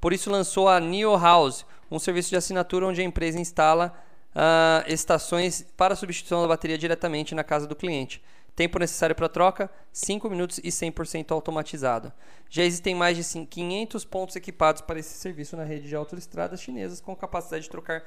Por 0.00 0.12
isso 0.12 0.28
lançou 0.28 0.68
a 0.68 0.80
NIO 0.80 1.16
House, 1.16 1.64
um 1.88 2.00
serviço 2.00 2.30
de 2.30 2.36
assinatura 2.36 2.88
onde 2.88 3.00
a 3.00 3.04
empresa 3.04 3.38
instala 3.38 3.94
uh, 4.34 4.92
estações 4.92 5.64
para 5.76 5.94
substituição 5.94 6.42
da 6.42 6.48
bateria 6.48 6.76
diretamente 6.76 7.36
na 7.36 7.44
casa 7.44 7.68
do 7.68 7.76
cliente. 7.76 8.20
Tempo 8.54 8.78
necessário 8.78 9.16
para 9.16 9.28
troca: 9.28 9.70
5 9.92 10.30
minutos 10.30 10.58
e 10.58 10.68
100% 10.68 11.32
automatizado. 11.32 12.12
Já 12.48 12.64
existem 12.64 12.94
mais 12.94 13.16
de 13.16 13.46
500 13.46 14.04
pontos 14.04 14.36
equipados 14.36 14.80
para 14.80 14.98
esse 14.98 15.14
serviço 15.14 15.56
na 15.56 15.64
rede 15.64 15.88
de 15.88 15.96
autoestradas 15.96 16.60
chinesas 16.60 17.00
com 17.00 17.16
capacidade 17.16 17.64
de 17.64 17.70
trocar 17.70 18.02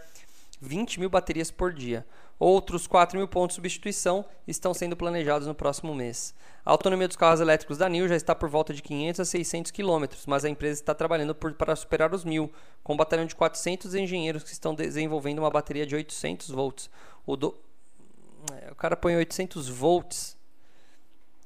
20 0.62 1.00
mil 1.00 1.10
baterias 1.10 1.52
por 1.52 1.74
dia. 1.74 2.06
Outros 2.40 2.88
4 2.88 3.18
mil 3.18 3.28
pontos 3.28 3.56
de 3.56 3.58
substituição 3.58 4.26
estão 4.48 4.74
sendo 4.74 4.96
planejados 4.96 5.48
no 5.48 5.56
próximo 5.56 5.94
mês. 5.94 6.34
A 6.64 6.72
autonomia 6.72 7.08
dos 7.08 7.18
carros 7.18 7.40
elétricos 7.40 7.78
da 7.78 7.90
NIO 7.90 8.08
já 8.08 8.16
está 8.16 8.36
por 8.36 8.48
volta 8.48 8.74
de 8.74 8.82
500 8.82 9.20
a 9.20 9.26
600 9.26 9.72
km, 9.72 10.06
mas 10.28 10.46
a 10.46 10.50
empresa 10.50 10.80
está 10.80 10.94
trabalhando 10.94 11.34
por, 11.34 11.54
para 11.54 11.76
superar 11.76 12.14
os 12.14 12.24
mil, 12.24 12.52
com 12.84 12.94
um 12.94 12.98
batalhão 12.98 13.26
de 13.26 13.36
400 13.36 13.96
engenheiros 13.96 14.44
que 14.44 14.52
estão 14.52 14.74
desenvolvendo 14.74 15.40
uma 15.40 15.50
bateria 15.50 15.86
de 15.86 15.96
800 15.96 16.50
volts. 16.50 16.90
O, 17.26 17.36
do... 17.36 17.56
É, 18.62 18.72
o 18.72 18.76
cara 18.76 18.96
põe 18.96 19.16
800 19.16 19.68
volts 19.68 20.37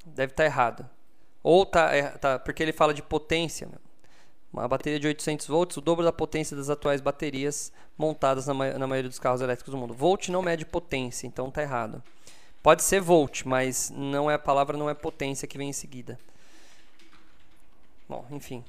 Deve 0.06 0.34
estar 0.34 0.44
tá 0.44 0.46
errado. 0.46 0.90
Ou 1.44 1.66
tá, 1.66 1.94
é, 1.94 2.04
tá, 2.04 2.40
porque 2.40 2.62
ele 2.62 2.74
fala 2.74 2.94
de 2.94 3.02
potência. 3.02 3.70
Uma 4.52 4.68
bateria 4.68 5.00
de 5.00 5.08
800 5.08 5.48
volts, 5.48 5.78
o 5.78 5.82
dobro 5.82 6.04
da 6.04 6.12
potência 6.12 6.58
das 6.58 6.70
atuais 6.70 7.00
baterias 7.00 7.72
montadas 7.98 8.48
na, 8.48 8.54
na 8.54 8.88
maioria 8.88 9.10
dos 9.10 9.20
carros 9.20 9.42
elétricos 9.42 9.72
do 9.72 9.78
mundo. 9.78 9.94
Volt 9.94 10.30
não 10.30 10.42
mede 10.42 10.66
potência, 10.66 11.26
então 11.26 11.50
tá 11.50 11.62
errado. 11.62 12.04
Pode 12.62 12.84
ser 12.84 13.02
volt, 13.02 13.44
mas 13.46 13.90
não 13.90 14.30
é 14.30 14.36
a 14.36 14.40
palavra 14.40 14.78
não 14.78 14.90
é 14.90 14.94
potência 14.94 15.48
que 15.48 15.58
vem 15.58 15.70
em 15.70 15.74
seguida. 15.74 16.20
Bom, 18.08 18.26
enfim? 18.30 18.64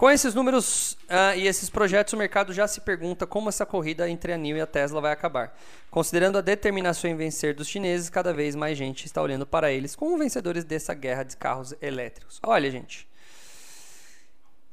Com 0.00 0.10
esses 0.10 0.34
números 0.34 0.94
uh, 1.10 1.36
e 1.36 1.46
esses 1.46 1.68
projetos, 1.68 2.14
o 2.14 2.16
mercado 2.16 2.54
já 2.54 2.66
se 2.66 2.80
pergunta 2.80 3.26
como 3.26 3.50
essa 3.50 3.66
corrida 3.66 4.08
entre 4.08 4.32
a 4.32 4.38
NIO 4.38 4.56
e 4.56 4.60
a 4.62 4.66
Tesla 4.66 4.98
vai 4.98 5.12
acabar. 5.12 5.54
Considerando 5.90 6.38
a 6.38 6.40
determinação 6.40 7.10
em 7.10 7.14
vencer 7.14 7.54
dos 7.54 7.68
chineses, 7.68 8.08
cada 8.08 8.32
vez 8.32 8.56
mais 8.56 8.78
gente 8.78 9.04
está 9.04 9.20
olhando 9.20 9.44
para 9.46 9.70
eles 9.70 9.94
como 9.94 10.16
vencedores 10.16 10.64
dessa 10.64 10.94
guerra 10.94 11.22
de 11.22 11.36
carros 11.36 11.74
elétricos. 11.82 12.40
Olha, 12.42 12.70
gente. 12.70 13.06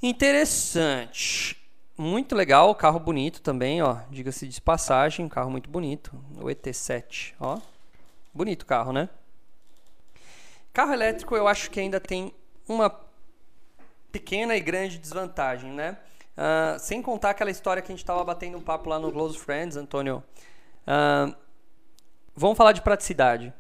Interessante. 0.01 1.57
Muito 1.97 2.33
legal, 2.33 2.73
carro 2.73 2.97
bonito 2.97 3.41
também, 3.41 3.81
ó. 3.81 3.97
Diga-se 4.09 4.47
de 4.47 4.61
passagem, 4.61 5.25
um 5.25 5.29
carro 5.29 5.51
muito 5.51 5.69
bonito. 5.69 6.17
O 6.37 6.45
ET7, 6.45 7.33
ó. 7.37 7.59
Bonito 8.33 8.65
carro, 8.65 8.93
né? 8.93 9.09
Carro 10.71 10.93
elétrico 10.93 11.35
eu 11.35 11.49
acho 11.49 11.69
que 11.69 11.81
ainda 11.81 11.99
tem 11.99 12.33
uma 12.65 13.06
pequena 14.17 14.55
e 14.55 14.59
grande 14.59 14.97
desvantagem, 14.97 15.71
né? 15.71 15.95
Uh, 16.35 16.79
sem 16.79 17.01
contar 17.01 17.31
aquela 17.31 17.51
história 17.51 17.81
que 17.81 17.91
a 17.91 17.93
gente 17.93 18.03
estava 18.03 18.23
batendo 18.23 18.57
um 18.57 18.61
papo 18.61 18.89
lá 18.89 18.97
no 18.97 19.11
Close 19.11 19.37
Friends, 19.37 19.77
Antônio. 19.77 20.23
Uh, 20.87 21.35
vamos 22.35 22.57
falar 22.57 22.71
de 22.71 22.81
praticidade. 22.81 23.53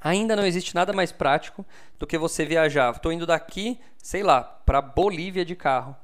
Ainda 0.00 0.36
não 0.36 0.46
existe 0.46 0.74
nada 0.74 0.92
mais 0.92 1.10
prático 1.10 1.66
do 1.98 2.06
que 2.06 2.16
você 2.16 2.44
viajar. 2.44 2.92
Estou 2.92 3.12
indo 3.12 3.26
daqui, 3.26 3.80
sei 3.98 4.22
lá, 4.22 4.42
para 4.42 4.80
Bolívia 4.80 5.44
de 5.44 5.56
carro. 5.56 5.96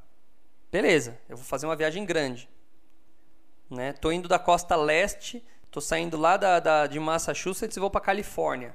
Beleza, 0.73 1.19
eu 1.29 1.37
vou 1.37 1.45
fazer 1.45 1.67
uma 1.67 1.77
viagem 1.77 2.05
grande. 2.05 2.49
Né? 3.69 3.95
Indo 4.13 4.29
da 4.29 4.39
costa 4.39 4.75
leste, 4.75 5.45
tô 5.71 5.81
saindo 5.81 6.17
lá 6.17 6.37
da, 6.37 6.59
da 6.59 6.87
de 6.87 6.99
Massachusetts 6.99 7.77
e 7.77 7.81
vou 7.81 7.91
para 7.91 8.01
Califórnia. 8.01 8.75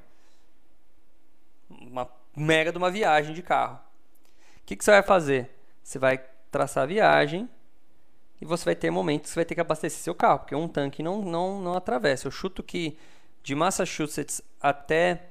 Uma 1.69 2.09
mega 2.35 2.71
de 2.71 2.77
uma 2.77 2.91
viagem 2.91 3.33
de 3.33 3.41
carro. 3.41 3.84
O 4.65 4.67
que, 4.67 4.75
que 4.75 4.83
você 4.83 4.89
vai 4.89 5.03
fazer? 5.03 5.51
Você 5.83 5.99
vai 5.99 6.17
traçar 6.49 6.85
a 6.85 6.87
viagem 6.87 7.47
e 8.41 8.45
você 8.45 8.65
vai 8.65 8.75
ter 8.75 8.89
momentos 8.89 9.29
que 9.29 9.33
você 9.33 9.39
vai 9.39 9.45
ter 9.45 9.53
que 9.53 9.61
abastecer 9.61 9.99
seu 9.99 10.15
carro, 10.15 10.39
porque 10.39 10.55
um 10.55 10.67
tanque 10.67 11.03
não, 11.03 11.21
não, 11.21 11.61
não 11.61 11.75
atravessa. 11.75 12.25
Eu 12.25 12.31
chuto 12.31 12.63
que 12.63 12.97
de 13.43 13.53
Massachusetts 13.53 14.41
até 14.59 15.27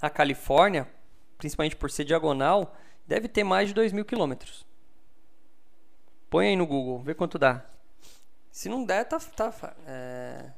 a 0.00 0.08
Califórnia, 0.08 0.88
principalmente 1.36 1.76
por 1.76 1.90
ser 1.90 2.04
diagonal, 2.04 2.74
deve 3.06 3.28
ter 3.28 3.44
mais 3.44 3.68
de 3.68 3.74
2 3.74 3.92
mil 3.92 4.06
quilômetros. 4.06 4.66
Põe 6.30 6.48
aí 6.48 6.56
no 6.56 6.66
Google, 6.66 7.00
vê 7.00 7.14
quanto 7.14 7.38
dá. 7.38 7.66
Se 8.50 8.70
não 8.70 8.86
der, 8.86 9.04
tá, 9.04 9.18
tá 9.18 9.74
é... 9.86 10.50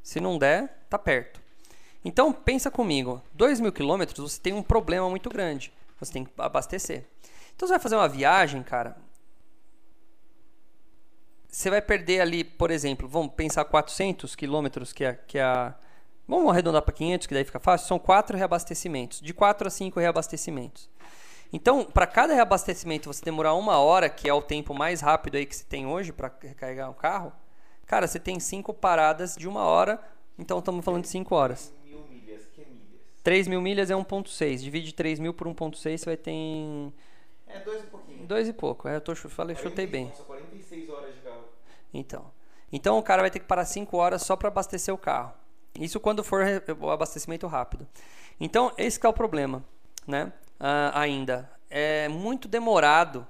se 0.00 0.20
não 0.20 0.38
der, 0.38 0.86
tá 0.88 0.96
perto. 0.96 1.40
Então 2.04 2.32
pensa 2.32 2.70
comigo, 2.70 3.20
2 3.32 3.58
mil 3.58 3.72
quilômetros 3.72 4.32
você 4.32 4.40
tem 4.40 4.52
um 4.52 4.62
problema 4.62 5.10
muito 5.10 5.28
grande. 5.28 5.72
Você 5.98 6.12
tem 6.12 6.24
que 6.24 6.30
abastecer. 6.38 7.04
Então 7.54 7.68
você 7.68 7.74
vai 7.74 7.80
fazer 7.80 7.96
uma 7.96 8.08
viagem, 8.08 8.62
cara. 8.62 8.96
Você 11.48 11.70
vai 11.70 11.80
perder 11.80 12.20
ali, 12.20 12.42
por 12.42 12.70
exemplo, 12.70 13.08
vamos 13.08 13.32
pensar 13.34 13.64
400 13.64 14.34
quilômetros 14.34 14.92
que 14.92 15.04
é, 15.04 15.14
que 15.14 15.38
é 15.38 15.42
a 15.42 15.74
Vamos 16.26 16.50
arredondar 16.50 16.80
para 16.80 16.92
500, 16.92 17.26
que 17.26 17.34
daí 17.34 17.44
fica 17.44 17.60
fácil. 17.60 17.86
São 17.86 17.98
quatro 17.98 18.36
reabastecimentos, 18.36 19.20
de 19.20 19.34
4 19.34 19.68
a 19.68 19.70
5 19.70 20.00
reabastecimentos. 20.00 20.88
Então, 21.52 21.84
para 21.84 22.06
cada 22.06 22.34
reabastecimento 22.34 23.12
você 23.12 23.24
demorar 23.24 23.54
uma 23.54 23.78
hora, 23.78 24.08
que 24.08 24.28
é 24.28 24.32
o 24.32 24.42
tempo 24.42 24.74
mais 24.74 25.00
rápido 25.00 25.36
aí 25.36 25.46
que 25.46 25.54
se 25.54 25.66
tem 25.66 25.86
hoje 25.86 26.12
para 26.12 26.32
recarregar 26.40 26.90
um 26.90 26.94
carro, 26.94 27.32
cara, 27.86 28.08
você 28.08 28.18
tem 28.18 28.40
cinco 28.40 28.72
paradas 28.72 29.36
de 29.36 29.46
uma 29.46 29.62
hora, 29.64 30.00
então 30.38 30.58
estamos 30.58 30.84
falando 30.84 31.02
de 31.02 31.08
5 31.08 31.34
horas. 31.34 31.72
Mil 31.84 32.04
milhas, 32.08 32.46
que 32.46 32.62
milhas? 32.62 33.02
3 33.22 33.46
mil 33.46 33.60
milhas 33.60 33.90
é 33.90 33.94
1.6. 33.94 34.60
Divide 34.62 34.94
3 34.94 35.20
mil 35.20 35.34
por 35.34 35.46
1.6, 35.46 35.98
você 35.98 36.04
vai 36.06 36.16
ter. 36.16 36.32
É 37.54 37.60
dois 37.60 37.84
e 37.84 37.86
pouquinho. 37.86 38.26
Dois 38.26 38.48
e 38.48 38.52
pouco. 38.52 38.88
É, 38.88 38.96
eu 38.96 39.00
tô, 39.00 39.14
falei, 39.14 39.54
chutei 39.54 39.86
bem. 39.86 40.06
Nossa, 40.06 40.24
46 40.24 40.90
horas 40.90 41.14
de 41.14 41.20
carro. 41.20 41.44
Então. 41.92 42.32
Então 42.72 42.98
o 42.98 43.02
cara 43.02 43.22
vai 43.22 43.30
ter 43.30 43.38
que 43.38 43.46
parar 43.46 43.64
5 43.64 43.96
horas 43.96 44.22
só 44.22 44.34
para 44.34 44.48
abastecer 44.48 44.92
o 44.92 44.98
carro. 44.98 45.32
Isso 45.78 46.00
quando 46.00 46.24
for 46.24 46.44
o 46.80 46.90
abastecimento 46.90 47.46
rápido. 47.46 47.86
Então, 48.40 48.72
esse 48.76 48.98
é 49.04 49.08
o 49.08 49.12
problema, 49.12 49.64
né? 50.06 50.32
Ah, 50.58 51.00
ainda. 51.00 51.50
É 51.70 52.08
muito 52.08 52.48
demorado. 52.48 53.26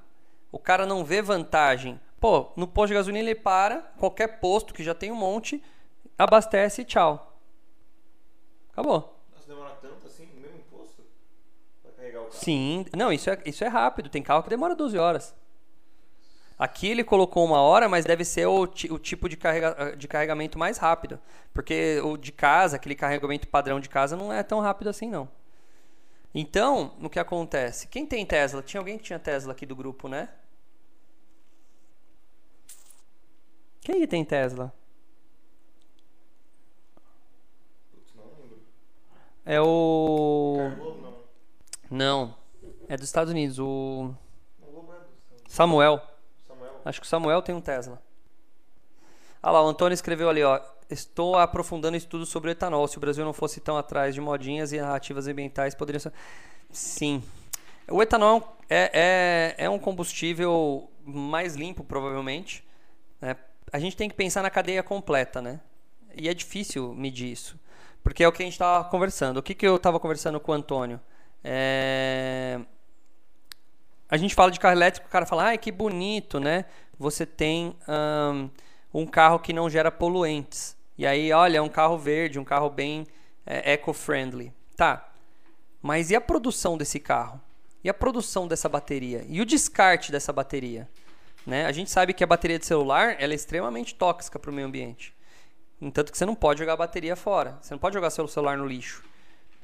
O 0.51 0.59
cara 0.59 0.87
não 0.87 1.05
vê 1.05 1.21
vantagem. 1.21 2.01
Pô, 2.21 2.53
no 2.57 2.67
posto 2.67 2.89
de 2.89 2.95
gasolina 2.95 3.29
ele 3.31 3.39
para, 3.39 3.83
qualquer 3.99 4.41
posto 4.41 4.73
que 4.73 4.83
já 4.83 4.95
tem 4.95 5.13
um 5.13 5.17
monte, 5.17 5.63
abastece 6.19 6.83
e 6.83 6.85
tchau. 6.85 7.39
Acabou. 8.73 9.21
Nossa, 9.33 9.47
demora 9.47 9.77
tanto 9.81 10.07
assim, 10.07 10.27
no 10.35 10.41
mesmo 10.41 10.61
posto? 10.71 11.03
Pra 11.83 11.93
carregar 11.93 12.21
o 12.21 12.24
carro? 12.24 12.24
Sim. 12.35 12.85
Não, 12.97 13.13
isso 13.13 13.31
é, 13.31 13.39
isso 13.47 13.65
é 13.65 13.69
rápido. 13.69 14.09
Tem 14.09 14.23
carro 14.23 14.43
que 14.43 14.51
demora 14.51 14.75
12 14.75 14.99
horas. 14.99 15.35
Aqui 16.59 16.89
ele 16.89 17.03
colocou 17.03 17.45
uma 17.45 17.61
hora, 17.61 17.89
mas 17.89 18.05
deve 18.05 18.25
ser 18.25 18.47
o, 18.47 18.63
o 18.63 18.99
tipo 18.99 19.29
de, 19.29 19.37
carrega, 19.37 19.97
de 19.97 20.07
carregamento 20.07 20.59
mais 20.59 20.79
rápido. 20.79 21.19
Porque 21.53 22.01
o 22.03 22.17
de 22.17 22.33
casa, 22.33 22.77
aquele 22.77 22.95
carregamento 22.95 23.49
padrão 23.49 23.81
de 23.81 23.89
casa, 23.89 24.17
não 24.17 24.33
é 24.33 24.43
tão 24.43 24.61
rápido 24.61 24.89
assim, 24.89 25.09
não. 25.09 25.29
Então, 26.35 26.95
o 27.01 27.09
que 27.09 27.19
acontece? 27.19 27.89
Quem 27.89 28.07
tem 28.07 28.27
Tesla? 28.27 28.63
Tinha 28.63 28.81
alguém 28.81 28.99
que 28.99 29.05
tinha 29.05 29.19
Tesla 29.19 29.53
aqui 29.53 29.65
do 29.67 29.77
grupo, 29.77 30.09
né? 30.09 30.29
Quem 33.81 34.07
tem 34.07 34.25
Tesla? 34.25 34.73
É 39.47 39.61
o. 39.61 40.57
não. 41.91 42.35
É 42.89 42.97
dos 42.97 43.07
Estados 43.07 43.31
Unidos. 43.31 43.59
O. 43.59 44.15
Samuel. 45.49 46.01
Samuel. 46.47 46.81
Acho 46.85 47.01
que 47.01 47.07
o 47.07 47.09
Samuel 47.09 47.43
tem 47.43 47.55
um 47.55 47.61
Tesla. 47.61 48.03
Ah 49.43 49.51
lá, 49.51 49.63
o 49.63 49.69
Antônio 49.69 49.95
escreveu 49.95 50.29
ali, 50.29 50.43
ó. 50.43 50.61
Estou 50.91 51.37
aprofundando 51.37 51.97
estudos 51.97 52.29
sobre 52.29 52.51
o 52.51 52.53
etanol. 52.53 52.87
Se 52.89 52.97
o 52.97 53.01
Brasil 53.01 53.25
não 53.25 53.33
fosse 53.33 53.61
tão 53.61 53.77
atrás 53.77 54.15
de 54.15 54.21
modinhas 54.21 54.73
e 54.73 54.81
narrativas 54.81 55.27
ambientais, 55.27 55.75
poderiam 55.75 56.01
ser. 56.01 56.13
Sim. 56.71 57.23
O 57.89 58.03
etanol 58.03 58.57
é, 58.69 59.55
é, 59.59 59.65
é 59.65 59.71
um 59.71 59.79
combustível 59.79 60.91
mais 61.05 61.55
limpo, 61.55 61.85
provavelmente. 61.85 62.65
Né? 63.21 63.37
A 63.73 63.79
gente 63.79 63.97
tem 63.97 64.09
que 64.09 64.15
pensar 64.15 64.43
na 64.43 64.51
cadeia 64.51 64.83
completa, 64.83 65.43
né? 65.43 65.61
E 66.17 66.29
é 66.29 66.35
difícil 66.35 66.95
medir 66.95 67.31
isso. 67.31 67.59
Porque 68.03 68.23
é 68.23 68.29
o 68.29 68.33
que 68.33 68.43
a 68.43 68.47
gente 68.47 68.55
estava 68.55 68.85
conversando. 68.89 69.39
O 69.39 69.43
que, 69.43 69.55
que 69.55 69.67
eu 69.67 69.77
estava 69.77 69.99
conversando 69.99 70.39
com 70.39 70.53
o 70.53 70.55
Antônio? 70.55 71.01
É... 71.45 72.59
A 74.09 74.17
gente 74.17 74.35
fala 74.35 74.51
de 74.51 74.59
carro 74.59 74.75
elétrico, 74.75 75.07
o 75.07 75.11
cara 75.11 75.27
fala, 75.27 75.45
ai, 75.45 75.59
que 75.59 75.71
bonito, 75.71 76.41
né? 76.41 76.65
Você 76.99 77.27
tem 77.27 77.77
um, 77.89 78.51
um 79.03 79.07
carro 79.07 79.39
que 79.39 79.53
não 79.53 79.69
gera 79.69 79.91
poluentes. 79.91 80.77
E 80.97 81.07
aí, 81.07 81.33
olha, 81.33 81.59
é 81.59 81.63
um 81.63 81.69
carro 81.69 81.99
verde, 81.99 82.39
um 82.39 82.45
carro 82.45 82.71
bem 82.71 83.07
é, 83.45 83.73
eco-friendly. 83.73 84.53
Tá, 84.77 85.13
mas 85.83 86.11
e 86.11 86.17
a 86.17 86.21
produção 86.21 86.79
desse 86.79 86.99
carro? 86.99 87.39
E 87.83 87.91
a 87.91 87.95
produção 87.95 88.49
dessa 88.49 88.71
bateria? 88.71 89.23
E 89.29 89.43
o 89.43 89.45
descarte 89.45 90.11
dessa 90.11 90.33
bateria? 90.33 90.89
Né? 91.47 91.67
A 91.67 91.73
gente 91.73 91.91
sabe 91.91 92.15
que 92.15 92.25
a 92.25 92.27
bateria 92.27 92.59
de 92.59 92.65
celular 92.65 93.17
ela 93.19 93.35
é 93.35 93.37
extremamente 93.37 93.95
tóxica 93.95 94.39
para 94.39 94.51
o 94.51 94.55
meio 94.55 94.67
ambiente. 94.67 95.15
Entanto 95.79 96.11
que 96.11 96.17
você 96.17 96.25
não 96.25 96.35
pode 96.35 96.61
jogar 96.61 96.73
a 96.73 96.77
bateria 96.79 97.15
fora. 97.15 97.59
Você 97.61 97.75
não 97.75 97.79
pode 97.79 97.93
jogar 97.93 98.09
seu 98.09 98.27
celular 98.27 98.57
no 98.57 98.67
lixo. 98.67 99.05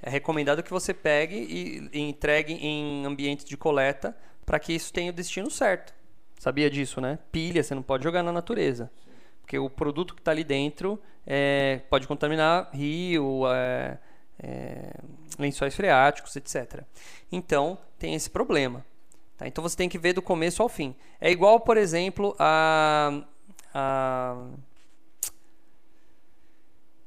É 0.03 0.09
recomendado 0.09 0.63
que 0.63 0.71
você 0.71 0.95
pegue 0.95 1.37
e, 1.37 1.99
e 1.99 2.01
entregue 2.01 2.55
em 2.55 3.05
ambientes 3.05 3.45
de 3.45 3.57
coleta 3.57 4.17
para 4.47 4.59
que 4.59 4.73
isso 4.73 4.93
tenha 4.93 5.11
o 5.11 5.15
destino 5.15 5.51
certo. 5.51 5.95
Sabia 6.39 6.71
disso, 6.71 7.01
né? 7.01 7.19
Pilha, 7.31 7.63
você 7.63 7.75
não 7.75 7.83
pode 7.83 8.03
jogar 8.03 8.23
na 8.23 8.33
natureza. 8.33 8.91
Porque 9.43 9.59
o 9.59 9.69
produto 9.69 10.15
que 10.15 10.21
está 10.21 10.31
ali 10.31 10.43
dentro 10.43 11.01
é, 11.27 11.81
pode 11.91 12.07
contaminar 12.07 12.71
rio, 12.73 13.43
é, 13.53 13.99
é, 14.43 14.93
lençóis 15.39 15.75
freáticos, 15.75 16.35
etc. 16.37 16.83
Então, 17.31 17.77
tem 17.99 18.15
esse 18.15 18.31
problema. 18.31 18.85
Tá? 19.37 19.47
Então, 19.47 19.63
você 19.63 19.77
tem 19.77 19.89
que 19.89 19.99
ver 19.99 20.15
do 20.15 20.23
começo 20.23 20.63
ao 20.63 20.69
fim. 20.69 20.95
É 21.21 21.31
igual, 21.31 21.61
por 21.61 21.77
exemplo, 21.77 22.35
a, 22.39 23.23
a, 23.75 24.47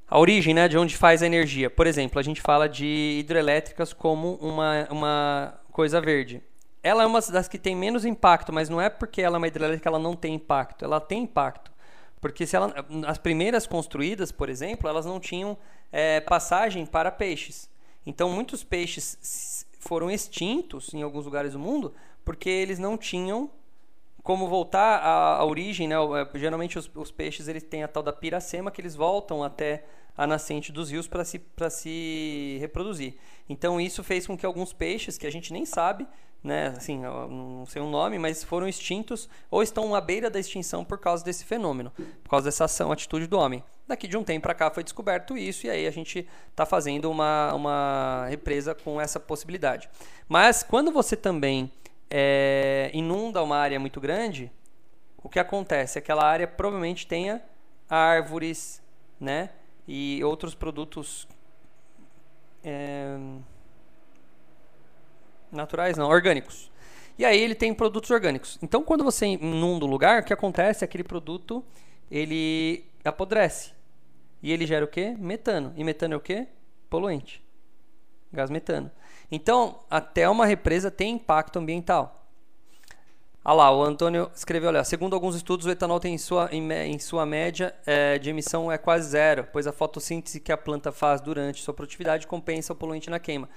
a 0.08 0.20
origem 0.20 0.54
né, 0.54 0.68
de 0.68 0.78
onde 0.78 0.95
faz 0.95 1.24
a 1.24 1.26
energia. 1.26 1.70
Por 1.70 1.88
exemplo, 1.88 2.20
a 2.20 2.24
gente 2.24 2.41
fala 2.41 2.68
de 2.68 3.18
hidrelétricas 3.20 3.93
como 3.93 4.36
uma, 4.36 4.88
uma 4.89 5.60
coisa 5.72 5.99
verde. 5.99 6.41
Ela 6.82 7.04
é 7.04 7.06
uma 7.06 7.22
das 7.22 7.47
que 7.47 7.58
tem 7.58 7.76
menos 7.76 8.04
impacto, 8.06 8.51
mas 8.51 8.70
não 8.70 8.80
é 8.80 8.89
porque 8.89 9.22
ela 9.22 9.38
é 9.38 9.39
uma 9.39 9.47
hidrelétrica 9.47 9.84
que 9.84 9.88
ela 9.88 9.99
não 9.99 10.16
tem 10.16 10.36
impacto. 10.36 10.84
Ela 10.84 10.99
tem 10.99 11.24
impacto. 11.24 11.72
Porque 12.20 12.45
se 12.45 12.56
ela, 12.56 12.74
as 13.08 13.18
primeiras 13.18 13.66
construídas, 13.66 14.32
por 14.32 14.49
exemplo, 14.49 14.89
elas 14.89 15.06
não 15.06 15.20
tinham 15.20 15.58
é, 15.91 16.20
passagem 16.22 16.86
para 16.86 17.12
peixes. 17.12 17.70
Então, 18.06 18.30
muitos 18.30 18.64
peixes 18.64 19.66
foram 19.80 20.10
extintos 20.10 20.93
em 20.93 21.01
alguns 21.01 21.26
lugares 21.26 21.54
do 21.54 21.60
mundo 21.60 21.93
porque 22.24 22.49
eles 22.49 22.80
não 22.80 22.97
tinham 22.97 23.49
como 24.24 24.48
voltar 24.48 25.00
à, 25.00 25.38
à 25.38 25.46
origem. 25.46 25.88
Né? 25.88 25.96
É, 25.96 26.40
geralmente, 26.40 26.80
os, 26.80 26.90
os, 26.96 27.12
peixes 27.12 27.48
eles 27.48 27.64
têm 27.64 27.84
a 27.84 27.88
tal 27.88 28.02
da 28.02 28.14
piracema 28.14 28.72
que 28.72 28.82
eles 28.82 28.96
voltam 28.96 29.44
até 29.44 29.84
a 30.18 30.26
nascente 30.26 30.72
dos 30.72 30.90
rios 30.90 31.08
para 31.08 31.26
se, 31.26 31.42
se 31.70 32.58
reproduzir. 32.60 33.16
Então, 33.50 33.82
isso 33.82 34.04
fez 34.04 34.26
com 34.26 34.38
que 34.38 34.46
alguns 34.46 34.72
peixes, 34.72 35.18
que 35.18 35.28
a 35.28 35.32
gente 35.32 35.52
nem 35.52 35.66
sabe, 35.66 36.08
né, 36.44 36.68
assim, 36.78 37.00
não 37.00 37.66
sei 37.66 37.82
o 37.82 37.90
nome, 37.90 38.20
mas 38.20 38.44
foram 38.44 38.68
extintos 38.68 39.30
ou 39.50 39.64
estão 39.64 39.96
à 39.96 40.02
beira 40.02 40.30
da 40.30 40.40
extinção 40.40 40.84
por 40.84 40.98
causa 40.98 41.24
desse 41.24 41.46
fenômeno, 41.46 41.92
por 42.22 42.30
causa 42.30 42.46
dessa 42.46 42.66
ação, 42.66 42.92
atitude 42.92 43.28
do 43.28 43.40
homem. 43.40 43.64
Daqui 43.88 44.08
de 44.08 44.18
um 44.18 44.24
tempo 44.24 44.44
para 44.44 44.54
cá 44.54 44.70
foi 44.70 44.84
descoberto 44.84 45.38
isso 45.38 45.68
e 45.68 45.70
aí 45.70 45.88
a 45.88 45.92
gente 45.92 46.28
está 46.50 46.66
fazendo 46.66 47.10
uma, 47.10 47.54
uma 47.54 48.28
represa 48.30 48.76
com 48.76 49.00
essa 49.00 49.20
possibilidade. 49.20 49.90
Mas 50.28 50.64
quando 50.64 50.92
você 50.92 51.16
também 51.16 51.72
é, 52.10 52.89
inunda 52.93 53.41
uma 53.43 53.58
área 53.58 53.80
muito 53.80 53.99
grande, 53.99 54.51
o 55.18 55.30
que 55.30 55.39
acontece? 55.39 55.97
Aquela 55.97 56.24
área 56.26 56.47
provavelmente 56.47 57.08
tenha 57.08 57.41
árvores, 57.89 58.82
né, 59.20 59.49
e 59.88 60.24
outros 60.24 60.56
produtos 60.56 61.28
é, 62.64 63.18
naturais, 65.51 65.97
não, 65.97 66.10
orgânicos. 66.10 66.72
E 67.18 67.26
aí 67.26 67.39
ele 67.39 67.56
tem 67.56 67.74
produtos 67.74 68.10
orgânicos. 68.10 68.58
Então 68.62 68.84
quando 68.84 69.04
você 69.04 69.26
inunda 69.28 69.86
o 69.86 69.88
lugar, 69.88 70.22
o 70.22 70.26
que 70.26 70.34
acontece? 70.34 70.84
Aquele 70.84 71.04
produto 71.04 71.64
ele 72.10 72.86
apodrece. 73.04 73.72
E 74.41 74.51
ele 74.51 74.66
gera 74.66 74.84
o 74.84 74.88
quê? 74.88 75.16
Metano. 75.18 75.74
E 75.78 75.84
metano 75.84 76.16
é 76.16 76.18
o 76.18 76.20
quê? 76.20 76.47
Poluente. 76.89 77.41
Gás 78.32 78.49
metano. 78.49 78.91
Então, 79.32 79.80
até 79.90 80.30
uma 80.30 80.46
represa 80.46 80.92
tem 80.92 81.16
impacto 81.16 81.60
ambiental. 81.60 82.24
Ah 83.46 83.52
lá, 83.52 83.76
o 83.76 83.84
Antônio 83.84 84.32
escreveu, 84.34 84.70
olha, 84.70 84.86
segundo 84.86 85.14
alguns 85.14 85.36
estudos, 85.36 85.66
o 85.66 85.70
etanol 85.70 86.00
tem 86.00 86.14
em 86.14 86.18
sua, 86.18 86.48
em, 86.50 86.72
em 86.72 86.98
sua 86.98 87.26
média 87.26 87.76
é, 87.86 88.18
de 88.18 88.30
emissão 88.30 88.72
é 88.72 88.78
quase 88.78 89.10
zero, 89.10 89.46
pois 89.52 89.68
a 89.68 89.74
fotossíntese 89.74 90.40
que 90.40 90.50
a 90.50 90.58
planta 90.58 90.94
faz 90.94 91.20
durante 91.20 91.62
sua 91.62 91.74
produtividade 91.74 92.26
compensa 92.26 92.72
o 92.72 92.76
poluente 92.76 93.10
na 93.10 93.20
queima. 93.20 93.50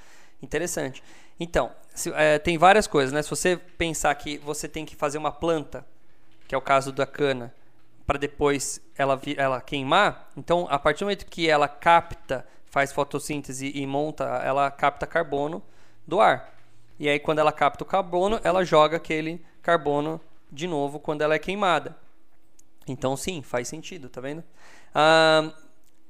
Interessante. 0.43 1.05
Então, 1.39 1.71
se, 1.95 2.13
é, 2.15 2.37
tem 2.39 2.59
várias 2.59 2.89
coisas, 2.89 3.13
né? 3.13 3.23
Se 3.23 3.31
você 3.31 3.57
pensar 3.57 4.13
que 4.17 4.39
você 4.39 4.67
tem 4.67 4.85
que 4.85 4.97
fazer 4.97 5.19
uma 5.19 5.31
planta, 5.31 5.87
que 6.49 6.55
é 6.55 6.59
o 6.59 6.63
caso 6.63 6.91
da 6.91 7.07
cana, 7.07 7.55
para 8.05 8.19
depois 8.19 8.81
ela, 8.97 9.21
ela 9.37 9.61
queimar, 9.61 10.31
então 10.37 10.67
a 10.69 10.79
partir 10.81 11.01
do 11.01 11.07
momento 11.07 11.27
que 11.27 11.49
ela 11.49 11.69
capta, 11.69 12.45
faz 12.77 12.93
fotossíntese 12.93 13.73
e 13.75 13.87
monta, 13.87 14.25
ela 14.45 14.71
capta 14.71 15.07
carbono 15.07 15.63
do 16.07 16.21
ar. 16.21 16.53
E 16.99 17.09
aí 17.09 17.19
quando 17.19 17.39
ela 17.39 17.51
capta 17.51 17.83
o 17.83 17.87
carbono, 17.87 18.39
ela 18.45 18.67
joga 18.67 18.99
aquele 18.99 19.43
carbono 19.63 20.21
de 20.53 20.67
novo 20.67 21.01
quando 21.01 21.23
ela 21.23 21.35
é 21.35 21.39
queimada. 21.39 21.97
Então, 22.87 23.17
sim, 23.17 23.41
faz 23.41 23.67
sentido, 23.67 24.11
tá 24.11 24.21
vendo? 24.21 24.45
Ah, 24.95 25.51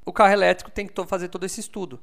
o 0.04 0.12
carro 0.12 0.32
elétrico 0.32 0.68
tem 0.68 0.88
que 0.88 1.04
fazer 1.06 1.28
todo 1.28 1.46
esse 1.46 1.60
estudo. 1.60 2.00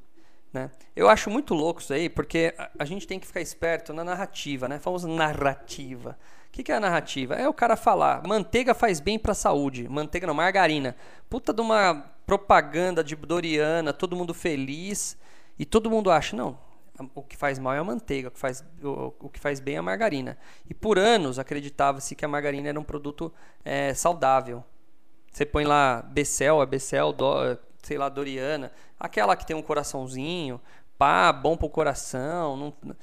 Né? 0.54 0.70
Eu 0.94 1.08
acho 1.08 1.28
muito 1.28 1.52
louco 1.52 1.80
isso 1.80 1.92
aí, 1.92 2.08
porque 2.08 2.54
a, 2.78 2.84
gente 2.84 3.08
tem 3.08 3.18
que 3.18 3.26
ficar 3.26 3.40
esperto 3.40 3.92
na 3.92 4.04
narrativa, 4.04 4.68
né? 4.68 4.78
Famosa 4.78 5.08
narrativa. 5.08 6.16
O 6.46 6.52
que, 6.52 6.62
que 6.62 6.70
é 6.70 6.76
a 6.76 6.80
narrativa? 6.80 7.34
É 7.34 7.48
o 7.48 7.52
cara 7.52 7.74
falar, 7.74 8.22
manteiga 8.24 8.72
faz 8.72 9.00
bem 9.00 9.18
para 9.18 9.32
a 9.32 9.34
saúde. 9.34 9.88
Manteiga 9.88 10.28
não, 10.28 10.32
margarina. 10.32 10.94
Puta 11.28 11.52
de 11.52 11.60
uma 11.60 12.04
propaganda 12.24 13.02
de 13.02 13.16
Doriana, 13.16 13.92
todo 13.92 14.14
mundo 14.14 14.32
feliz. 14.32 15.18
E 15.58 15.64
todo 15.64 15.90
mundo 15.90 16.08
acha, 16.08 16.36
não, 16.36 16.56
o 17.16 17.22
que 17.22 17.36
faz 17.36 17.58
mal 17.58 17.74
é 17.74 17.78
a 17.78 17.84
manteiga, 17.84 18.28
o 18.28 18.30
que 18.30 18.38
faz, 18.38 18.64
o, 18.80 19.12
o 19.18 19.28
que 19.28 19.40
faz 19.40 19.58
bem 19.58 19.74
é 19.74 19.78
a 19.78 19.82
margarina. 19.82 20.38
E 20.70 20.72
por 20.72 21.00
anos 21.00 21.40
acreditava-se 21.40 22.14
que 22.14 22.24
a 22.24 22.28
margarina 22.28 22.68
era 22.68 22.78
um 22.78 22.84
produto 22.84 23.32
é, 23.64 23.92
saudável. 23.92 24.62
Você 25.32 25.44
põe 25.44 25.64
lá 25.64 26.00
Becel, 26.00 26.60
a 26.60 26.66
Becel, 26.66 27.12
do, 27.12 27.58
sei 27.86 27.98
lá, 27.98 28.08
Doriana, 28.08 28.72
aquela 28.98 29.36
que 29.36 29.46
tem 29.46 29.54
um 29.54 29.62
coraçãozinho, 29.62 30.60
pá, 30.98 31.32
bom 31.32 31.56
pro 31.56 31.68
coração. 31.68 32.56
Não, 32.56 32.96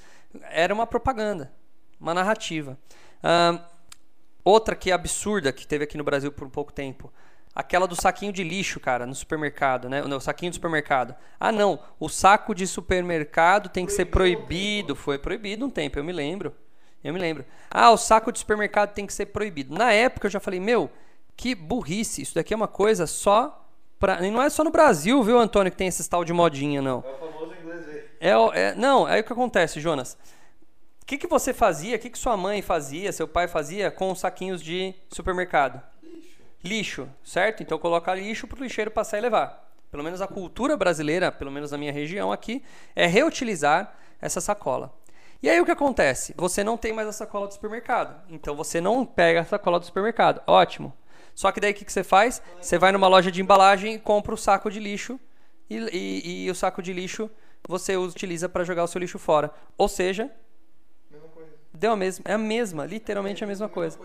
era 0.49 0.73
uma 0.73 0.87
propaganda, 0.87 1.51
uma 1.99 2.13
narrativa. 2.13 2.77
outra 4.43 4.75
que 4.75 4.91
é 4.91 4.93
absurda, 4.93 5.51
que 5.51 5.67
teve 5.67 5.83
aqui 5.83 5.97
no 5.97 6.03
Brasil 6.03 6.31
por 6.31 6.45
um 6.45 6.49
pouco 6.49 6.71
tempo. 6.71 7.11
Aquela 7.53 7.85
do 7.85 8.01
saquinho 8.01 8.31
de 8.31 8.43
lixo, 8.43 8.79
cara, 8.79 9.05
no 9.05 9.13
supermercado, 9.13 9.89
né? 9.89 10.01
O 10.01 10.19
saquinho 10.21 10.51
de 10.51 10.55
supermercado. 10.55 11.13
Ah, 11.37 11.51
não. 11.51 11.79
O 11.99 12.07
saco 12.07 12.55
de 12.55 12.65
supermercado 12.65 13.67
tem 13.67 13.85
que 13.85 13.91
ser 13.91 14.05
proibido. 14.05 14.95
Foi 14.95 15.19
proibido 15.19 15.65
um 15.65 15.69
tempo, 15.69 15.99
eu 15.99 16.03
me 16.03 16.13
lembro. 16.13 16.55
Eu 17.03 17.13
me 17.13 17.19
lembro. 17.19 17.43
Ah, 17.69 17.91
o 17.91 17.97
saco 17.97 18.31
de 18.31 18.39
supermercado 18.39 18.93
tem 18.93 19.05
que 19.05 19.13
ser 19.13 19.27
proibido. 19.27 19.75
Na 19.75 19.91
época 19.91 20.27
eu 20.27 20.31
já 20.31 20.39
falei, 20.39 20.61
meu, 20.61 20.89
que 21.35 21.53
burrice. 21.53 22.21
Isso 22.21 22.35
daqui 22.35 22.53
é 22.53 22.57
uma 22.57 22.69
coisa 22.69 23.05
só 23.05 23.60
pra. 24.01 24.21
E 24.21 24.29
não 24.29 24.43
é 24.43 24.49
só 24.49 24.65
no 24.65 24.71
Brasil, 24.71 25.23
viu, 25.23 25.39
Antônio, 25.39 25.71
que 25.71 25.77
tem 25.77 25.87
esse 25.87 26.09
tal 26.09 26.25
de 26.25 26.33
modinha, 26.33 26.81
não. 26.81 27.01
É 27.07 27.11
o 27.11 27.31
famoso 27.31 27.53
inglês 27.61 27.85
ver. 27.85 28.17
É, 28.19 28.31
é, 28.31 28.75
não, 28.75 29.05
aí 29.05 29.21
o 29.21 29.23
que 29.23 29.31
acontece, 29.31 29.79
Jonas? 29.79 30.17
O 31.01 31.05
que, 31.05 31.17
que 31.17 31.27
você 31.27 31.53
fazia, 31.53 31.95
o 31.95 31.99
que, 31.99 32.09
que 32.09 32.17
sua 32.17 32.35
mãe 32.35 32.61
fazia, 32.61 33.13
seu 33.13 33.27
pai 33.27 33.47
fazia 33.47 33.89
com 33.89 34.11
os 34.11 34.19
saquinhos 34.19 34.61
de 34.61 34.93
supermercado? 35.09 35.81
lixo, 36.63 37.07
certo? 37.23 37.63
Então 37.63 37.77
coloca 37.77 38.13
lixo 38.13 38.47
para 38.47 38.59
o 38.59 38.63
lixeiro 38.63 38.91
passar 38.91 39.17
e 39.17 39.21
levar. 39.21 39.69
Pelo 39.89 40.03
menos 40.03 40.21
a 40.21 40.27
cultura 40.27 40.77
brasileira, 40.77 41.31
pelo 41.31 41.51
menos 41.51 41.71
na 41.71 41.77
minha 41.77 41.91
região 41.91 42.31
aqui, 42.31 42.63
é 42.95 43.05
reutilizar 43.05 43.93
essa 44.21 44.39
sacola. 44.39 44.93
E 45.43 45.49
aí 45.49 45.59
o 45.59 45.65
que 45.65 45.71
acontece? 45.71 46.33
Você 46.37 46.63
não 46.63 46.77
tem 46.77 46.93
mais 46.93 47.07
a 47.07 47.11
sacola 47.11 47.47
do 47.47 47.53
supermercado. 47.53 48.15
Então 48.29 48.55
você 48.55 48.79
não 48.79 49.05
pega 49.05 49.41
a 49.41 49.45
sacola 49.45 49.79
do 49.79 49.85
supermercado. 49.85 50.41
Ótimo. 50.45 50.93
Só 51.33 51.51
que 51.51 51.59
daí 51.59 51.71
o 51.71 51.73
que, 51.73 51.85
que 51.85 51.91
você 51.91 52.03
faz? 52.03 52.41
Você 52.59 52.77
vai 52.77 52.91
numa 52.91 53.07
loja 53.07 53.31
de 53.31 53.41
embalagem 53.41 53.95
e 53.95 53.99
compra 53.99 54.33
o 54.33 54.37
saco 54.37 54.69
de 54.69 54.79
lixo. 54.79 55.19
E, 55.69 55.77
e, 55.77 56.45
e 56.45 56.51
o 56.51 56.55
saco 56.55 56.81
de 56.81 56.91
lixo 56.93 57.29
você 57.67 57.95
utiliza 57.95 58.49
para 58.49 58.63
jogar 58.63 58.83
o 58.83 58.87
seu 58.87 58.99
lixo 58.99 59.19
fora. 59.19 59.51
Ou 59.77 59.87
seja, 59.87 60.29
deu 61.73 61.91
a 61.91 61.95
mesma, 61.95 62.23
é 62.27 62.33
a 62.33 62.37
mesma, 62.37 62.85
literalmente 62.85 63.43
a 63.43 63.47
mesma 63.47 63.69
coisa. 63.69 63.97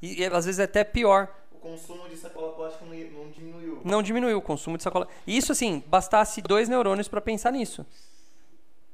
E, 0.00 0.22
e 0.22 0.26
às 0.26 0.46
vezes 0.46 0.58
é 0.58 0.64
até 0.64 0.82
pior 0.84 1.28
consumo 1.60 2.08
de 2.08 2.16
sacola 2.16 2.52
plástica 2.52 2.84
não 2.84 3.30
diminuiu. 3.30 3.80
Não 3.84 4.02
diminuiu 4.02 4.38
o 4.38 4.42
consumo 4.42 4.76
de 4.76 4.82
sacola. 4.82 5.06
Isso 5.26 5.52
assim, 5.52 5.84
bastasse 5.86 6.40
dois 6.42 6.68
neurônios 6.68 7.08
para 7.08 7.20
pensar 7.20 7.52
nisso. 7.52 7.86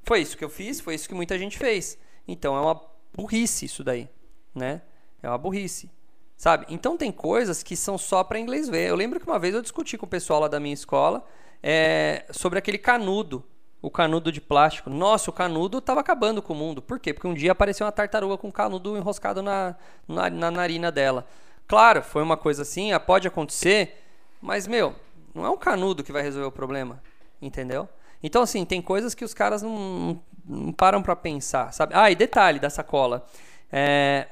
Foi 0.02 0.20
isso 0.20 0.36
que 0.36 0.44
eu 0.44 0.50
fiz, 0.50 0.80
foi 0.80 0.94
isso 0.94 1.08
que 1.08 1.14
muita 1.14 1.38
gente 1.38 1.56
fez. 1.56 1.98
Então 2.26 2.56
é 2.56 2.60
uma 2.60 2.80
burrice 3.14 3.64
isso 3.64 3.82
daí, 3.82 4.08
né? 4.54 4.82
É 5.22 5.28
uma 5.28 5.38
burrice. 5.38 5.90
Sabe? 6.36 6.66
Então 6.68 6.96
tem 6.96 7.10
coisas 7.10 7.62
que 7.62 7.74
são 7.74 7.96
só 7.96 8.22
para 8.22 8.38
inglês 8.38 8.68
ver. 8.68 8.88
Eu 8.88 8.96
lembro 8.96 9.18
que 9.18 9.26
uma 9.26 9.38
vez 9.38 9.54
eu 9.54 9.62
discuti 9.62 9.96
com 9.96 10.04
o 10.04 10.08
pessoal 10.08 10.40
lá 10.40 10.48
da 10.48 10.60
minha 10.60 10.74
escola 10.74 11.24
é, 11.62 12.26
sobre 12.30 12.58
aquele 12.58 12.76
canudo, 12.76 13.42
o 13.80 13.90
canudo 13.90 14.30
de 14.30 14.40
plástico. 14.40 14.90
Nossa, 14.90 15.30
o 15.30 15.32
canudo 15.32 15.78
estava 15.78 16.00
acabando 16.00 16.42
com 16.42 16.52
o 16.52 16.56
mundo. 16.56 16.82
Por 16.82 17.00
quê? 17.00 17.14
Porque 17.14 17.26
um 17.26 17.34
dia 17.34 17.52
apareceu 17.52 17.86
uma 17.86 17.92
tartaruga 17.92 18.36
com 18.36 18.48
um 18.48 18.52
canudo 18.52 18.96
enroscado 18.96 19.42
na, 19.42 19.76
na, 20.06 20.28
na 20.28 20.50
narina 20.50 20.92
dela. 20.92 21.26
Claro, 21.66 22.02
foi 22.02 22.22
uma 22.22 22.36
coisa 22.36 22.62
assim, 22.62 22.92
ah, 22.92 23.00
pode 23.00 23.26
acontecer, 23.26 24.00
mas, 24.40 24.66
meu, 24.66 24.94
não 25.34 25.44
é 25.44 25.50
um 25.50 25.56
canudo 25.56 26.04
que 26.04 26.12
vai 26.12 26.22
resolver 26.22 26.46
o 26.46 26.52
problema, 26.52 27.02
entendeu? 27.42 27.88
Então, 28.22 28.42
assim, 28.42 28.64
tem 28.64 28.80
coisas 28.80 29.14
que 29.14 29.24
os 29.24 29.34
caras 29.34 29.62
não, 29.62 30.20
não 30.44 30.72
param 30.72 31.02
para 31.02 31.16
pensar, 31.16 31.72
sabe? 31.72 31.92
Ah, 31.96 32.10
e 32.10 32.14
detalhe 32.14 32.60
da 32.60 32.70
sacola. 32.70 33.26
É, 33.72 34.28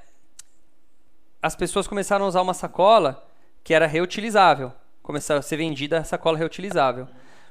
as 1.44 1.54
pessoas 1.54 1.86
começaram 1.86 2.24
a 2.24 2.28
usar 2.28 2.40
uma 2.40 2.54
sacola 2.54 3.22
que 3.62 3.74
era 3.74 3.86
reutilizável. 3.86 4.72
Começou 5.02 5.36
a 5.36 5.42
ser 5.42 5.58
vendida 5.58 5.98
a 5.98 6.04
sacola 6.04 6.38
reutilizável. 6.38 7.06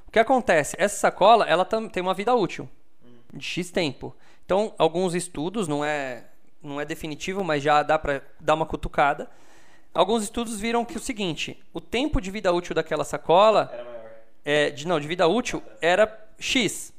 O 0.07 0.11
que 0.11 0.17
acontece? 0.17 0.75
Essa 0.79 0.97
sacola, 0.97 1.45
ela 1.45 1.63
tem 1.63 2.01
uma 2.01 2.13
vida 2.13 2.33
útil 2.33 2.67
de 3.31 3.45
X 3.45 3.69
tempo. 3.69 4.15
Então, 4.45 4.73
alguns 4.79 5.13
estudos, 5.13 5.67
não 5.67 5.85
é, 5.85 6.23
não 6.61 6.81
é 6.81 6.85
definitivo, 6.85 7.43
mas 7.43 7.61
já 7.61 7.83
dá 7.83 7.99
para 7.99 8.23
dar 8.39 8.55
uma 8.55 8.65
cutucada 8.65 9.29
Alguns 9.93 10.23
estudos 10.23 10.59
viram 10.59 10.83
que 10.83 10.97
o 10.97 10.99
seguinte, 10.99 11.61
o 11.71 11.79
tempo 11.79 12.19
de 12.19 12.31
vida 12.31 12.51
útil 12.51 12.73
daquela 12.73 13.03
sacola, 13.03 13.71
é, 14.43 14.71
de, 14.71 14.87
não, 14.87 14.99
de 14.99 15.07
vida 15.07 15.27
útil 15.27 15.61
era 15.79 16.19
X. 16.39 16.91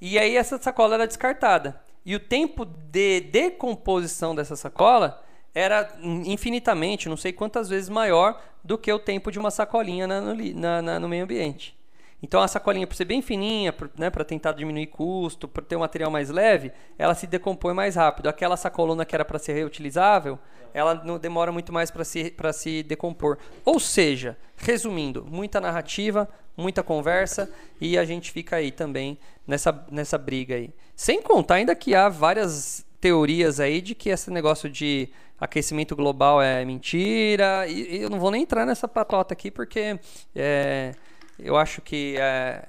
E 0.00 0.18
aí 0.18 0.34
essa 0.34 0.56
sacola 0.56 0.94
era 0.94 1.06
descartada. 1.06 1.78
E 2.06 2.16
o 2.16 2.20
tempo 2.20 2.64
de 2.64 3.20
decomposição 3.20 4.34
dessa 4.34 4.56
sacola 4.56 5.22
era 5.54 5.90
infinitamente, 6.02 7.08
não 7.08 7.16
sei 7.16 7.32
quantas 7.32 7.68
vezes 7.68 7.88
maior 7.88 8.40
do 8.62 8.76
que 8.76 8.92
o 8.92 8.98
tempo 8.98 9.30
de 9.30 9.38
uma 9.38 9.50
sacolinha 9.50 10.06
na, 10.06 10.20
no, 10.20 10.34
na, 10.54 10.82
na, 10.82 11.00
no 11.00 11.08
meio 11.08 11.24
ambiente. 11.24 11.76
Então 12.22 12.40
a 12.40 12.48
sacolinha, 12.48 12.86
por 12.86 12.96
ser 12.96 13.04
bem 13.04 13.22
fininha, 13.22 13.72
para 13.72 13.88
né, 13.96 14.10
tentar 14.10 14.52
diminuir 14.52 14.86
custo, 14.86 15.46
para 15.46 15.62
ter 15.62 15.76
um 15.76 15.80
material 15.80 16.10
mais 16.10 16.30
leve, 16.30 16.72
ela 16.98 17.14
se 17.14 17.26
decompõe 17.26 17.72
mais 17.72 17.94
rápido. 17.94 18.28
Aquela 18.28 18.56
sacolona 18.56 19.04
que 19.04 19.14
era 19.14 19.24
para 19.24 19.38
ser 19.38 19.52
reutilizável, 19.52 20.38
ela 20.74 20.94
não 21.04 21.18
demora 21.18 21.52
muito 21.52 21.72
mais 21.72 21.90
para 21.90 22.04
se, 22.04 22.34
se 22.54 22.82
decompor. 22.82 23.38
Ou 23.64 23.78
seja, 23.78 24.36
resumindo, 24.56 25.24
muita 25.24 25.60
narrativa, 25.60 26.28
muita 26.56 26.82
conversa 26.82 27.48
e 27.80 27.96
a 27.96 28.04
gente 28.04 28.32
fica 28.32 28.56
aí 28.56 28.72
também 28.72 29.16
nessa, 29.46 29.86
nessa 29.90 30.18
briga 30.18 30.56
aí. 30.56 30.70
Sem 30.96 31.22
contar 31.22 31.54
ainda 31.54 31.74
que 31.74 31.94
há 31.94 32.08
várias 32.08 32.84
teorias 33.00 33.60
aí 33.60 33.80
de 33.80 33.94
que 33.94 34.10
esse 34.10 34.28
negócio 34.28 34.68
de 34.68 35.08
aquecimento 35.38 35.94
global 35.94 36.40
é 36.42 36.64
mentira. 36.64 37.66
E, 37.66 37.96
e 37.96 38.02
eu 38.02 38.10
não 38.10 38.18
vou 38.18 38.30
nem 38.30 38.42
entrar 38.42 38.66
nessa 38.66 38.88
patota 38.88 39.34
aqui 39.34 39.50
porque 39.50 39.98
é, 40.34 40.94
eu 41.38 41.56
acho 41.56 41.80
que 41.80 42.16
é, 42.18 42.68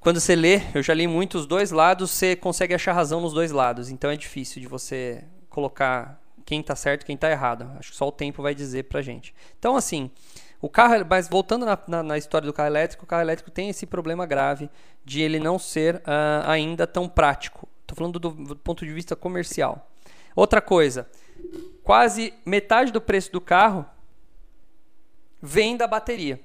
quando 0.00 0.18
você 0.18 0.34
lê, 0.34 0.60
eu 0.74 0.82
já 0.82 0.92
li 0.94 1.06
muito 1.06 1.38
os 1.38 1.46
dois 1.46 1.70
lados, 1.70 2.10
você 2.10 2.34
consegue 2.34 2.74
achar 2.74 2.92
razão 2.92 3.20
nos 3.20 3.32
dois 3.32 3.52
lados. 3.52 3.88
Então 3.88 4.10
é 4.10 4.16
difícil 4.16 4.60
de 4.60 4.66
você 4.66 5.24
colocar 5.48 6.20
quem 6.44 6.60
está 6.60 6.74
certo 6.74 7.02
e 7.02 7.06
quem 7.06 7.14
está 7.14 7.30
errado. 7.30 7.70
Acho 7.78 7.92
que 7.92 7.96
só 7.96 8.08
o 8.08 8.12
tempo 8.12 8.42
vai 8.42 8.54
dizer 8.54 8.84
pra 8.84 9.00
gente. 9.00 9.34
Então, 9.58 9.76
assim, 9.76 10.10
o 10.60 10.68
carro, 10.68 11.06
mas 11.08 11.28
voltando 11.28 11.64
na, 11.64 11.78
na, 11.86 12.02
na, 12.02 12.18
história 12.18 12.46
do 12.46 12.52
carro 12.52 12.68
elétrico, 12.68 13.04
o 13.04 13.06
carro 13.06 13.22
elétrico 13.22 13.50
tem 13.50 13.68
esse 13.68 13.86
problema 13.86 14.26
grave 14.26 14.68
de 15.04 15.20
ele 15.20 15.38
não 15.38 15.58
ser 15.58 15.96
uh, 15.96 16.46
ainda 16.46 16.86
tão 16.86 17.08
prático. 17.08 17.68
Estou 17.82 17.96
falando 17.96 18.18
do, 18.18 18.30
do, 18.30 18.56
ponto 18.56 18.84
de 18.84 18.92
vista 18.92 19.14
comercial. 19.14 19.91
Outra 20.34 20.60
coisa, 20.60 21.08
quase 21.82 22.34
metade 22.44 22.92
do 22.92 23.00
preço 23.00 23.30
do 23.32 23.40
carro 23.40 23.86
vem 25.40 25.76
da 25.76 25.86
bateria. 25.86 26.40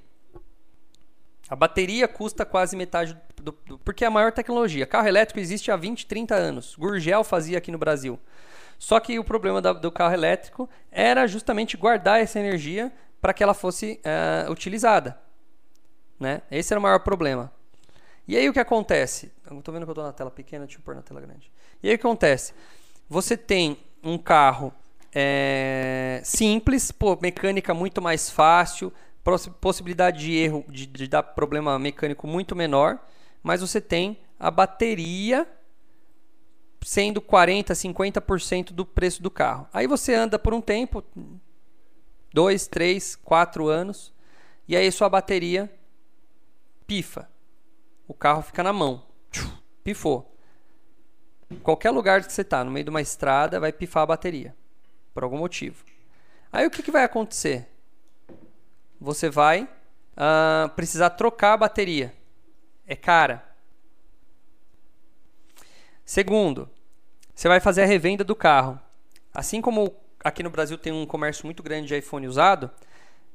A 1.50 1.56
bateria 1.56 2.08
custa 2.08 2.46
quase 2.46 2.76
metade 2.76 3.18
do, 3.42 3.52
do, 3.66 3.80
porque 3.80 4.04
é 4.04 4.08
a 4.08 4.12
maior 4.12 4.32
tecnologia. 4.32 4.86
Carro 4.86 5.08
elétrico 5.08 5.40
existe 5.40 5.72
há 5.72 5.78
20, 5.78 6.06
30 6.06 6.36
anos. 6.36 6.76
Gurgel 6.76 7.24
fazia 7.24 7.58
aqui 7.58 7.72
no 7.72 7.78
Brasil. 7.78 8.20
Só 8.78 9.00
que 9.00 9.18
o 9.18 9.24
problema 9.24 9.62
da, 9.62 9.72
do 9.72 9.92
carro 9.92 10.14
elétrico 10.14 10.70
era 10.92 11.26
justamente 11.26 11.78
guardar 11.78 12.20
essa 12.20 12.40
energia 12.40 12.92
para 13.22 13.34
que 13.34 13.42
ela 13.42 13.54
fosse 13.54 14.02
uh, 14.48 14.52
utilizada. 14.52 15.18
Né? 16.20 16.42
Esse 16.52 16.74
era 16.74 16.80
o 16.80 16.84
maior 16.84 17.00
problema. 17.00 17.52
E 18.28 18.36
aí 18.36 18.50
o 18.50 18.54
que 18.54 18.60
acontece? 18.60 19.32
Estou 19.50 19.74
vendo 19.74 19.84
que 19.84 19.90
eu 19.90 19.94
estou 19.94 20.04
na 20.04 20.12
tela 20.12 20.30
pequena, 20.30 20.66
deixa 20.66 20.80
eu 20.80 20.84
pôr 20.84 20.94
na 20.94 21.02
tela 21.02 21.22
grande. 21.22 21.50
E 21.82 21.88
aí 21.88 21.96
o 21.96 21.98
que 21.98 22.06
acontece? 22.06 22.54
Você 23.10 23.38
tem 23.38 23.78
um 24.04 24.18
carro 24.18 24.74
é, 25.14 26.22
simples, 26.24 26.92
pô, 26.92 27.18
mecânica 27.22 27.74
muito 27.74 28.02
mais 28.02 28.30
fácil, 28.30 28.94
possibilidade 29.60 30.20
de 30.20 30.36
erro, 30.36 30.66
de, 30.70 30.86
de 30.86 31.08
dar 31.08 31.24
problema 31.24 31.78
mecânico 31.80 32.28
muito 32.28 32.56
menor, 32.56 33.00
mas 33.42 33.62
você 33.62 33.82
tem 33.82 34.20
a 34.40 34.52
bateria 34.52 35.48
sendo 36.82 37.20
40, 37.20 37.74
50% 37.74 38.72
do 38.72 38.86
preço 38.86 39.22
do 39.22 39.32
carro. 39.32 39.68
Aí 39.74 39.88
você 39.88 40.14
anda 40.14 40.38
por 40.38 40.54
um 40.54 40.62
tempo, 40.62 41.04
dois, 42.34 42.68
três, 42.68 43.16
quatro 43.16 43.68
anos, 43.68 44.14
e 44.68 44.76
aí 44.76 44.92
sua 44.92 45.10
bateria 45.10 45.72
pifa. 46.86 47.30
O 48.08 48.14
carro 48.14 48.42
fica 48.42 48.64
na 48.64 48.72
mão. 48.72 49.04
Pifou. 49.84 50.37
Qualquer 51.64 51.92
lugar 51.92 52.24
que 52.24 52.32
você 52.32 52.42
está, 52.42 52.64
no 52.64 52.72
meio 52.72 52.84
de 52.84 52.90
uma 52.90 53.02
estrada, 53.02 53.60
vai 53.60 53.72
pifar 53.72 54.04
a 54.04 54.08
bateria. 54.08 54.56
Por 55.14 55.24
algum 55.24 55.38
motivo. 55.38 55.84
Aí 56.52 56.66
o 56.66 56.72
que, 56.72 56.84
que 56.84 56.92
vai 56.92 57.04
acontecer? 57.04 57.68
Você 59.00 59.30
vai 59.30 59.64
uh, 59.64 60.70
precisar 60.76 61.12
trocar 61.12 61.54
a 61.54 61.58
bateria. 61.58 62.14
É 62.86 62.96
cara. 62.96 63.44
Segundo, 66.06 66.70
você 67.34 67.48
vai 67.48 67.60
fazer 67.60 67.84
a 67.84 67.86
revenda 67.86 68.24
do 68.24 68.36
carro. 68.36 68.80
Assim 69.34 69.62
como 69.62 69.94
aqui 70.24 70.42
no 70.42 70.50
Brasil 70.50 70.78
tem 70.78 70.92
um 70.92 71.06
comércio 71.06 71.46
muito 71.46 71.62
grande 71.62 71.88
de 71.88 71.98
iPhone 71.98 72.28
usado, 72.28 72.72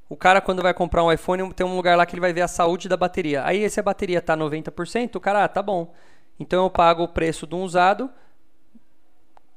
o 0.08 0.16
cara 0.16 0.40
quando 0.40 0.62
vai 0.62 0.74
comprar 0.74 1.02
um 1.02 1.10
iPhone 1.10 1.52
tem 1.54 1.66
um 1.66 1.74
lugar 1.76 1.96
lá 1.96 2.04
que 2.04 2.14
ele 2.14 2.20
vai 2.20 2.32
ver 2.32 2.42
a 2.42 2.48
saúde 2.48 2.88
da 2.88 2.96
bateria. 2.96 3.44
Aí 3.44 3.68
se 3.70 3.80
a 3.80 3.82
bateria 3.82 4.18
está 4.18 4.36
90%, 4.36 5.16
o 5.16 5.20
cara, 5.20 5.44
ah, 5.44 5.48
tá 5.48 5.62
bom. 5.62 5.94
Então 6.38 6.64
eu 6.64 6.70
pago 6.70 7.02
o 7.02 7.08
preço 7.08 7.46
de 7.46 7.54
um 7.54 7.62
usado 7.62 8.10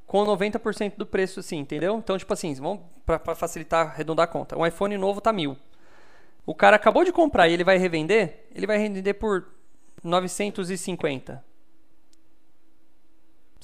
com 0.06 0.24
90% 0.26 0.96
do 0.98 1.06
preço, 1.06 1.40
assim, 1.40 1.58
entendeu? 1.58 1.98
Então, 1.98 2.18
tipo 2.18 2.32
assim, 2.32 2.54
vamos 2.54 2.82
para 3.06 3.36
facilitar, 3.36 3.88
arredondar 3.88 4.26
a 4.26 4.28
conta. 4.28 4.58
Um 4.58 4.66
iPhone 4.66 4.98
novo 4.98 5.20
tá 5.20 5.34
mil. 5.34 5.58
O 6.46 6.54
cara 6.54 6.76
acabou 6.76 7.04
de 7.04 7.12
comprar 7.12 7.48
e 7.48 7.54
ele 7.54 7.64
vai 7.64 7.78
revender, 7.78 8.46
ele 8.54 8.68
vai 8.68 8.78
revender 8.78 9.16
por 9.16 9.48
950 10.04 11.44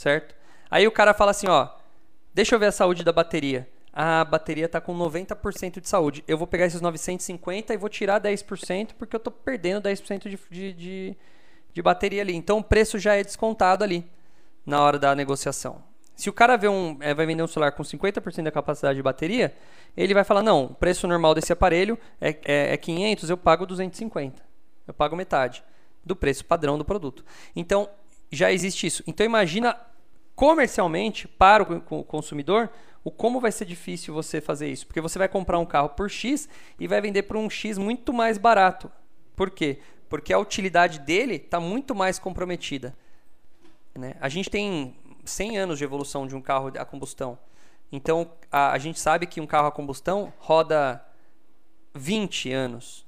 certo? 0.01 0.35
Aí 0.69 0.87
o 0.87 0.91
cara 0.91 1.13
fala 1.13 1.31
assim, 1.31 1.47
ó, 1.47 1.69
deixa 2.33 2.55
eu 2.55 2.59
ver 2.59 2.67
a 2.67 2.71
saúde 2.71 3.03
da 3.03 3.11
bateria. 3.11 3.67
a 3.93 4.23
bateria 4.23 4.65
está 4.65 4.79
com 4.79 4.97
90% 4.97 5.81
de 5.81 5.87
saúde. 5.87 6.23
Eu 6.27 6.37
vou 6.37 6.47
pegar 6.47 6.65
esses 6.65 6.81
950 6.81 7.73
e 7.73 7.77
vou 7.77 7.89
tirar 7.89 8.21
10% 8.21 8.91
porque 8.97 9.15
eu 9.15 9.19
estou 9.19 9.31
perdendo 9.31 9.81
10% 9.81 10.29
de, 10.29 10.39
de, 10.49 10.73
de, 10.73 11.17
de 11.73 11.81
bateria 11.81 12.21
ali. 12.21 12.35
Então 12.35 12.59
o 12.59 12.63
preço 12.63 12.99
já 12.99 13.15
é 13.15 13.23
descontado 13.23 13.83
ali 13.83 14.05
na 14.65 14.81
hora 14.81 14.99
da 14.99 15.15
negociação. 15.15 15.83
Se 16.15 16.29
o 16.29 16.33
cara 16.33 16.55
vê 16.55 16.67
um, 16.67 16.97
é, 16.99 17.13
vai 17.13 17.25
vender 17.25 17.41
um 17.41 17.47
celular 17.47 17.71
com 17.71 17.83
50% 17.83 18.43
da 18.43 18.51
capacidade 18.51 18.95
de 18.95 19.03
bateria, 19.03 19.55
ele 19.97 20.13
vai 20.13 20.23
falar: 20.23 20.43
não, 20.43 20.65
o 20.65 20.75
preço 20.75 21.07
normal 21.07 21.33
desse 21.33 21.51
aparelho 21.51 21.97
é, 22.19 22.37
é, 22.45 22.73
é 22.73 22.77
500, 22.77 23.29
eu 23.29 23.37
pago 23.37 23.65
250. 23.65 24.43
Eu 24.87 24.93
pago 24.93 25.15
metade 25.15 25.63
do 26.03 26.15
preço 26.15 26.45
padrão 26.45 26.77
do 26.77 26.85
produto. 26.85 27.25
Então 27.55 27.89
já 28.31 28.51
existe 28.51 28.87
isso. 28.87 29.03
Então 29.07 29.25
imagina 29.25 29.75
comercialmente 30.35 31.27
para 31.27 31.63
o 31.63 32.03
consumidor 32.03 32.69
o 33.03 33.11
como 33.11 33.39
vai 33.39 33.51
ser 33.51 33.65
difícil 33.65 34.13
você 34.13 34.39
fazer 34.39 34.69
isso, 34.69 34.85
porque 34.85 35.01
você 35.01 35.17
vai 35.17 35.27
comprar 35.27 35.57
um 35.57 35.65
carro 35.65 35.89
por 35.89 36.09
X 36.09 36.47
e 36.79 36.87
vai 36.87 37.01
vender 37.01 37.23
por 37.23 37.35
um 37.35 37.49
X 37.49 37.77
muito 37.77 38.13
mais 38.13 38.37
barato. 38.37 38.91
Por 39.35 39.49
quê? 39.49 39.79
Porque 40.11 40.33
a 40.33 40.37
utilidade 40.37 40.99
dele 40.99 41.35
está 41.35 41.57
muito 41.57 41.95
mais 41.95 42.19
comprometida. 42.19 42.93
Né? 43.95 44.17
A 44.19 44.27
gente 44.27 44.49
tem 44.49 44.93
100 45.23 45.57
anos 45.57 45.77
de 45.77 45.85
evolução 45.85 46.27
de 46.27 46.35
um 46.35 46.41
carro 46.41 46.69
a 46.77 46.83
combustão. 46.83 47.39
Então, 47.89 48.29
a, 48.51 48.73
a 48.73 48.77
gente 48.77 48.99
sabe 48.99 49.25
que 49.25 49.39
um 49.39 49.47
carro 49.47 49.67
a 49.67 49.71
combustão 49.71 50.33
roda 50.37 51.01
20 51.95 52.51
anos. 52.51 53.07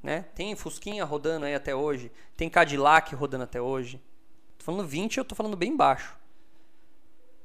Né? 0.00 0.26
Tem 0.36 0.54
Fusquinha 0.54 1.04
rodando 1.04 1.46
aí 1.46 1.56
até 1.56 1.74
hoje, 1.74 2.12
tem 2.36 2.48
Cadillac 2.48 3.12
rodando 3.16 3.42
até 3.42 3.60
hoje. 3.60 4.00
Tô 4.58 4.64
falando 4.64 4.86
20, 4.86 5.18
eu 5.18 5.24
tô 5.24 5.34
falando 5.34 5.56
bem 5.56 5.76
baixo. 5.76 6.16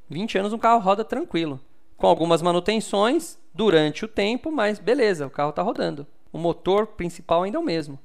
20 0.08 0.38
anos 0.38 0.54
um 0.54 0.60
carro 0.60 0.80
roda 0.80 1.04
tranquilo. 1.04 1.60
Com 1.98 2.06
algumas 2.06 2.44
manutenções 2.44 3.40
durante 3.52 4.06
o 4.06 4.08
tempo, 4.08 4.52
mas 4.52 4.78
beleza, 4.78 5.26
o 5.26 5.32
carro 5.32 5.50
está 5.50 5.64
rodando. 5.64 6.06
O 6.34 6.38
motor 6.40 6.88
principal 6.88 7.44
ainda 7.44 7.58
é 7.58 7.62
o 7.62 7.64
mesmo. 7.64 7.98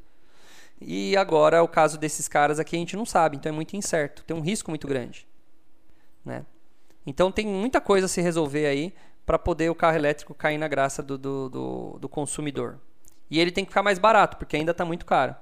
E 0.80 1.16
agora, 1.16 1.62
o 1.62 1.66
caso 1.66 1.98
desses 1.98 2.28
caras 2.28 2.60
aqui, 2.60 2.76
a 2.76 2.78
gente 2.78 2.96
não 2.96 3.04
sabe, 3.04 3.36
então 3.36 3.50
é 3.50 3.54
muito 3.54 3.74
incerto. 3.74 4.22
Tem 4.22 4.36
um 4.36 4.40
risco 4.40 4.70
muito 4.70 4.86
grande. 4.86 5.26
Né? 6.24 6.44
Então 7.06 7.32
tem 7.32 7.46
muita 7.46 7.80
coisa 7.80 8.06
a 8.06 8.08
se 8.08 8.20
resolver 8.20 8.66
aí 8.66 8.94
para 9.24 9.38
poder 9.38 9.70
o 9.70 9.74
carro 9.74 9.96
elétrico 9.96 10.34
cair 10.34 10.58
na 10.58 10.68
graça 10.68 11.02
do, 11.02 11.18
do, 11.18 11.48
do, 11.48 11.98
do 11.98 12.08
consumidor. 12.08 12.78
E 13.30 13.40
ele 13.40 13.50
tem 13.50 13.64
que 13.64 13.70
ficar 13.70 13.82
mais 13.82 13.98
barato, 13.98 14.36
porque 14.36 14.56
ainda 14.56 14.70
está 14.70 14.84
muito 14.84 15.04
caro. 15.04 15.34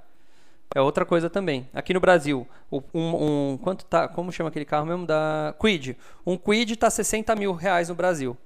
É 0.75 0.81
outra 0.81 1.05
coisa 1.05 1.31
também. 1.31 1.69
Aqui 1.73 1.95
no 1.95 2.01
Brasil, 2.01 2.47
um, 2.71 2.83
um, 2.95 3.59
quanto 3.59 3.85
tá, 3.85 4.09
como 4.09 4.33
chama 4.33 4.49
aquele 4.49 4.65
carro 4.65 4.87
mesmo? 4.87 5.07
Da 5.07 5.55
Quid. 5.61 5.97
Um 6.27 6.37
Quid 6.37 6.73
está 6.73 6.91
60 6.91 7.35
mil 7.37 7.53
reais 7.53 7.89
no 7.89 7.95
Brasil. 7.95 8.37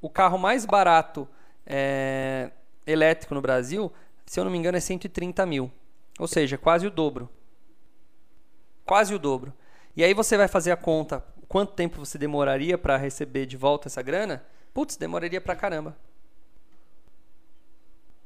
O 0.00 0.08
carro 0.08 0.38
mais 0.38 0.64
barato 0.64 1.28
é, 1.66 2.50
elétrico 2.86 3.34
no 3.34 3.40
Brasil, 3.40 3.92
se 4.26 4.38
eu 4.38 4.44
não 4.44 4.50
me 4.50 4.58
engano, 4.58 4.76
é 4.76 4.80
130 4.80 5.44
mil. 5.46 5.70
Ou 6.18 6.26
seja, 6.26 6.58
quase 6.58 6.86
o 6.86 6.90
dobro. 6.90 7.28
Quase 8.84 9.14
o 9.14 9.18
dobro. 9.18 9.52
E 9.96 10.02
aí 10.02 10.14
você 10.14 10.36
vai 10.36 10.48
fazer 10.48 10.70
a 10.70 10.76
conta, 10.76 11.24
quanto 11.48 11.74
tempo 11.74 11.98
você 11.98 12.16
demoraria 12.16 12.78
para 12.78 12.96
receber 12.96 13.46
de 13.46 13.56
volta 13.56 13.88
essa 13.88 14.02
grana? 14.02 14.44
Putz, 14.72 14.96
demoraria 14.96 15.40
pra 15.40 15.54
caramba. 15.54 15.96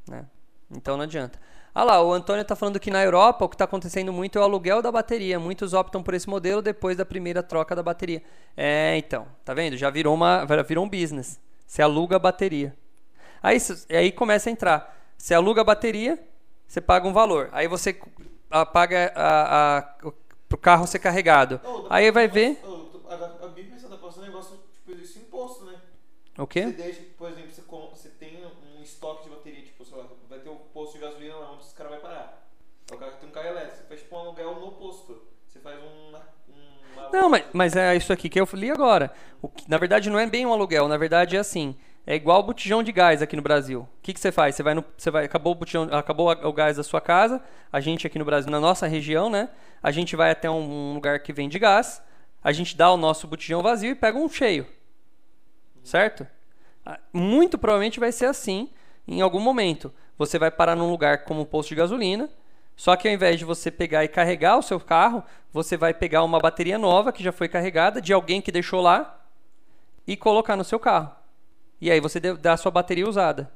Né? 0.09 0.25
Então 0.71 0.97
não 0.97 1.05
adianta. 1.05 1.41
Ah 1.75 1.85
lá, 1.85 2.03
o 2.03 2.13
Antônio 2.13 2.41
está 2.41 2.57
falando 2.57 2.81
que 2.81 2.91
na 2.91 3.03
Europa 3.03 3.45
o 3.45 3.49
que 3.49 3.55
está 3.55 3.65
acontecendo 3.65 4.13
muito 4.13 4.39
é 4.39 4.41
o 4.41 4.45
aluguel 4.45 4.81
da 4.81 4.91
bateria. 4.91 5.39
Muitos 5.39 5.75
optam 5.75 6.03
por 6.03 6.15
esse 6.15 6.29
modelo 6.29 6.63
depois 6.63 6.97
da 6.97 7.05
primeira 7.05 7.43
troca 7.43 7.77
da 7.77 7.83
bateria. 7.83 8.23
É, 8.57 8.97
então, 8.97 9.27
tá 9.45 9.53
vendo? 9.53 9.77
Já 9.77 9.91
virou, 9.91 10.15
uma, 10.15 10.47
virou 10.67 10.85
um 10.85 10.89
business. 10.89 11.39
Você 11.67 11.83
aluga 11.83 12.17
a 12.17 12.19
bateria. 12.19 12.75
Aí, 13.43 13.59
aí 13.91 14.13
começa 14.13 14.49
a 14.49 14.53
entrar. 14.53 14.97
Você 15.17 15.35
aluga 15.35 15.61
a 15.61 15.65
bateria, 15.65 16.19
você 16.67 16.81
paga 16.81 17.07
um 17.07 17.13
valor. 17.13 17.49
Aí 17.53 17.69
você 17.69 17.99
paga 18.73 19.13
a, 19.15 19.79
a, 19.79 20.11
o 20.53 20.57
carro 20.57 20.87
ser 20.87 20.99
carregado. 20.99 21.61
Oh, 21.65 21.87
aí 21.91 22.11
vai 22.11 22.29
ver. 22.29 22.61
Oh, 22.65 22.87
a, 23.45 23.49
Bíblia 23.49 23.77
está 23.77 23.97
passando 23.97 24.25
um 24.25 24.27
negócio 24.27 24.59
tipo 24.73 24.93
isso 24.93 25.19
imposto, 25.19 25.65
né? 25.65 25.81
O 26.39 26.47
quê? 26.47 26.67
Você 26.67 26.73
deixa, 26.73 27.03
por 27.17 27.31
exemplo, 27.31 27.51
você, 27.51 27.63
você 27.63 28.09
tem 28.11 28.45
um 28.45 28.83
estoque 28.83 29.25
de 29.25 29.31
bateria 29.31 29.57
posto 30.77 30.99
de 30.99 31.05
gasolina 31.05 31.37
lá 31.37 31.53
onde 31.53 31.63
os 31.63 31.73
caras 31.73 31.93
vai 31.93 32.01
parar. 32.01 32.47
O 32.93 32.99
cara 32.99 33.13
tem 33.13 33.27
um 33.27 33.33
carro 33.33 33.49
elétrico, 33.49 33.77
você 33.79 33.83
faz 33.85 34.01
tipo 34.03 34.15
um 34.15 34.19
aluguel 34.19 34.61
no 34.61 34.73
posto. 34.73 35.23
Você 35.49 35.59
faz 35.59 35.79
um. 35.83 36.15
um 36.53 37.11
não, 37.11 37.31
mas, 37.31 37.45
mas 37.55 37.77
é 37.77 37.97
isso 37.97 38.13
aqui 38.13 38.29
que 38.29 38.39
eu 38.39 38.47
li 38.53 38.71
agora. 38.71 39.11
O 39.43 39.51
na 39.67 39.79
verdade, 39.79 40.11
não 40.11 40.19
é 40.19 40.27
bem 40.27 40.45
um 40.45 40.53
aluguel, 40.53 40.87
na 40.87 40.99
verdade 40.99 41.35
é 41.35 41.39
assim. 41.39 41.75
É 42.07 42.15
igual 42.15 42.43
botijão 42.43 42.83
de 42.83 42.93
gás 42.93 43.21
aqui 43.21 43.35
no 43.35 43.43
Brasil. 43.43 43.81
O 43.81 43.89
que, 44.01 44.19
você 44.19 44.31
faz? 44.31 44.55
Você 44.55 44.63
vai 44.63 44.75
no, 44.75 44.85
vai, 45.11 45.25
acabou 45.25 45.53
o 45.53 45.57
botijão, 45.57 45.89
acabou 45.91 46.31
o 46.31 46.53
gás 46.53 46.77
da 46.77 46.85
sua 46.85 47.01
casa. 47.01 47.43
A 47.73 47.81
gente 47.81 48.07
aqui 48.07 48.19
no 48.19 48.25
Brasil, 48.25 48.51
na 48.51 48.61
nossa 48.61 48.87
região, 48.87 49.29
né? 49.29 49.49
A 49.83 49.91
gente 49.91 50.15
vai 50.15 50.31
até 50.31 50.49
um, 50.49 50.91
um 50.91 50.95
lugar 50.95 51.19
que 51.21 51.33
vende 51.33 51.59
gás. 51.59 52.01
A 52.45 52.53
gente 52.53 52.77
dá 52.77 52.91
o 52.93 52.97
nosso 52.97 53.27
botijão 53.27 53.61
vazio 53.61 53.91
e 53.91 53.95
pega 53.95 54.17
um 54.17 54.29
cheio, 54.29 54.67
certo? 55.83 56.25
Ah, 56.85 57.01
muito 57.13 57.59
provavelmente 57.59 57.99
vai 57.99 58.13
ser 58.13 58.27
assim 58.27 58.71
em 59.09 59.21
algum 59.21 59.41
momento 59.41 59.93
você 60.19 60.39
vai 60.39 60.51
parar 60.51 60.75
num 60.75 60.91
lugar 60.91 61.25
como 61.25 61.43
um 61.43 61.45
posto 61.45 61.71
de 61.71 61.75
gasolina. 61.75 62.29
Só 62.75 62.95
que 62.95 63.09
ao 63.09 63.15
invés 63.15 63.39
de 63.39 63.45
você 63.45 63.71
pegar 63.71 64.05
e 64.05 64.09
carregar 64.09 64.59
o 64.59 64.63
seu 64.63 64.79
carro, 64.79 65.23
você 65.53 65.77
vai 65.77 65.95
pegar 65.95 66.23
uma 66.23 66.39
bateria 66.39 66.79
nova 66.79 67.13
que 67.13 67.23
já 67.23 67.33
foi 67.33 67.49
carregada 67.49 68.01
de 68.01 68.13
alguém 68.13 68.41
que 68.41 68.53
deixou 68.53 68.81
lá 68.83 69.19
e 70.07 70.17
colocar 70.17 70.57
no 70.57 70.65
seu 70.65 70.79
carro. 70.79 71.11
E 71.81 71.91
aí 71.91 72.01
você 72.01 72.21
dá 72.21 72.55
a 72.55 72.57
sua 72.57 72.71
bateria 72.71 73.09
usada. 73.09 73.51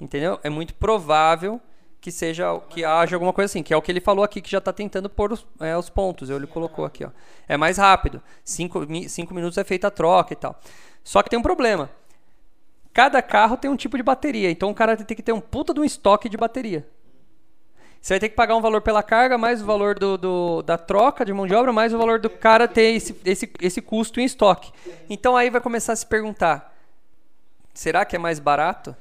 Entendeu? 0.00 0.38
É 0.42 0.50
muito 0.50 0.74
provável 0.74 1.60
que 2.00 2.12
seja 2.12 2.58
que 2.68 2.84
haja 2.84 3.16
alguma 3.16 3.32
coisa 3.32 3.50
assim, 3.50 3.62
que 3.62 3.74
é 3.74 3.76
o 3.76 3.82
que 3.82 3.90
ele 3.90 4.00
falou 4.00 4.24
aqui, 4.24 4.40
que 4.40 4.50
já 4.50 4.58
está 4.58 4.72
tentando 4.72 5.10
pôr 5.10 5.32
os, 5.32 5.46
é, 5.60 5.76
os 5.76 5.90
pontos. 5.90 6.30
Ele 6.30 6.46
colocou 6.46 6.84
aqui, 6.84 7.04
ó. 7.04 7.10
É 7.48 7.56
mais 7.56 7.76
rápido. 7.76 8.22
Cinco, 8.44 8.86
cinco 9.08 9.34
minutos 9.34 9.58
é 9.58 9.64
feita 9.64 9.88
a 9.88 9.90
troca 9.90 10.32
e 10.32 10.36
tal. 10.36 10.58
Só 11.02 11.22
que 11.22 11.30
tem 11.30 11.38
um 11.38 11.42
problema. 11.42 11.90
Cada 12.92 13.20
carro 13.20 13.56
tem 13.56 13.70
um 13.70 13.76
tipo 13.76 13.96
de 13.96 14.02
bateria, 14.02 14.50
então 14.50 14.70
o 14.70 14.74
cara 14.74 14.96
tem 14.96 15.16
que 15.16 15.22
ter 15.22 15.32
um 15.32 15.40
puta 15.40 15.72
de 15.72 15.80
um 15.80 15.84
estoque 15.84 16.28
de 16.28 16.36
bateria. 16.36 16.88
Você 18.00 18.14
vai 18.14 18.20
ter 18.20 18.28
que 18.28 18.36
pagar 18.36 18.56
um 18.56 18.60
valor 18.60 18.80
pela 18.80 19.02
carga, 19.02 19.36
mais 19.36 19.60
o 19.60 19.64
valor 19.64 19.98
do, 19.98 20.16
do, 20.16 20.62
da 20.62 20.78
troca 20.78 21.24
de 21.24 21.32
mão 21.32 21.46
de 21.46 21.54
obra, 21.54 21.72
mais 21.72 21.92
o 21.92 21.98
valor 21.98 22.20
do 22.20 22.30
cara 22.30 22.68
ter 22.68 22.94
esse, 22.94 23.20
esse, 23.24 23.50
esse 23.60 23.82
custo 23.82 24.20
em 24.20 24.24
estoque. 24.24 24.72
Então 25.10 25.36
aí 25.36 25.50
vai 25.50 25.60
começar 25.60 25.92
a 25.92 25.96
se 25.96 26.06
perguntar: 26.06 26.76
será 27.78 28.04
que 28.04 28.16
é 28.16 28.18
mais 28.18 28.40
barato? 28.40 28.96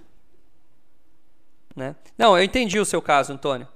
Né? 1.76 1.96
Não, 2.18 2.38
eu 2.38 2.44
entendi 2.44 2.80
o 2.80 2.86
seu 2.86 3.02
caso, 3.02 3.34
Antônio. 3.34 3.68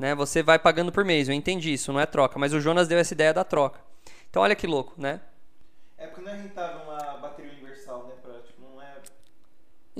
Né? 0.00 0.14
Você 0.14 0.42
vai 0.42 0.58
pagando 0.58 0.90
por 0.90 1.04
mês, 1.04 1.28
eu 1.28 1.34
entendi 1.34 1.72
isso, 1.72 1.92
não 1.92 2.00
é 2.00 2.06
troca. 2.06 2.38
Mas 2.38 2.54
o 2.54 2.60
Jonas 2.60 2.88
deu 2.88 2.98
essa 2.98 3.12
ideia 3.12 3.34
da 3.34 3.44
troca. 3.44 3.80
Então 4.30 4.42
olha 4.42 4.56
que 4.56 4.66
louco, 4.66 4.94
né? 4.96 5.20
É 5.98 6.06
porque 6.06 6.22
não 6.22 6.30
é 6.30 6.36
rentável 6.36 6.82
uma 6.82 7.18
bateria 7.18 7.58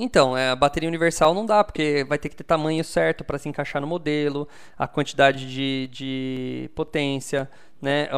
Então, 0.00 0.36
é, 0.36 0.50
a 0.50 0.54
bateria 0.54 0.88
universal 0.88 1.34
não 1.34 1.44
dá, 1.44 1.64
porque 1.64 2.04
vai 2.04 2.16
ter 2.18 2.28
que 2.28 2.36
ter 2.36 2.44
tamanho 2.44 2.84
certo 2.84 3.24
para 3.24 3.36
se 3.36 3.48
encaixar 3.48 3.82
no 3.82 3.88
modelo, 3.88 4.46
a 4.78 4.86
quantidade 4.86 5.50
de, 5.50 5.88
de 5.90 6.70
potência, 6.72 7.50
né? 7.82 8.08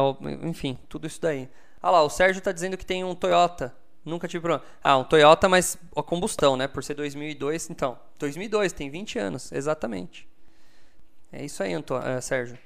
Enfim, 0.43 0.77
tudo 0.87 1.07
isso 1.07 1.19
daí. 1.19 1.49
Ah 1.81 1.89
lá, 1.89 2.03
o 2.03 2.09
Sérgio 2.09 2.37
está 2.37 2.51
dizendo 2.51 2.77
que 2.77 2.85
tem 2.85 3.03
um 3.03 3.15
Toyota. 3.15 3.75
Nunca 4.03 4.27
tive 4.27 4.41
problema. 4.41 4.63
Ah, 4.83 4.97
um 4.97 5.03
Toyota, 5.03 5.47
mas 5.47 5.77
a 5.95 6.01
combustão, 6.01 6.57
né? 6.57 6.67
Por 6.67 6.83
ser 6.83 6.95
2002, 6.95 7.69
então. 7.69 7.99
2002, 8.17 8.73
tem 8.73 8.89
20 8.89 9.19
anos, 9.19 9.51
exatamente. 9.51 10.27
É 11.31 11.45
isso 11.45 11.61
aí, 11.61 11.73
Antônio, 11.73 12.17
uh, 12.17 12.21
Sérgio. 12.21 12.57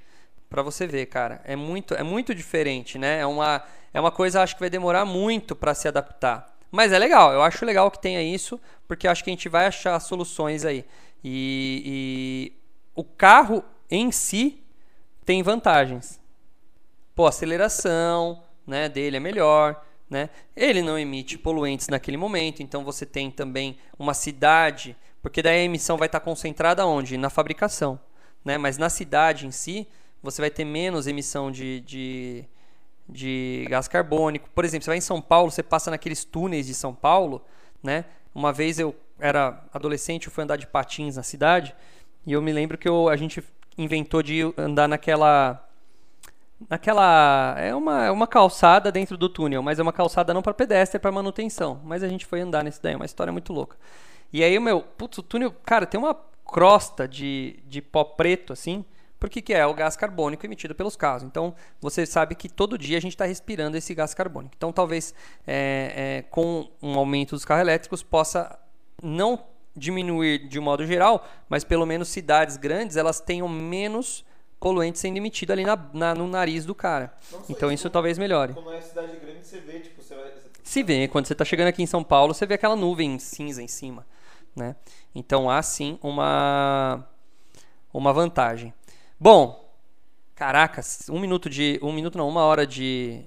Para 0.50 0.62
você 0.62 0.88
ver, 0.88 1.06
cara, 1.08 1.42
é 1.44 1.56
muito, 1.56 1.94
é 1.94 2.04
muito 2.04 2.34
diferente, 2.34 2.98
né? 2.98 3.20
É 3.20 3.26
uma, 3.26 3.62
é 3.94 4.00
uma 4.00 4.12
coisa, 4.12 4.42
acho 4.42 4.56
que 4.56 4.62
vai 4.62 4.70
demorar 4.70 5.04
muito 5.06 5.56
para 5.56 5.74
se 5.74 5.88
adaptar. 5.88 6.56
Mas 6.72 6.92
é 6.92 7.00
legal, 7.00 7.32
eu 7.32 7.42
acho 7.42 7.66
legal 7.66 7.92
que 7.92 8.02
tenha 8.02 8.22
isso, 8.22 8.60
porque 8.88 9.08
acho 9.08 9.24
que 9.24 9.30
a 9.30 9.34
gente 9.34 9.50
vai 9.50 9.66
achar 9.66 10.00
soluções 10.00 10.66
aí. 10.66 10.86
E, 11.24 11.84
e 11.86 12.54
o 12.96 13.04
carro 13.04 13.64
em 13.90 14.12
si 14.12 14.64
tem 15.26 15.44
vantagens. 15.44 16.20
Pô, 17.14 17.28
aceleração 17.28 18.44
né, 18.66 18.90
dele 18.90 19.18
é 19.18 19.20
melhor. 19.20 19.85
Né? 20.10 20.30
Ele 20.56 20.82
não 20.82 21.00
emite 21.00 21.38
poluentes 21.38 21.88
naquele 21.88 22.18
momento, 22.18 22.62
então 22.62 22.84
você 22.84 23.06
tem 23.06 23.32
também 23.32 23.78
uma 23.98 24.14
cidade, 24.14 24.96
porque 25.22 25.42
daí 25.42 25.62
a 25.62 25.64
emissão 25.64 25.98
vai 25.98 26.08
estar 26.08 26.20
concentrada 26.20 26.86
onde? 26.86 27.18
Na 27.18 27.30
fabricação. 27.30 28.00
Né? 28.44 28.58
Mas 28.58 28.78
na 28.78 28.90
cidade 28.90 29.48
em 29.48 29.52
si, 29.52 29.88
você 30.22 30.42
vai 30.42 30.52
ter 30.52 30.66
menos 30.66 31.08
emissão 31.08 31.52
de, 31.52 31.80
de, 31.82 32.46
de 33.10 33.66
gás 33.70 33.88
carbônico. 33.88 34.50
Por 34.54 34.64
exemplo, 34.64 34.84
você 34.84 34.92
vai 34.92 34.98
em 34.98 35.02
São 35.02 35.22
Paulo, 35.22 35.52
você 35.52 35.64
passa 35.64 35.90
naqueles 35.90 36.24
túneis 36.24 36.68
de 36.68 36.74
São 36.74 36.94
Paulo, 36.94 37.44
né? 37.82 38.06
Uma 38.34 38.52
vez 38.52 38.80
eu 38.80 38.96
era 39.20 39.64
adolescente, 39.74 40.28
eu 40.28 40.32
fui 40.32 40.44
andar 40.44 40.58
de 40.58 40.68
patins 40.68 41.16
na 41.16 41.24
cidade, 41.24 41.74
e 42.26 42.34
eu 42.34 42.42
me 42.42 42.52
lembro 42.52 42.78
que 42.78 42.88
eu, 42.88 43.08
a 43.08 43.16
gente 43.16 43.42
inventou 43.78 44.22
de 44.22 44.42
andar 44.58 44.88
naquela 44.88 45.66
naquela 46.70 47.56
é 47.58 47.74
uma, 47.76 48.06
é 48.06 48.12
uma 48.12 48.28
calçada 48.28 48.92
dentro 48.92 49.18
do 49.18 49.30
túnel, 49.30 49.62
mas 49.62 49.80
é 49.80 49.82
uma 49.82 49.94
calçada 49.94 50.34
não 50.34 50.42
para 50.42 50.54
pedestre, 50.54 50.98
é 50.98 51.00
para 51.00 51.12
manutenção. 51.12 51.82
Mas 51.84 52.04
a 52.04 52.08
gente 52.08 52.26
foi 52.26 52.42
andar 52.42 52.64
nesse 52.64 52.82
daí, 52.82 52.94
é 52.94 52.96
uma 52.96 53.06
história 53.06 53.32
muito 53.32 53.52
louca. 53.54 53.78
E 54.32 54.44
aí 54.44 54.60
meu, 54.60 54.82
putz, 54.82 55.18
o 55.18 55.24
túnel, 55.24 55.52
cara, 55.64 55.86
tem 55.86 56.00
uma 56.00 56.16
crosta 56.46 57.08
de, 57.08 57.60
de 57.68 57.82
pó 57.82 58.04
preto 58.04 58.54
assim, 58.54 58.86
por 59.20 59.30
que, 59.30 59.42
que 59.42 59.54
é? 59.54 59.66
o 59.66 59.74
gás 59.74 59.96
carbônico 59.96 60.46
emitido 60.46 60.76
pelos 60.76 60.96
carros. 60.96 61.24
Então, 61.24 61.56
você 61.82 62.06
sabe 62.06 62.36
que 62.36 62.48
todo 62.48 62.78
dia 62.78 62.98
a 62.98 63.02
gente 63.02 63.14
está 63.14 63.26
respirando 63.26 63.76
esse 63.76 63.94
gás 63.96 64.14
carbônico. 64.14 64.54
Então, 64.56 64.72
talvez 64.72 65.16
é, 65.48 65.94
é, 65.96 66.22
com 66.30 66.70
um 66.82 66.94
aumento 66.98 67.32
dos 67.32 67.46
carros 67.46 67.62
elétricos 67.62 68.04
possa 68.04 68.60
não 69.02 69.44
diminuir 69.76 70.48
de 70.48 70.60
modo 70.60 70.86
geral, 70.86 71.28
mas 71.50 71.64
pelo 71.64 71.86
menos 71.86 72.10
cidades 72.10 72.56
grandes 72.56 72.98
elas 72.98 73.20
tenham 73.20 73.48
menos 73.50 74.24
poluente 74.66 74.98
sendo 74.98 75.18
emitido 75.18 75.54
ali 75.54 75.64
na, 75.64 75.78
na, 75.94 76.16
no 76.16 76.28
nariz 76.28 76.66
do 76.66 76.74
cara. 76.74 77.14
então 77.48 77.72
isso, 77.72 77.82
isso 77.82 77.90
talvez 77.92 78.18
melhore. 78.18 78.56
Quando 78.56 78.74
é 78.74 78.82
cidade 78.82 79.16
grande, 79.18 79.46
você 79.46 79.60
vê, 79.60 79.80
tipo, 79.80 80.02
você 80.02 80.16
vai... 80.16 80.32
Se 80.64 80.82
vê, 80.82 81.08
quando 81.08 81.28
você 81.28 81.34
está 81.34 81.46
chegando 81.46 81.68
aqui 81.68 81.84
em 81.84 81.86
São 81.86 82.04
Paulo, 82.04 82.34
você 82.34 82.48
vê 82.48 82.56
aquela 82.56 82.76
nuvem 82.76 83.20
cinza 83.20 83.62
em 83.62 83.68
cima. 83.68 84.04
Né? 84.56 84.76
Então 85.14 85.52
há 85.52 85.62
sim 85.62 86.00
uma, 86.02 87.08
uma 87.94 88.12
vantagem. 88.12 88.74
Bom, 89.20 89.72
caracas, 90.34 91.10
um 91.12 91.20
minuto 91.20 91.48
de. 91.48 91.80
Um 91.84 91.92
minuto 91.92 92.18
não, 92.18 92.28
uma 92.28 92.42
hora 92.42 92.66
de. 92.66 93.24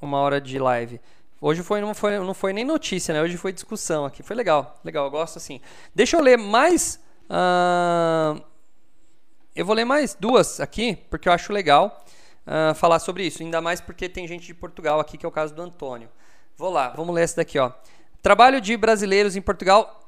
Uma 0.00 0.18
hora 0.18 0.40
de 0.40 0.60
live. 0.60 1.00
Hoje 1.40 1.64
foi, 1.64 1.80
não, 1.80 1.92
foi, 1.92 2.18
não 2.20 2.34
foi 2.34 2.52
nem 2.52 2.64
notícia, 2.64 3.12
né? 3.12 3.20
Hoje 3.20 3.36
foi 3.36 3.52
discussão 3.52 4.04
aqui. 4.04 4.22
Foi 4.22 4.36
legal, 4.36 4.78
legal, 4.84 5.06
eu 5.06 5.10
gosto 5.10 5.38
assim. 5.38 5.60
Deixa 5.92 6.16
eu 6.16 6.20
ler 6.20 6.38
mais. 6.38 7.00
Uh, 7.24 8.51
eu 9.54 9.66
vou 9.66 9.74
ler 9.74 9.84
mais 9.84 10.14
duas 10.18 10.60
aqui, 10.60 10.96
porque 11.10 11.28
eu 11.28 11.32
acho 11.32 11.52
legal 11.52 12.04
uh, 12.46 12.74
falar 12.74 12.98
sobre 12.98 13.26
isso. 13.26 13.42
Ainda 13.42 13.60
mais 13.60 13.80
porque 13.80 14.08
tem 14.08 14.26
gente 14.26 14.46
de 14.46 14.54
Portugal 14.54 14.98
aqui, 14.98 15.18
que 15.18 15.26
é 15.26 15.28
o 15.28 15.32
caso 15.32 15.54
do 15.54 15.62
Antônio. 15.62 16.08
Vou 16.56 16.70
lá, 16.70 16.90
vamos 16.90 17.14
ler 17.14 17.22
essa 17.22 17.36
daqui, 17.36 17.58
ó. 17.58 17.70
Trabalho 18.22 18.60
de 18.60 18.76
brasileiros 18.76 19.36
em 19.36 19.42
Portugal 19.42 20.01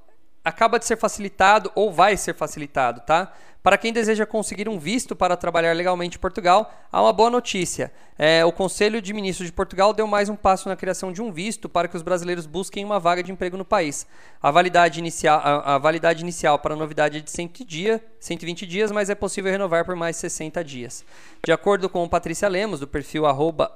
acaba 0.45 0.79
de 0.79 0.85
ser 0.85 0.97
facilitado 0.97 1.73
ou 1.75 1.91
vai 1.91 2.17
ser 2.17 2.35
facilitado, 2.35 3.01
tá? 3.01 3.33
Para 3.65 3.79
quem 3.79 3.95
deseja 3.95 4.27
conseguir 4.27 4.69
um 4.69 4.79
visto 4.79 5.17
para 5.17 5.39
trabalhar 5.39 5.73
legalmente 5.73 6.19
em 6.19 6.21
Portugal, 6.21 6.71
há 6.93 7.01
uma 7.01 7.15
boa 7.15 7.31
notícia. 7.31 7.91
É, 8.19 8.45
o 8.45 8.53
Conselho 8.53 9.01
de 9.01 9.15
Ministros 9.15 9.49
de 9.49 9.55
Portugal 9.55 9.95
deu 9.95 10.07
mais 10.07 10.29
um 10.29 10.37
passo 10.37 10.69
na 10.69 10.77
criação 10.77 11.11
de 11.11 11.23
um 11.23 11.33
visto 11.33 11.67
para 11.67 11.89
que 11.89 11.97
os 11.97 12.03
brasileiros 12.03 12.45
busquem 12.45 12.85
uma 12.85 13.01
vaga 13.01 13.23
de 13.23 13.33
emprego 13.33 13.57
no 13.57 13.65
país. 13.65 14.07
A 14.43 14.51
validade 14.51 14.99
inicial, 14.99 15.41
a, 15.43 15.77
a 15.77 15.79
validade 15.79 16.21
inicial 16.21 16.59
para 16.59 16.75
a 16.75 16.77
novidade 16.77 17.17
é 17.17 17.21
de 17.23 17.31
100 17.31 17.53
dia, 17.67 18.05
120 18.21 18.67
dias, 18.67 18.93
mas 18.93 19.09
é 19.09 19.15
possível 19.15 19.51
renovar 19.51 19.83
por 19.87 19.97
mais 19.97 20.17
60 20.19 20.63
dias. 20.63 21.03
De 21.43 21.51
acordo 21.51 21.89
com 21.89 22.07
Patrícia 22.07 22.47
Lemos, 22.47 22.81
do 22.81 22.87
perfil 22.87 23.25
arroba 23.25 23.73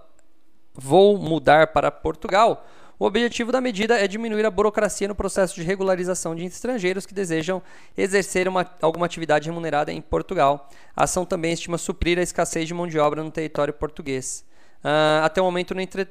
Vou 0.74 1.16
Mudar 1.16 1.68
para 1.68 1.90
Portugal, 1.90 2.62
o 2.99 3.07
objetivo 3.07 3.53
da 3.53 3.61
medida 3.61 3.96
é 3.96 4.09
diminuir 4.09 4.44
a 4.44 4.51
burocracia 4.51 5.07
no 5.07 5.14
processo 5.14 5.55
de 5.55 5.62
regularização 5.62 6.34
de 6.34 6.44
estrangeiros 6.44 7.07
que 7.07 7.14
desejam 7.14 7.62
exercer 7.96 8.49
uma, 8.49 8.68
alguma 8.82 9.07
atividade 9.07 9.49
remunerada 9.49 9.92
em 9.92 10.01
Portugal. 10.01 10.68
A 10.96 11.05
ação 11.05 11.24
também 11.24 11.53
estima 11.53 11.78
suprir 11.78 12.18
a 12.18 12.22
escassez 12.22 12.66
de 12.66 12.74
mão 12.74 12.88
de 12.88 12.99
obra 12.99 13.22
no 13.22 13.30
território 13.30 13.72
português. 13.72 14.44
Uh, 14.85 15.24
até 15.24 15.41
o 15.41 15.45
momento 15.45 15.74
não 15.74 15.83
entre... 15.83 16.03
uh, 16.03 16.07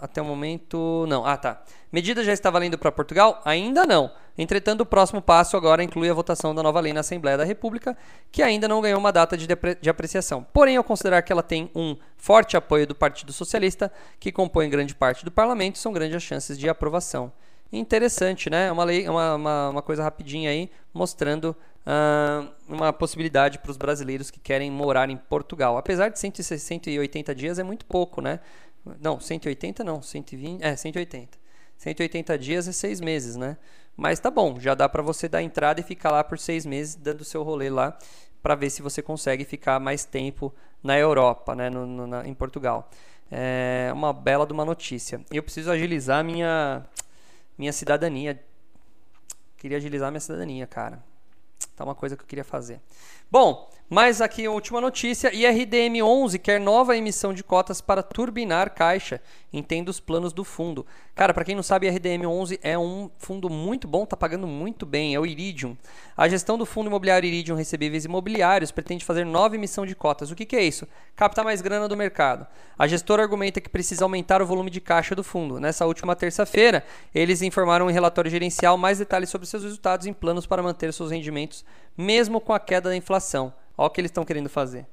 até 0.00 0.22
o 0.22 0.24
momento 0.24 1.04
não. 1.08 1.24
Ah, 1.26 1.36
tá. 1.36 1.62
Medida 1.92 2.22
já 2.22 2.32
está 2.32 2.48
valendo 2.50 2.78
para 2.78 2.92
Portugal? 2.92 3.40
Ainda 3.44 3.84
não. 3.84 4.12
Entretanto, 4.38 4.82
o 4.82 4.86
próximo 4.86 5.20
passo 5.20 5.56
agora 5.56 5.82
inclui 5.82 6.08
a 6.08 6.14
votação 6.14 6.54
da 6.54 6.62
nova 6.62 6.80
lei 6.80 6.92
na 6.92 7.00
Assembleia 7.00 7.36
da 7.36 7.44
República, 7.44 7.96
que 8.30 8.42
ainda 8.42 8.68
não 8.68 8.80
ganhou 8.80 8.98
uma 8.98 9.12
data 9.12 9.36
de, 9.36 9.46
de 9.80 9.90
apreciação. 9.90 10.46
Porém, 10.52 10.76
ao 10.76 10.84
considerar 10.84 11.20
que 11.22 11.32
ela 11.32 11.42
tem 11.42 11.70
um 11.74 11.96
forte 12.16 12.56
apoio 12.56 12.86
do 12.86 12.94
Partido 12.94 13.32
Socialista, 13.32 13.92
que 14.20 14.30
compõe 14.30 14.70
grande 14.70 14.94
parte 14.94 15.24
do 15.24 15.30
parlamento, 15.30 15.78
são 15.78 15.92
grandes 15.92 16.22
chances 16.22 16.56
de 16.56 16.68
aprovação. 16.68 17.32
Interessante, 17.72 18.50
né? 18.50 18.70
Uma 18.72 18.84
lei, 18.84 19.08
uma, 19.08 19.34
uma, 19.34 19.68
uma 19.70 19.82
coisa 19.82 20.02
rapidinha 20.02 20.50
aí, 20.50 20.68
mostrando 20.92 21.56
uh, 21.86 22.48
uma 22.68 22.92
possibilidade 22.92 23.58
para 23.58 23.70
os 23.70 23.76
brasileiros 23.76 24.30
que 24.30 24.40
querem 24.40 24.70
morar 24.70 25.08
em 25.08 25.16
Portugal. 25.16 25.76
Apesar 25.76 26.08
de 26.08 26.18
180 26.18 27.34
dias 27.34 27.58
é 27.58 27.62
muito 27.62 27.84
pouco, 27.84 28.20
né? 28.20 28.40
Não, 29.00 29.20
180 29.20 29.84
não, 29.84 30.02
120, 30.02 30.62
é 30.62 30.74
180. 30.74 31.38
180 31.76 32.38
dias 32.38 32.68
é 32.68 32.72
seis 32.72 33.00
meses, 33.00 33.36
né? 33.36 33.56
Mas 33.96 34.18
tá 34.18 34.30
bom, 34.30 34.58
já 34.58 34.74
dá 34.74 34.88
para 34.88 35.02
você 35.02 35.28
dar 35.28 35.42
entrada 35.42 35.80
e 35.80 35.82
ficar 35.82 36.10
lá 36.10 36.24
por 36.24 36.38
seis 36.38 36.66
meses 36.66 36.94
dando 36.94 37.24
seu 37.24 37.42
rolê 37.42 37.70
lá 37.70 37.96
para 38.42 38.54
ver 38.54 38.70
se 38.70 38.82
você 38.82 39.02
consegue 39.02 39.44
ficar 39.44 39.78
mais 39.78 40.04
tempo 40.04 40.52
na 40.82 40.98
Europa, 40.98 41.54
né? 41.54 41.70
No, 41.70 41.86
no, 41.86 42.06
na, 42.06 42.26
em 42.26 42.34
Portugal. 42.34 42.90
É 43.30 43.90
uma 43.92 44.12
bela 44.12 44.44
de 44.44 44.52
uma 44.52 44.64
notícia. 44.64 45.20
Eu 45.30 45.42
preciso 45.42 45.70
agilizar 45.70 46.24
minha 46.24 46.84
minha 47.60 47.74
cidadania. 47.74 48.42
Queria 49.58 49.76
agilizar 49.76 50.10
minha 50.10 50.20
cidadania, 50.20 50.66
cara. 50.66 51.04
Tá 51.76 51.84
uma 51.84 51.94
coisa 51.94 52.16
que 52.16 52.22
eu 52.22 52.26
queria 52.26 52.42
fazer. 52.42 52.80
Bom, 53.30 53.70
mais 53.90 54.20
aqui 54.20 54.46
a 54.46 54.50
última 54.52 54.80
notícia. 54.80 55.32
IRDM11 55.32 56.38
quer 56.38 56.60
nova 56.60 56.96
emissão 56.96 57.34
de 57.34 57.42
cotas 57.42 57.80
para 57.80 58.04
turbinar 58.04 58.72
caixa. 58.72 59.20
Entenda 59.52 59.90
os 59.90 59.98
planos 59.98 60.32
do 60.32 60.44
fundo. 60.44 60.86
Cara, 61.12 61.34
para 61.34 61.44
quem 61.44 61.56
não 61.56 61.62
sabe, 61.64 61.88
IRDM11 61.88 62.60
é 62.62 62.78
um 62.78 63.10
fundo 63.18 63.50
muito 63.50 63.88
bom, 63.88 64.06
tá 64.06 64.16
pagando 64.16 64.46
muito 64.46 64.86
bem. 64.86 65.12
É 65.12 65.18
o 65.18 65.26
Iridium. 65.26 65.76
A 66.16 66.28
gestão 66.28 66.56
do 66.56 66.64
fundo 66.64 66.86
imobiliário 66.86 67.26
Iridium 67.26 67.56
Recebíveis 67.56 68.04
Imobiliários 68.04 68.70
pretende 68.70 69.04
fazer 69.04 69.24
nova 69.24 69.56
emissão 69.56 69.84
de 69.84 69.96
cotas. 69.96 70.30
O 70.30 70.36
que, 70.36 70.46
que 70.46 70.54
é 70.54 70.62
isso? 70.62 70.86
Captar 71.16 71.44
mais 71.44 71.60
grana 71.60 71.88
do 71.88 71.96
mercado. 71.96 72.46
A 72.78 72.86
gestora 72.86 73.24
argumenta 73.24 73.60
que 73.60 73.68
precisa 73.68 74.04
aumentar 74.04 74.40
o 74.40 74.46
volume 74.46 74.70
de 74.70 74.80
caixa 74.80 75.16
do 75.16 75.24
fundo. 75.24 75.58
Nessa 75.58 75.84
última 75.84 76.14
terça-feira, 76.14 76.84
eles 77.12 77.42
informaram 77.42 77.90
em 77.90 77.92
relatório 77.92 78.30
gerencial 78.30 78.78
mais 78.78 79.00
detalhes 79.00 79.30
sobre 79.30 79.48
seus 79.48 79.64
resultados 79.64 80.06
em 80.06 80.12
planos 80.12 80.46
para 80.46 80.62
manter 80.62 80.92
seus 80.92 81.10
rendimentos, 81.10 81.64
mesmo 81.98 82.40
com 82.40 82.52
a 82.52 82.60
queda 82.60 82.90
da 82.90 82.96
inflação. 82.96 83.52
Olha 83.80 83.86
o 83.86 83.90
que 83.90 83.98
eles 83.98 84.10
estão 84.10 84.26
querendo 84.26 84.50
fazer. 84.50 84.86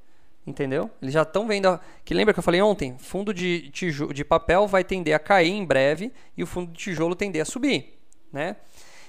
Entendeu? 0.45 0.89
Eles 1.01 1.13
já 1.13 1.23
estão 1.23 1.45
vendo. 1.45 1.77
Que 2.05 2.13
lembra 2.13 2.33
que 2.33 2.39
eu 2.39 2.43
falei 2.43 2.61
ontem? 2.61 2.97
Fundo 2.97 3.33
de, 3.33 3.69
tijolo, 3.71 4.13
de 4.13 4.23
papel 4.23 4.65
vai 4.65 4.81
tender 4.81 5.13
a 5.13 5.19
cair 5.19 5.51
em 5.51 5.65
breve 5.65 6.09
e 6.37 6.41
o 6.41 6.47
fundo 6.47 6.71
de 6.71 6.77
tijolo 6.77 7.13
tender 7.13 7.41
a 7.41 7.45
subir. 7.45 7.99
Né? 8.31 8.55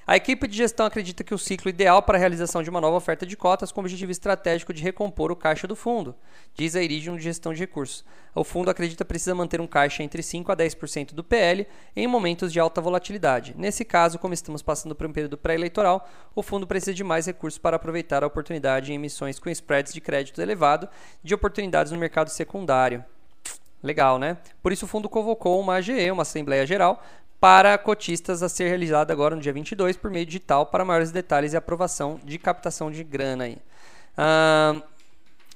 A 0.09 0.17
equipe 0.17 0.49
de 0.49 0.57
gestão 0.57 0.87
acredita 0.87 1.23
que 1.23 1.35
o 1.35 1.39
ciclo 1.39 1.69
ideal 1.69 2.03
para 2.03 2.17
a 2.17 2.19
realização 2.19 2.63
de 2.63 2.71
uma 2.71 2.81
nova 2.81 2.97
oferta 2.97 3.27
de 3.27 3.37
cotas 3.37 3.71
com 3.71 3.83
o 3.83 3.85
objetivo 3.85 4.11
estratégico 4.11 4.73
de 4.73 4.83
recompor 4.83 5.31
o 5.31 5.37
caixa 5.37 5.67
do 5.67 5.77
fundo, 5.77 6.15
diz 6.55 6.75
a 6.75 6.83
Iridium 6.83 7.15
de 7.15 7.25
Gestão 7.25 7.53
de 7.53 7.61
Recursos. 7.61 8.07
O 8.35 8.43
fundo 8.43 8.71
acredita 8.71 9.05
precisa 9.05 9.35
manter 9.35 9.61
um 9.61 9.67
caixa 9.67 10.03
entre 10.03 10.23
5% 10.23 10.49
a 10.49 10.57
10% 10.57 11.13
do 11.13 11.23
PL 11.23 11.67
em 11.95 12.07
momentos 12.07 12.51
de 12.51 12.59
alta 12.59 12.81
volatilidade. 12.81 13.55
Nesse 13.55 13.85
caso, 13.85 14.19
como 14.19 14.33
estamos 14.33 14.63
passando 14.63 14.95
por 14.95 15.07
um 15.07 15.13
período 15.13 15.37
pré-eleitoral, 15.37 16.09
o 16.35 16.43
fundo 16.43 16.67
precisa 16.67 16.95
de 16.95 17.05
mais 17.05 17.27
recursos 17.27 17.59
para 17.59 17.77
aproveitar 17.77 18.25
a 18.25 18.29
oportunidade 18.29 18.91
em 18.91 18.95
emissões 18.95 19.39
com 19.39 19.51
spreads 19.51 19.93
de 19.93 20.01
crédito 20.01 20.41
elevado 20.41 20.89
de 21.23 21.35
oportunidades 21.35 21.93
no 21.93 21.99
mercado 21.99 22.31
secundário. 22.31 23.05
Legal, 23.83 24.19
né? 24.19 24.39
Por 24.63 24.73
isso 24.73 24.87
o 24.87 24.89
fundo 24.89 25.09
convocou 25.09 25.61
uma 25.61 25.75
AGE, 25.75 26.11
uma 26.11 26.23
Assembleia 26.23 26.67
Geral, 26.67 27.01
para 27.41 27.79
cotistas 27.79 28.43
a 28.43 28.49
ser 28.49 28.69
realizada 28.69 29.13
agora 29.13 29.37
no 29.37 29.41
dia 29.41 29.53
22 29.53 29.97
por 29.97 30.11
meio 30.11 30.27
digital 30.27 30.67
para 30.67 30.85
maiores 30.85 31.11
detalhes 31.11 31.53
e 31.53 31.57
aprovação 31.57 32.21
de 32.25 32.39
captação 32.39 32.91
de 32.91 33.05
grana 33.05 33.45
aí. 33.45 33.59
Uh, 34.19 34.83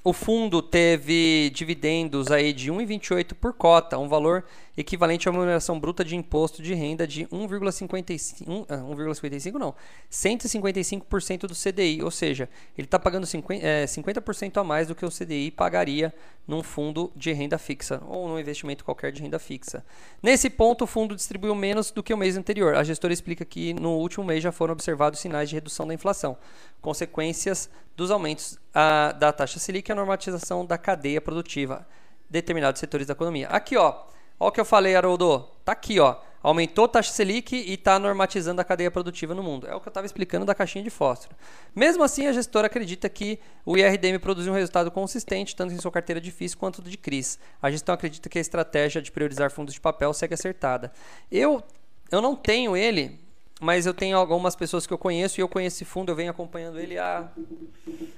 o 0.03 0.11
fundo 0.11 0.61
teve 0.61 1.49
dividendos 1.51 2.29
aí 2.29 2.51
de 2.51 2.71
1,28 2.71 3.33
por 3.33 3.53
cota, 3.53 3.97
um 3.97 4.09
valor 4.09 4.43
equivalente 4.75 5.27
a 5.27 5.31
uma 5.31 5.37
remuneração 5.37 5.79
bruta 5.79 6.03
de 6.03 6.15
imposto 6.15 6.61
de 6.61 6.73
renda 6.73 7.05
de 7.05 7.25
1,55, 7.27 8.45
1,55 8.45 9.55
ah, 9.55 9.59
não, 9.59 9.75
155% 10.11 11.39
do 11.41 11.53
CDI, 11.53 12.01
ou 12.01 12.09
seja, 12.09 12.49
ele 12.77 12.85
está 12.85 12.97
pagando 12.97 13.25
50%, 13.25 13.59
é, 13.61 13.85
50% 13.85 14.57
a 14.57 14.63
mais 14.63 14.87
do 14.87 14.95
que 14.95 15.05
o 15.05 15.09
CDI 15.09 15.51
pagaria 15.51 16.13
num 16.47 16.63
fundo 16.63 17.11
de 17.15 17.31
renda 17.31 17.57
fixa 17.57 18.01
ou 18.07 18.27
num 18.27 18.39
investimento 18.39 18.83
qualquer 18.83 19.11
de 19.11 19.21
renda 19.21 19.39
fixa. 19.39 19.85
Nesse 20.21 20.49
ponto, 20.49 20.83
o 20.83 20.87
fundo 20.87 21.15
distribuiu 21.15 21.53
menos 21.55 21.91
do 21.91 22.01
que 22.01 22.13
o 22.13 22.17
mês 22.17 22.35
anterior. 22.35 22.75
A 22.75 22.83
gestora 22.83 23.13
explica 23.13 23.45
que 23.45 23.73
no 23.73 23.97
último 23.97 24.25
mês 24.25 24.43
já 24.43 24.51
foram 24.51 24.73
observados 24.73 25.19
sinais 25.19 25.49
de 25.49 25.55
redução 25.55 25.87
da 25.87 25.93
inflação, 25.93 26.37
consequências 26.81 27.69
dos 27.95 28.11
aumentos 28.11 28.57
a, 28.73 29.11
da 29.11 29.31
taxa 29.31 29.59
Selic 29.59 29.89
e 29.89 29.91
a 29.91 29.95
normatização 29.95 30.65
da 30.65 30.77
cadeia 30.77 31.21
produtiva 31.21 31.87
determinados 32.29 32.79
setores 32.79 33.05
da 33.05 33.13
economia. 33.13 33.47
Aqui, 33.47 33.77
ó, 33.77 34.03
Olha 34.43 34.49
o 34.49 34.51
que 34.51 34.59
eu 34.59 34.65
falei, 34.65 34.93
Haroldo. 34.93 35.47
Tá 35.63 35.71
aqui, 35.71 36.01
ó. 36.01 36.17
Aumentou 36.41 36.83
a 36.83 36.87
taxa 36.89 37.13
Selic 37.13 37.55
e 37.55 37.75
está 37.75 37.97
normatizando 37.97 38.59
a 38.59 38.63
cadeia 38.65 38.91
produtiva 38.91 39.33
no 39.33 39.41
mundo. 39.41 39.65
É 39.65 39.73
o 39.73 39.79
que 39.79 39.87
eu 39.87 39.89
estava 39.89 40.05
explicando 40.05 40.45
da 40.45 40.53
caixinha 40.53 40.83
de 40.83 40.89
fósforo. 40.89 41.33
Mesmo 41.73 42.03
assim, 42.03 42.27
a 42.27 42.33
gestora 42.33 42.67
acredita 42.67 43.07
que 43.07 43.39
o 43.65 43.77
IRDM 43.77 44.19
produziu 44.19 44.51
um 44.51 44.55
resultado 44.55 44.91
consistente, 44.91 45.55
tanto 45.55 45.73
em 45.73 45.77
sua 45.79 45.89
carteira 45.89 46.19
de 46.19 46.29
FIIs 46.29 46.55
quanto 46.55 46.81
de 46.81 46.97
CRIs. 46.97 47.39
A 47.61 47.71
gestão 47.71 47.95
acredita 47.95 48.27
que 48.27 48.37
a 48.37 48.41
estratégia 48.41 49.01
de 49.01 49.13
priorizar 49.13 49.49
fundos 49.49 49.75
de 49.75 49.79
papel 49.79 50.13
segue 50.13 50.33
acertada. 50.33 50.91
Eu, 51.31 51.63
eu 52.11 52.21
não 52.21 52.35
tenho 52.35 52.75
ele, 52.75 53.17
mas 53.61 53.85
eu 53.85 53.93
tenho 53.93 54.17
algumas 54.17 54.57
pessoas 54.57 54.85
que 54.85 54.91
eu 54.91 54.97
conheço 54.97 55.39
e 55.39 55.41
eu 55.41 55.47
conheço 55.47 55.77
esse 55.77 55.85
fundo, 55.85 56.11
eu 56.11 56.15
venho 56.17 56.31
acompanhando 56.31 56.77
ele 56.77 56.97
há, 56.97 57.29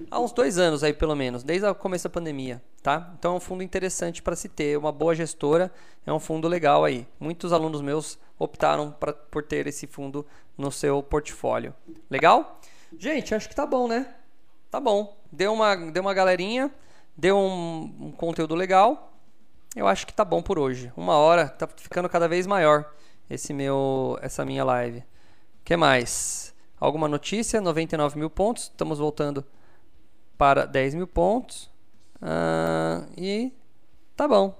há 0.10 0.20
uns 0.20 0.32
dois 0.32 0.58
anos 0.58 0.84
aí 0.84 0.94
pelo 0.94 1.16
menos, 1.16 1.44
desde 1.44 1.68
o 1.68 1.76
começo 1.76 2.06
da 2.06 2.10
pandemia, 2.10 2.62
tá? 2.82 3.14
Então 3.18 3.34
é 3.34 3.38
um 3.38 3.40
fundo 3.40 3.64
interessante 3.64 4.22
para 4.22 4.36
se 4.36 4.50
ter, 4.50 4.78
uma 4.78 4.92
boa 4.92 5.16
gestora, 5.16 5.72
é 6.06 6.14
um 6.14 6.20
fundo 6.20 6.48
legal 6.48 6.84
aí. 6.84 7.08
Muitos 7.20 7.52
alunos 7.52 7.82
meus 7.82 8.18
optaram 8.38 8.92
pra, 8.92 9.14
por 9.14 9.44
ter 9.44 9.68
esse 9.68 9.88
fundo 9.88 10.26
no 10.58 10.72
seu 10.72 11.02
portfólio. 11.02 11.74
Legal? 12.10 12.60
Gente, 12.98 13.34
acho 13.34 13.50
que 13.50 13.56
tá 13.56 13.66
bom, 13.66 13.88
né? 13.88 14.16
Tá 14.70 14.80
bom. 14.80 15.18
Deu 15.32 15.54
uma, 15.54 15.76
deu 15.76 16.02
uma 16.02 16.14
galerinha, 16.14 16.72
deu 17.16 17.38
um, 17.38 17.94
um 18.00 18.12
conteúdo 18.12 18.56
legal. 18.56 19.14
Eu 19.76 19.88
acho 19.88 20.08
que 20.08 20.14
tá 20.14 20.24
bom 20.24 20.42
por 20.42 20.58
hoje. 20.58 20.92
Uma 20.96 21.18
hora, 21.18 21.50
tá 21.50 21.68
ficando 21.68 22.08
cada 22.08 22.28
vez 22.28 22.48
maior 22.48 22.94
esse 23.30 23.54
meu, 23.54 24.18
essa 24.22 24.46
minha 24.46 24.64
live 24.64 25.04
que 25.66 25.76
mais? 25.76 26.54
Alguma 26.80 27.08
notícia? 27.08 27.60
99 27.60 28.20
mil 28.20 28.30
pontos. 28.30 28.66
Estamos 28.66 29.00
voltando 29.00 29.44
para 30.38 30.66
10 30.66 30.96
mil 30.96 31.08
pontos. 31.08 31.72
Uh, 32.16 33.08
e 33.18 33.54
tá 34.16 34.28
bom. 34.28 34.58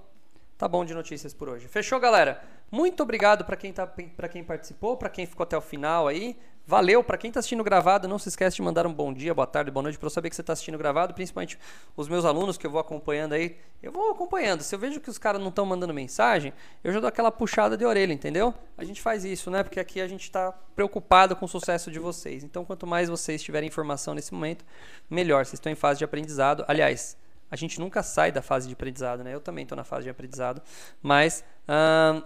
Tá 0.56 0.66
bom 0.66 0.84
de 0.84 0.94
notícias 0.94 1.34
por 1.34 1.48
hoje. 1.48 1.68
Fechou, 1.68 2.00
galera? 2.00 2.42
Muito 2.70 3.02
obrigado 3.02 3.44
para 3.44 3.56
quem, 3.56 3.72
tá, 3.72 3.86
quem 4.30 4.42
participou, 4.42 4.96
para 4.96 5.08
quem 5.08 5.26
ficou 5.26 5.44
até 5.44 5.56
o 5.56 5.60
final 5.60 6.08
aí. 6.08 6.36
Valeu, 6.68 7.04
para 7.04 7.16
quem 7.16 7.28
está 7.28 7.38
assistindo 7.38 7.62
gravado, 7.62 8.08
não 8.08 8.18
se 8.18 8.28
esquece 8.28 8.56
de 8.56 8.62
mandar 8.62 8.88
um 8.88 8.92
bom 8.92 9.14
dia, 9.14 9.32
boa 9.32 9.46
tarde, 9.46 9.70
boa 9.70 9.84
noite 9.84 9.96
para 9.96 10.06
eu 10.06 10.10
saber 10.10 10.30
que 10.30 10.34
você 10.34 10.40
está 10.40 10.52
assistindo 10.52 10.76
gravado, 10.76 11.14
principalmente 11.14 11.56
os 11.96 12.08
meus 12.08 12.24
alunos 12.24 12.58
que 12.58 12.66
eu 12.66 12.70
vou 12.72 12.80
acompanhando 12.80 13.34
aí. 13.34 13.56
Eu 13.80 13.92
vou 13.92 14.10
acompanhando. 14.10 14.62
Se 14.62 14.74
eu 14.74 14.78
vejo 14.80 14.98
que 14.98 15.08
os 15.08 15.16
caras 15.16 15.40
não 15.40 15.50
estão 15.50 15.64
mandando 15.64 15.94
mensagem, 15.94 16.52
eu 16.82 16.92
já 16.92 16.98
dou 16.98 17.06
aquela 17.06 17.30
puxada 17.30 17.76
de 17.76 17.84
orelha, 17.84 18.12
entendeu? 18.12 18.52
A 18.76 18.82
gente 18.82 19.00
faz 19.00 19.24
isso, 19.24 19.48
né? 19.48 19.62
Porque 19.62 19.78
aqui 19.78 20.00
a 20.00 20.08
gente 20.08 20.22
está 20.22 20.50
preocupado 20.74 21.36
com 21.36 21.44
o 21.44 21.48
sucesso 21.48 21.88
de 21.88 22.00
vocês. 22.00 22.42
Então, 22.42 22.64
quanto 22.64 22.84
mais 22.84 23.08
vocês 23.08 23.40
tiverem 23.44 23.68
informação 23.68 24.12
nesse 24.12 24.34
momento, 24.34 24.64
melhor. 25.08 25.44
Vocês 25.44 25.60
estão 25.60 25.70
em 25.70 25.76
fase 25.76 25.98
de 25.98 26.04
aprendizado. 26.04 26.64
Aliás, 26.66 27.16
a 27.48 27.54
gente 27.54 27.78
nunca 27.78 28.02
sai 28.02 28.32
da 28.32 28.42
fase 28.42 28.66
de 28.66 28.72
aprendizado, 28.72 29.22
né? 29.22 29.32
Eu 29.32 29.40
também 29.40 29.62
estou 29.62 29.76
na 29.76 29.84
fase 29.84 30.02
de 30.02 30.10
aprendizado, 30.10 30.60
mas 31.00 31.44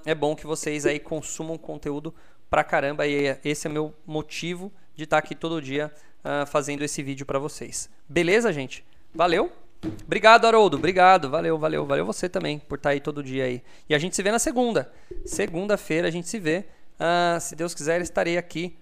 é 0.06 0.14
bom 0.14 0.34
que 0.34 0.46
vocês 0.46 0.86
aí 0.86 0.98
consumam 0.98 1.58
conteúdo 1.58 2.14
pra 2.50 2.64
caramba 2.64 3.06
e 3.06 3.38
esse 3.44 3.68
é 3.68 3.70
meu 3.70 3.94
motivo 4.04 4.72
de 4.96 5.04
estar 5.04 5.20
tá 5.20 5.24
aqui 5.24 5.34
todo 5.34 5.62
dia 5.62 5.90
uh, 6.24 6.44
fazendo 6.46 6.82
esse 6.82 7.02
vídeo 7.02 7.24
para 7.24 7.38
vocês. 7.38 7.88
Beleza, 8.08 8.52
gente? 8.52 8.84
Valeu? 9.14 9.52
Obrigado, 10.04 10.46
Haroldo. 10.46 10.76
Obrigado. 10.76 11.30
Valeu, 11.30 11.56
valeu, 11.56 11.86
valeu 11.86 12.04
você 12.04 12.28
também 12.28 12.58
por 12.58 12.76
estar 12.76 12.90
tá 12.90 12.92
aí 12.92 13.00
todo 13.00 13.22
dia 13.22 13.44
aí. 13.44 13.62
E 13.88 13.94
a 13.94 13.98
gente 13.98 14.14
se 14.16 14.22
vê 14.22 14.30
na 14.30 14.38
segunda. 14.38 14.92
Segunda-feira 15.24 16.08
a 16.08 16.10
gente 16.10 16.28
se 16.28 16.38
vê. 16.38 16.66
Uh, 16.96 17.40
se 17.40 17.54
Deus 17.56 17.72
quiser, 17.72 18.00
estarei 18.02 18.36
aqui 18.36 18.76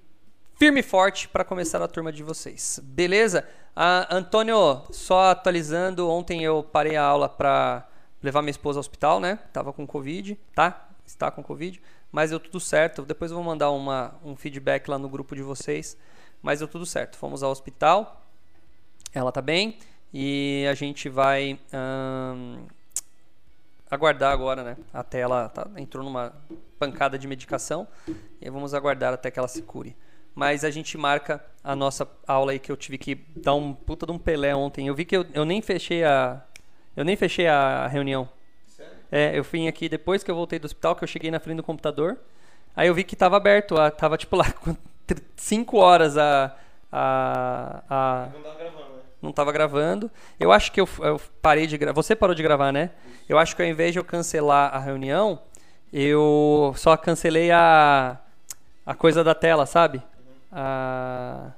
firme 0.57 0.81
e 0.81 0.83
forte 0.83 1.29
para 1.29 1.45
começar 1.45 1.81
a 1.81 1.87
turma 1.87 2.11
de 2.11 2.25
vocês. 2.25 2.81
Beleza? 2.83 3.47
Uh, 3.77 4.17
Antônio, 4.17 4.83
só 4.91 5.31
atualizando, 5.31 6.11
ontem 6.11 6.43
eu 6.43 6.65
parei 6.65 6.97
a 6.97 7.05
aula 7.05 7.29
para 7.29 7.87
levar 8.21 8.43
minha 8.43 8.51
esposa 8.51 8.79
ao 8.79 8.81
hospital, 8.81 9.21
né? 9.21 9.39
Tava 9.53 9.73
com 9.73 9.87
Covid, 9.87 10.37
tá? 10.53 10.89
Está 11.07 11.31
com 11.31 11.45
Covid 11.45 11.81
mas 12.11 12.31
deu 12.31 12.41
tudo 12.41 12.61
certo. 12.61 13.03
Depois 13.03 13.31
eu 13.31 13.37
vou 13.37 13.45
mandar 13.45 13.71
uma, 13.71 14.15
um 14.25 14.37
feedback 14.37 14.89
lá 14.89 14.99
no 14.99 15.09
grupo 15.09 15.35
de 15.35 15.43
vocês, 15.43 15.97
mas 16.43 16.59
deu 16.59 16.69
tudo 16.69 16.87
certo. 16.87 17.17
Fomos 17.17 17.43
ao 17.43 17.51
hospital, 17.51 18.27
ela 19.13 19.33
tá 19.33 19.43
bem 19.43 19.79
e 20.13 20.67
a 20.71 20.75
gente 20.75 21.09
vai 21.09 21.59
hum, 21.73 22.67
aguardar 23.91 24.33
agora, 24.33 24.63
né? 24.63 24.77
Até 24.93 25.21
ela 25.21 25.49
tá, 25.49 25.69
entrou 25.77 26.05
numa 26.05 26.35
pancada 26.79 27.19
de 27.19 27.27
medicação 27.27 27.87
e 28.41 28.49
vamos 28.51 28.75
aguardar 28.75 29.13
até 29.13 29.31
que 29.31 29.39
ela 29.39 29.49
se 29.49 29.63
cure. 29.63 29.97
Mas 30.35 30.63
a 30.65 30.71
gente 30.71 30.97
marca 30.97 31.45
a 31.65 31.75
nossa 31.75 32.09
aula 32.27 32.53
aí 32.53 32.59
que 32.59 32.71
eu 32.71 32.77
tive 32.77 32.97
que 32.97 33.17
dar 33.37 33.55
um 33.55 33.75
puta 33.75 34.07
de 34.07 34.13
um 34.13 34.19
pelé 34.19 34.55
ontem. 34.55 34.87
Eu 34.87 34.95
vi 34.95 35.05
que 35.05 35.17
eu, 35.17 35.27
eu 35.35 35.45
nem 35.45 35.61
fechei 35.61 36.05
a 36.05 36.45
eu 36.97 37.05
nem 37.05 37.15
fechei 37.15 37.47
a 37.47 37.87
reunião. 37.87 38.29
É, 39.11 39.39
eu 39.39 39.45
fui 39.45 39.67
aqui 39.67 39.89
depois 39.89 40.23
que 40.23 40.31
eu 40.31 40.35
voltei 40.35 40.59
do 40.59 40.67
hospital, 40.67 40.95
que 40.95 41.05
eu 41.05 41.09
cheguei 41.09 41.31
na 41.31 41.41
frente 41.41 41.57
do 41.57 41.63
computador. 41.63 42.19
Aí 42.77 42.89
eu 42.89 42.95
vi 42.95 43.05
que 43.05 43.17
tava 43.17 43.37
aberto, 43.37 43.77
a, 43.77 43.91
tava 43.91 44.17
tipo 44.17 44.37
lá 44.37 44.47
5 45.37 45.77
horas 45.79 46.17
a. 46.17 46.55
a, 46.93 47.83
a 47.89 48.29
não 48.33 48.43
tava 48.43 48.59
gravando, 48.59 48.93
né? 48.93 49.03
Não 49.21 49.33
tava 49.33 49.53
gravando. 49.53 50.11
Eu 50.39 50.53
acho 50.53 50.71
que 50.71 50.81
eu, 50.81 50.89
eu 51.01 51.21
parei 51.43 51.67
de 51.67 51.77
gravar. 51.77 52.01
Você 52.01 52.15
parou 52.15 52.35
de 52.35 52.43
gravar, 52.43 52.73
né? 52.73 52.91
Eu 53.29 53.39
acho 53.39 53.57
que 53.57 53.63
ao 53.63 53.69
invés 53.69 53.93
de 53.93 53.99
eu 53.99 54.05
cancelar 54.05 54.75
a 54.75 54.79
reunião, 54.79 55.41
eu 55.93 56.73
só 56.77 56.97
cancelei 56.97 57.51
a, 57.51 58.19
a 58.87 58.95
coisa 58.95 59.25
da 59.25 59.35
tela, 59.35 59.67
sabe? 59.67 59.99
Uhum. 59.99 60.35
A 60.53 61.51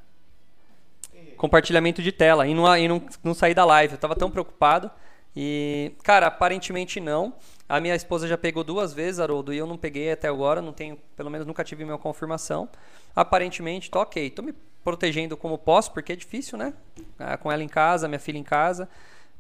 compartilhamento 1.41 2.03
de 2.03 2.13
tela 2.13 2.47
e 2.47 2.53
não, 2.53 2.77
e 2.77 2.87
não, 2.87 3.03
não 3.25 3.33
sair 3.33 3.55
da 3.55 3.65
live. 3.65 3.95
Eu 3.95 3.99
tava 3.99 4.15
tão 4.15 4.31
preocupado. 4.31 4.91
E, 5.35 5.93
cara, 6.03 6.27
aparentemente 6.27 7.01
não. 7.01 7.35
A 7.69 7.81
minha 7.81 7.95
esposa 7.95 8.27
já 8.27 8.37
pegou 8.37 8.65
duas 8.65 8.93
vezes, 8.93 9.21
Haroldo, 9.21 9.55
e 9.55 9.59
eu 9.59 9.67
não 9.67 9.79
peguei 9.79 10.11
até 10.11 10.29
agora, 10.29 10.61
não 10.61 10.73
tenho, 10.73 10.99
pelo 11.17 11.31
menos 11.31 11.47
nunca 11.47 11.63
tive 11.63 11.85
minha 11.85 11.99
confirmação. 11.99 12.69
Aparentemente, 13.15 13.91
tô 13.91 14.01
ok. 14.01 14.29
Tô 14.31 14.43
me 14.43 14.53
protegendo 14.83 15.37
como 15.37 15.57
posso, 15.57 15.93
porque 15.93 16.13
é 16.13 16.17
difícil, 16.17 16.59
né? 16.59 16.75
Ah, 17.19 17.37
com 17.37 17.51
ela 17.51 17.63
em 17.63 17.69
casa, 17.69 18.09
minha 18.09 18.19
filha 18.19 18.39
em 18.39 18.43
casa. 18.43 18.89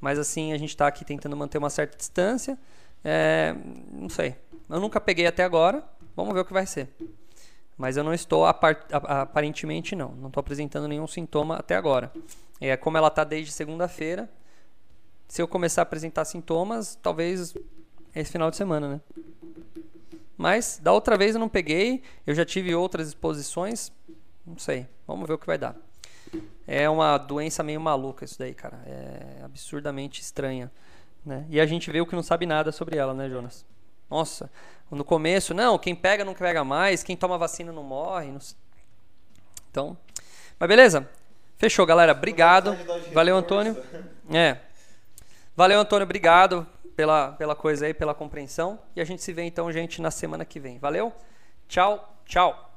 Mas 0.01 0.18
assim, 0.18 0.53
a 0.53 0.59
gente 0.59 0.76
tá 0.76 0.86
aqui 0.86 1.05
tentando 1.05 1.36
manter 1.36 1.59
uma 1.59 1.70
certa 1.70 1.97
distância. 1.97 2.59
É, 3.05 3.55
não 3.93 4.09
sei. 4.09 4.36
Eu 4.68 4.80
nunca 4.80 5.01
peguei 5.01 5.26
até 5.26 5.43
agora. 5.43 5.82
Vamos 6.14 6.32
ver 6.32 6.41
o 6.41 6.45
que 6.45 6.53
vai 6.53 6.66
ser. 6.66 6.88
Mas 7.76 7.97
eu 7.97 8.05
não 8.05 8.14
estou, 8.14 8.45
aparentemente 8.47 9.97
não. 9.97 10.12
Não 10.12 10.28
estou 10.28 10.41
apresentando 10.41 10.86
nenhum 10.86 11.07
sintoma 11.07 11.57
até 11.57 11.74
agora. 11.74 12.12
É 12.61 12.76
como 12.76 12.97
ela 12.97 13.11
tá 13.11 13.24
desde 13.24 13.51
segunda-feira 13.51 14.28
se 15.31 15.41
eu 15.41 15.47
começar 15.47 15.83
a 15.83 15.85
apresentar 15.85 16.24
sintomas, 16.24 16.99
talvez 17.01 17.55
esse 18.12 18.33
final 18.33 18.51
de 18.51 18.57
semana, 18.57 18.89
né? 18.89 19.01
Mas 20.37 20.81
da 20.83 20.93
outra 20.93 21.16
vez 21.16 21.37
eu 21.37 21.39
não 21.39 21.49
peguei, 21.49 22.03
eu 22.26 22.35
já 22.35 22.45
tive 22.45 22.74
outras 22.74 23.07
exposições, 23.07 23.93
não 24.45 24.59
sei, 24.59 24.89
vamos 25.07 25.28
ver 25.28 25.35
o 25.35 25.39
que 25.39 25.47
vai 25.47 25.57
dar. 25.57 25.76
É 26.66 26.91
uma 26.91 27.16
doença 27.16 27.62
meio 27.62 27.81
maluca 27.81 28.24
isso 28.24 28.37
daí, 28.41 28.53
cara, 28.53 28.83
é 28.85 29.45
absurdamente 29.45 30.20
estranha, 30.20 30.68
né? 31.24 31.47
E 31.49 31.61
a 31.61 31.66
gente 31.66 31.89
vê 31.93 32.01
o 32.01 32.07
que 32.07 32.16
não 32.16 32.24
sabe 32.24 32.45
nada 32.45 32.72
sobre 32.72 32.97
ela, 32.99 33.14
né, 33.14 33.28
Jonas? 33.28 33.64
Nossa, 34.11 34.51
no 34.91 35.05
começo, 35.05 35.55
não, 35.55 35.78
quem 35.78 35.95
pega 35.95 36.24
não 36.24 36.35
pega 36.35 36.64
mais, 36.64 37.05
quem 37.05 37.16
toma 37.16 37.39
vacina 37.39 37.70
não 37.70 37.85
morre. 37.85 38.33
Não... 38.33 38.39
Então, 39.70 39.97
mas 40.59 40.68
beleza? 40.68 41.09
Fechou, 41.57 41.87
galera. 41.87 42.12
Obrigado. 42.12 42.76
Valeu, 43.12 43.37
Antônio. 43.37 43.76
É. 44.33 44.70
Valeu, 45.61 45.79
Antônio. 45.79 46.07
Obrigado 46.07 46.67
pela, 46.97 47.33
pela 47.33 47.55
coisa 47.55 47.85
aí, 47.85 47.93
pela 47.93 48.15
compreensão. 48.15 48.79
E 48.97 49.01
a 49.03 49.05
gente 49.05 49.23
se 49.23 49.31
vê 49.31 49.43
então, 49.43 49.71
gente, 49.71 50.01
na 50.01 50.11
semana 50.11 50.43
que 50.43 50.59
vem. 50.59 50.79
Valeu? 50.79 51.13
Tchau, 51.69 52.17
tchau. 52.25 52.73